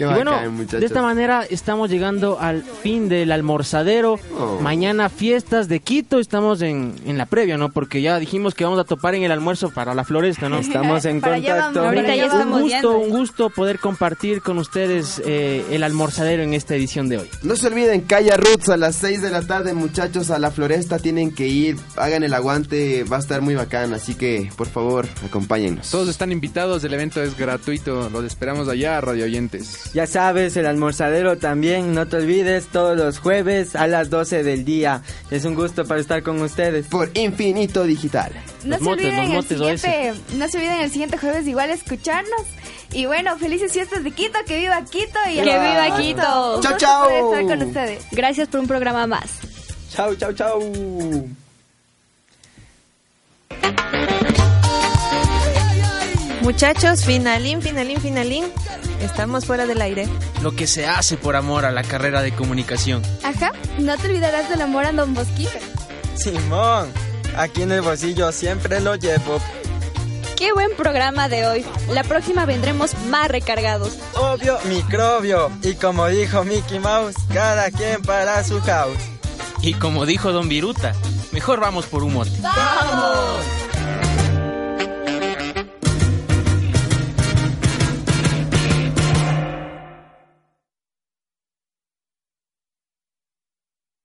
Qué 0.00 0.04
Y 0.04 0.14
bueno, 0.14 0.50
muchachos. 0.50 0.80
de 0.80 0.86
esta 0.86 1.02
manera 1.02 1.44
estamos 1.48 1.90
llegando 1.90 2.38
al 2.40 2.62
fin 2.62 3.08
del 3.10 3.30
almorzadero. 3.32 4.18
Oh. 4.38 4.58
Mañana 4.62 5.10
fiestas 5.10 5.68
de 5.68 5.80
Quito, 5.80 6.18
estamos 6.20 6.62
en, 6.62 6.94
en 7.04 7.18
la 7.18 7.26
previa, 7.26 7.58
¿no? 7.58 7.70
Porque 7.70 8.00
ya 8.00 8.18
dijimos 8.18 8.54
que 8.54 8.64
vamos 8.64 8.78
a 8.80 8.84
topar 8.84 9.14
en 9.14 9.24
el 9.24 9.30
almuerzo 9.32 9.68
para 9.70 9.94
la 9.94 10.04
floresta, 10.04 10.48
¿no? 10.48 10.58
Estamos 10.58 11.04
en 11.04 11.20
Para 11.20 11.34
contacto. 11.36 11.82
vamos, 11.82 11.94
ya 12.06 12.12
Un 12.12 12.18
estamos 12.20 12.40
vamos. 12.40 12.62
gusto, 12.62 12.98
un 12.98 13.10
gusto 13.10 13.50
poder 13.50 13.78
compartir 13.78 14.40
con 14.40 14.56
ustedes 14.58 15.20
eh, 15.26 15.64
el 15.70 15.82
almorzadero 15.82 16.42
en 16.42 16.54
esta 16.54 16.74
edición 16.74 17.08
de 17.10 17.18
hoy. 17.18 17.28
No 17.42 17.56
se 17.56 17.66
olviden, 17.66 18.00
Calla 18.02 18.36
Roots 18.38 18.70
a 18.70 18.76
las 18.78 18.96
6 18.96 19.20
de 19.20 19.30
la 19.30 19.42
tarde, 19.42 19.74
muchachos, 19.74 20.30
a 20.30 20.38
la 20.38 20.50
floresta 20.50 20.98
tienen 20.98 21.34
que 21.34 21.46
ir, 21.46 21.76
hagan 21.96 22.22
el 22.22 22.32
aguante, 22.32 23.04
va 23.04 23.18
a 23.18 23.20
estar 23.20 23.42
muy 23.42 23.54
bacán, 23.54 23.92
así 23.92 24.14
que 24.14 24.50
por 24.56 24.66
favor, 24.68 25.06
acompáñennos. 25.26 25.90
Todos 25.90 26.08
están 26.08 26.32
invitados, 26.32 26.82
el 26.84 26.94
evento 26.94 27.22
es 27.22 27.36
gratuito. 27.36 28.08
Los 28.10 28.24
esperamos 28.24 28.68
allá, 28.68 29.00
radio 29.00 29.24
oyentes. 29.24 29.89
Ya 29.92 30.06
sabes, 30.06 30.56
el 30.56 30.66
almorzadero 30.66 31.36
también, 31.38 31.94
no 31.94 32.06
te 32.06 32.16
olvides, 32.18 32.68
todos 32.68 32.96
los 32.96 33.18
jueves 33.18 33.74
a 33.74 33.88
las 33.88 34.08
12 34.08 34.44
del 34.44 34.64
día. 34.64 35.02
Es 35.32 35.44
un 35.44 35.54
gusto 35.56 35.84
para 35.84 36.00
estar 36.00 36.22
con 36.22 36.40
ustedes. 36.42 36.86
Por 36.86 37.10
Infinito 37.18 37.82
Digital. 37.84 38.32
No 38.64 38.70
Los 38.70 38.78
se 38.78 38.84
motes, 38.84 39.06
olviden 39.06 39.34
los 39.34 39.50
el 39.50 39.58
siguiente, 39.78 40.14
no 40.36 40.48
se 40.48 40.58
olviden 40.58 40.80
el 40.82 40.90
siguiente 40.90 41.18
jueves 41.18 41.46
igual 41.48 41.70
escucharnos. 41.70 42.42
Y 42.92 43.06
bueno, 43.06 43.36
felices 43.38 43.72
fiestas 43.72 44.04
de 44.04 44.10
Quito, 44.12 44.38
que 44.46 44.58
viva 44.58 44.80
Quito 44.84 45.18
y 45.28 45.34
¡Que 45.36 45.42
viva. 45.42 45.96
Quito! 45.96 46.56
Un 46.56 46.62
Chao, 46.62 46.76
chao. 46.76 47.10
estar 47.32 47.58
con 47.58 47.66
ustedes. 47.68 48.04
Gracias 48.12 48.48
por 48.48 48.60
un 48.60 48.66
programa 48.68 49.06
más. 49.08 49.30
Chau, 49.90 50.14
chau, 50.14 50.32
chau. 50.32 50.60
Muchachos, 56.42 57.04
finalín, 57.04 57.60
finalín, 57.60 58.00
finalín. 58.00 58.44
Estamos 59.00 59.44
fuera 59.44 59.66
del 59.66 59.82
aire. 59.82 60.08
Lo 60.42 60.52
que 60.52 60.66
se 60.66 60.86
hace 60.86 61.16
por 61.16 61.36
amor 61.36 61.64
a 61.64 61.70
la 61.70 61.82
carrera 61.82 62.22
de 62.22 62.32
comunicación. 62.32 63.02
Ajá, 63.22 63.52
no 63.78 63.96
te 63.98 64.08
olvidarás 64.08 64.48
del 64.48 64.62
amor 64.62 64.86
a 64.86 64.92
Don 64.92 65.12
Bosquito. 65.14 65.50
Simón, 66.14 66.90
aquí 67.36 67.62
en 67.62 67.72
el 67.72 67.82
bolsillo 67.82 68.32
siempre 68.32 68.80
lo 68.80 68.96
llevo. 68.96 69.40
¡Qué 70.36 70.52
buen 70.54 70.74
programa 70.74 71.28
de 71.28 71.46
hoy! 71.46 71.66
La 71.90 72.02
próxima 72.02 72.46
vendremos 72.46 72.94
más 73.10 73.28
recargados. 73.28 73.98
Obvio, 74.14 74.58
microbio. 74.64 75.52
Y 75.62 75.74
como 75.74 76.06
dijo 76.08 76.44
Mickey 76.44 76.78
Mouse, 76.78 77.16
cada 77.32 77.70
quien 77.70 78.00
para 78.00 78.42
su 78.44 78.60
house. 78.62 78.96
Y 79.60 79.74
como 79.74 80.06
dijo 80.06 80.32
Don 80.32 80.48
Viruta, 80.48 80.94
mejor 81.32 81.60
vamos 81.60 81.84
por 81.84 82.02
un 82.02 82.14
mote. 82.14 82.32
¡Vamos! 82.40 83.44